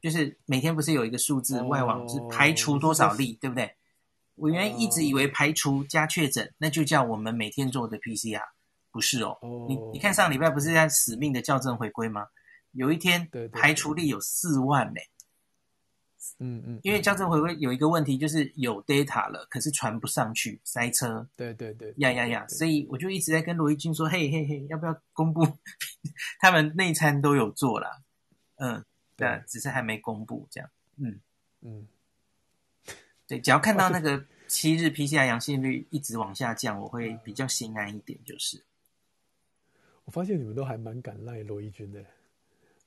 [0.00, 3.74] 就是每天不是有一个数字外网是排除多少例，对不对？
[4.36, 8.42] 我原来一直以为排除加确诊，那就叫我们每天做的 PCR，
[8.92, 9.36] 不是哦。
[9.68, 12.26] 你你看上礼拜不是在死命的校正回归吗？
[12.72, 15.00] 有一天排除例有四万呢。
[16.40, 21.26] 嗯嗯，因为校正回归有一个问题，就是有 data 了，可是传不上去，塞车。
[21.34, 22.46] 对对对，呀呀呀！
[22.48, 25.44] 所以我就一直在跟罗一军说，嘿嘿嘿，要不要公布？
[26.38, 28.02] 他们内参都有做了，
[28.56, 28.84] 嗯，
[29.18, 30.70] 对，只是还没公布这样。
[30.96, 31.20] 嗯
[31.60, 31.86] 嗯，
[33.26, 38.18] 对，只要看到那个七日 PCR 阳性率一直往下降，我会比较心安一点。
[38.24, 38.62] 就是，
[40.04, 42.02] 我发现你们都还蛮敢赖罗一军的，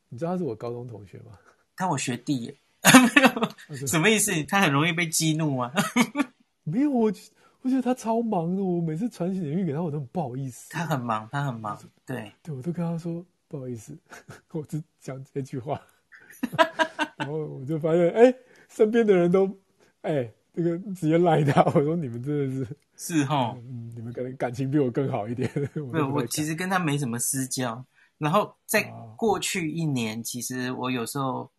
[0.08, 1.38] 你知道他是我高中同学吗？
[1.76, 2.56] 他我学弟耶。
[3.16, 4.32] 没有，什么意思？
[4.46, 5.72] 他很容易被激怒吗？
[6.64, 7.14] 没有，我
[7.62, 8.64] 我觉得他超忙的。
[8.64, 10.70] 我每次传简讯给他，我都很不好意思。
[10.72, 11.78] 他很忙，他很忙。
[12.06, 13.96] 对，对，我都跟他说不好意思，
[14.52, 15.80] 我只讲这句话。
[17.18, 18.36] 然后我就发现，哎、欸，
[18.70, 19.46] 身边的人都，
[20.02, 21.64] 哎、欸，这个直接赖他。
[21.74, 25.50] 我说你们真的是是哈，嗯，你们可能感情比我更好一点。
[25.92, 27.86] 没有，我其实跟他没什么私交。
[28.18, 28.84] 然后在
[29.16, 31.52] 过去一年，其实我有时候。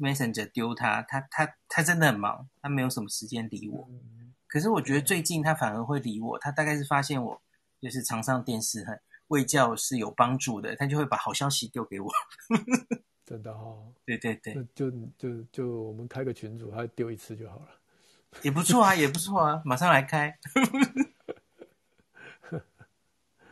[0.00, 3.90] Messenger 丢他，他他他真的很忙，他没有什么时间理我。
[4.46, 7.42] 可是我觉得最近他反而会理我，他大概是发现我
[7.80, 8.96] 就是常上电视，很
[9.26, 12.08] 卫教是有帮助的，他就会把好消息丢给我。
[13.28, 13.92] 真的哈、哦。
[14.06, 17.68] 对对对，那就就就我们开个群组，他丢一次就好了。
[18.42, 20.38] 也不错啊，也不错啊，马上来开。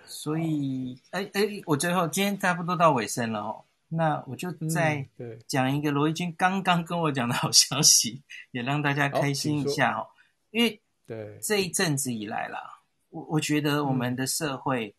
[0.07, 5.07] 所以，哎哎，我最后今天差不多到尾声了哦，那我就再
[5.47, 8.23] 讲一个罗一军刚刚跟我讲的好消息，
[8.53, 10.09] 也让大家开心一下哦。
[10.51, 12.81] 因为对这一阵子以来啦，
[13.11, 14.95] 我我觉得我们的社会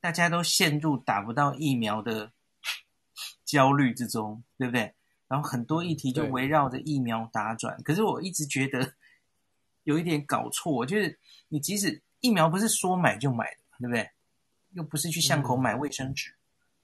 [0.00, 2.30] 大家都陷入打不到疫苗的
[3.54, 4.92] 焦虑之中，对不对？
[5.28, 8.92] 然后很多议题就围绕着疫苗打转，可是我一直觉得
[9.84, 11.18] 有一点搞错，就是
[11.48, 14.10] 你即使疫苗不是说买就买的，对不对？
[14.72, 16.34] 又不是去巷口买卫生纸，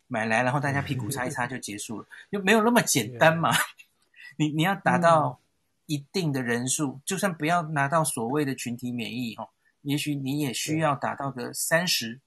[0.07, 3.51] 买来然后大家屁股擦一擦就结束了，又没有那么简单嘛。
[4.39, 5.41] 你你要达到
[5.87, 9.51] 一定的人数，就算不要拿到所谓的群体免疫哦，
[9.83, 12.21] 也许你也需要达到个三十，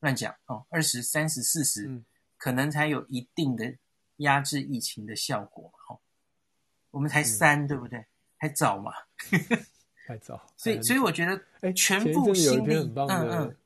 [0.00, 2.02] 乱讲哦，二十、三十、四十，
[2.38, 3.74] 可能才有一定的。
[4.18, 6.00] 压制疫情的效果嘛，吼，
[6.90, 8.04] 我们才三、嗯，对不对？
[8.36, 8.90] 还早嘛，
[10.08, 10.44] 还早。
[10.56, 13.56] 所以，所以我觉得，哎，全部心力，有一篇很棒的，嗯嗯，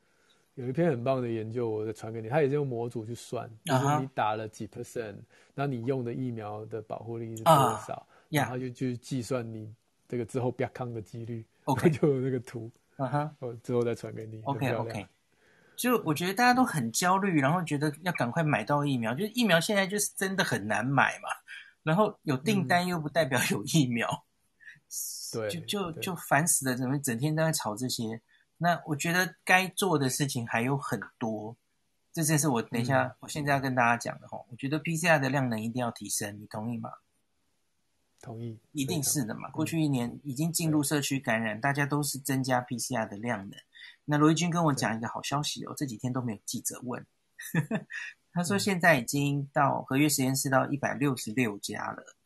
[0.56, 2.28] 有一篇很棒的研究，我再传给你。
[2.28, 5.16] 他也是用模组去算，就是你打了几 percent，
[5.54, 7.54] 那你用的疫苗的保护力是多
[7.86, 9.74] 少，啊、然后就去计算你
[10.06, 11.42] 这个之后变康的几率。
[11.64, 14.42] OK， 就有那个图，啊哈，我之后再传给你。
[14.42, 15.06] OK OK。
[15.76, 19.14] 就我觉得大家都很焦虑，然后觉得要赶快买到疫苗。
[19.14, 21.28] 就是疫苗现在就是真的很难买嘛，
[21.82, 24.24] 然后有订单又不代表有疫苗，
[25.32, 28.20] 对、嗯，就就就烦死了，怎么整天都在吵这些？
[28.58, 31.56] 那我觉得该做的事情还有很多，
[32.12, 34.38] 这正是我等一下、嗯、我现在要跟大家讲的哈。
[34.48, 36.90] 我觉得 PCR 的量能一定要提升，你同意吗？
[38.22, 39.50] 同意，一定是的嘛。
[39.50, 43.58] 过去一年已经进入社区感染，大家都是增加 PCR 的量能。
[44.04, 47.04] 那罗一军跟我讲一个好消息哦，这几天都没有记者问。
[48.32, 52.16] 他说现在已经到合约实验室到一百六十六家了，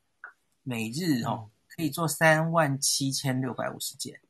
[0.62, 4.20] 每日哦可以做三万七千六百五十件，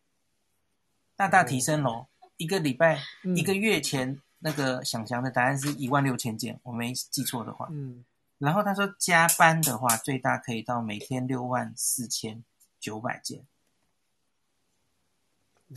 [1.16, 2.06] 大大提升喽。
[2.36, 3.02] 一个礼拜、
[3.34, 7.68] 一个月前那个想象的答案是一万六千件，我没记错的话。
[7.72, 8.04] 嗯。
[8.38, 12.44] 然后他说加班的话，最大可以到每天六万四千
[12.78, 13.46] 九百件。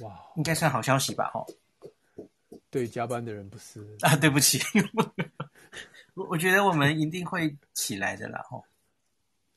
[0.01, 1.31] 哇，应该算好消息吧？
[1.33, 1.47] 哦，
[2.69, 4.59] 对加班的人不是啊，对不起，
[6.13, 8.61] 我我觉得我们一定会起来的啦，哈。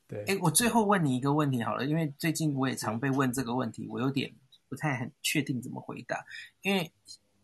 [0.07, 4.33] 对，哎，我最后问你一个问题好了，因为最近我也常被问这个问题，我有点
[4.67, 6.25] 不太很确定怎么回答。
[6.61, 6.91] 因为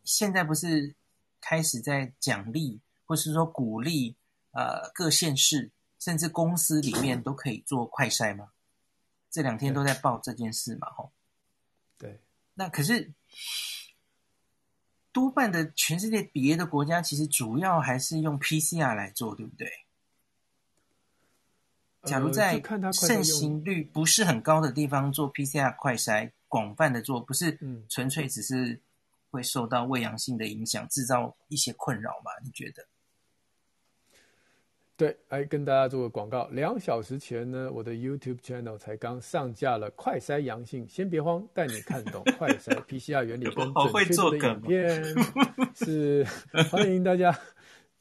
[0.03, 0.95] 现在不是
[1.39, 4.15] 开始在奖励，或是说鼓励，
[4.51, 8.49] 呃，各县市甚至公司里面都可以做快筛吗？
[9.29, 10.87] 这两天都在报这件事嘛，
[11.97, 12.19] 对。
[12.55, 13.13] 那可是
[15.11, 19.85] 多半的全世界别的国家，其实主要还是用 PCR 来做，对不对？
[22.03, 22.59] 假如在
[22.93, 27.59] 盛行率不是很高的地方做 PCR 快筛，广泛的做，不是
[27.89, 28.81] 纯粹只是
[29.29, 32.31] 会受到未阳性的影响，制造一些困扰吗？
[32.43, 32.87] 你觉得？
[34.99, 36.45] 对，来跟大家做个广告。
[36.51, 45.01] 两小时前呢，我的 YouTube channel 才刚上架了快筛阳性，先别慌，带你看懂快筛 PCR 原理跟准确度的影片，
[45.73, 46.27] 是
[46.69, 47.33] 欢迎大家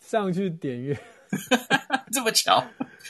[0.01, 0.99] 上去点阅。
[2.11, 2.61] 这么巧，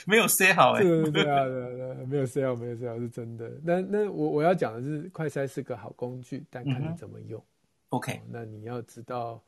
[0.05, 3.49] 没有 say 好哎， 对对啊，对对，没有 say 好，没有 say 好，是真的。
[3.63, 7.41] 那那我我要讲的是，快筛是个好工具，但看你怎么用。
[7.41, 7.43] 嗯、
[7.89, 9.43] OK，、哦、那你要知道。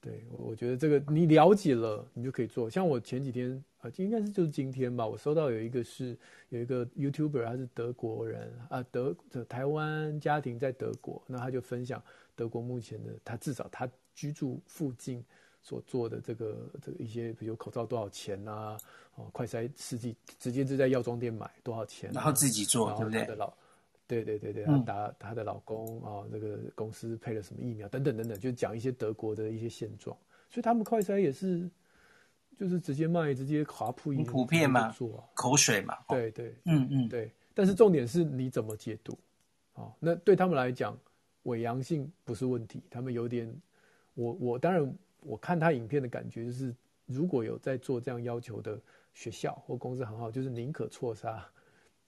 [0.00, 2.70] 对，我觉得这个你了解了，你就可以做。
[2.70, 6.16] 像我前几天啊，应该是就是今天吧，我收到有一个是
[6.48, 12.02] 有一个 YouTuber，他是德国人啊，德的台湾家庭在德国，那他就分享
[12.34, 15.22] 德国目前的他至少他居住附近
[15.62, 18.78] 所做的这个这个一些，比如口罩多少钱啊，
[19.16, 23.26] 哦，快筛试剂直接就在药妆店买多少钱，啊，然后自己做，对不对？
[24.22, 30.16] 对对对对，她打她的老公啊，那个公司配了什么疫苗等等等等，就讲一些德国的一些现状。
[30.48, 31.70] 所以他们快筛也是，
[32.58, 34.92] 就是直接卖，直接划铺一普遍嘛，
[35.34, 35.96] 口水嘛。
[36.08, 37.30] 对对，嗯嗯对。
[37.54, 39.16] 但是重点是你怎么解读
[39.74, 39.92] 啊？
[40.00, 40.98] 那对他们来讲，
[41.44, 42.82] 伪阳性不是问题。
[42.90, 43.48] 他们有点，
[44.14, 46.74] 我我当然我看他影片的感觉就是，
[47.06, 48.80] 如果有在做这样要求的
[49.14, 51.46] 学校或公司很好，就是宁可错杀，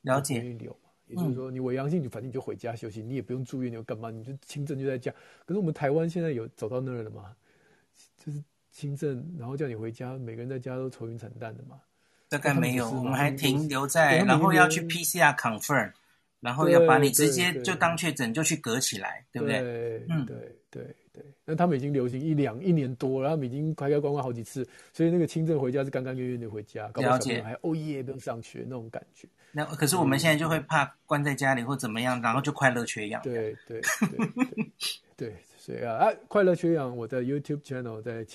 [0.02, 0.76] 了解不愿意留。
[1.12, 4.10] 也就是说，你伪阳性，你反正你就回家休息，你也不用住院，你要干嘛？
[4.10, 5.12] 你就轻症就在家。
[5.44, 7.36] 可是我们台湾现在有走到那儿了吗？
[8.16, 11.78] 就是轻症，然后叫你回家，每个人在家都愁云惨淡的嘛。
[12.28, 15.92] 大概没有，我们还停留在，然后要去 PCR confirm，
[16.40, 19.60] 然后要把你直接就当确诊就去隔起来，对不对？
[19.60, 20.36] 对，嗯，对
[20.70, 21.22] 对对。
[21.44, 29.28] 那他们已经流行一两一年多，然后他们已经开开关关好几次，所以那个轻症回家是干干净净的回家，了解还哦耶不用上学那种感觉。
[29.52, 33.22] 那可是我们现在就会怕关在家里或怎么样，然后就快乐缺氧。
[33.22, 34.08] 对对对
[34.46, 34.72] 对，
[35.16, 38.26] 对，所以 啊啊，快乐缺氧，我的 YouTube channel 在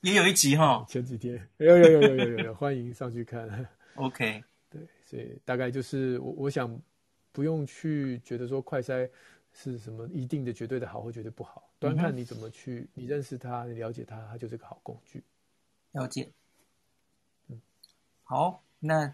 [0.00, 3.66] 也有一集哈， 前几天有有有有有有有，欢迎上去看。
[3.96, 6.80] OK，对，所以大概就是我我想。
[7.34, 9.10] 不用去觉得说快筛
[9.52, 15.20] 是什么一定的绝对的好或绝对不好，端看你怎么去，你认识它，你了解它，它就是个好工具。
[15.90, 16.30] 了解。
[17.48, 17.60] 嗯，
[18.22, 19.12] 好，那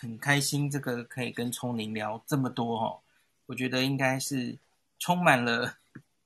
[0.00, 3.00] 很开心，这个可以跟聪宁聊这么多哦。
[3.46, 4.56] 我觉得应该是
[4.98, 5.76] 充满了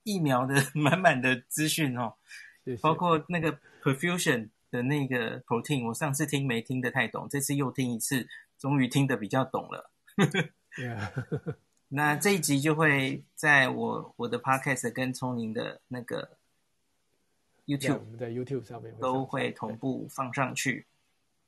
[0.04, 2.14] 疫苗的 满满的资讯哦，
[2.64, 2.82] 谢谢。
[2.82, 8.28] 包括那个 perfusion 的那个 protein，我上次听没听得太懂，这次又听一次，
[8.58, 9.90] 终于听得比较懂了。
[11.88, 16.36] 那这一集就会在我我的 podcast 跟聪宁的那个
[17.66, 20.86] YouTube，我们在 YouTube 上面都会同步放上去。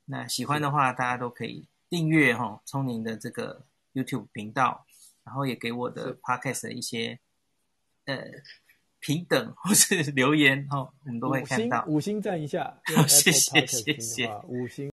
[0.05, 4.85] 那喜欢的话，大家都可以订阅哈聪宁的这个 YouTube 频道，
[5.23, 7.19] 然后也给我的 podcast 的一些
[8.05, 8.17] 呃
[8.99, 11.85] 平等 或是留言哈，我们都会看到。
[11.87, 14.85] 五星赞一下， 谢谢谢谢，五星。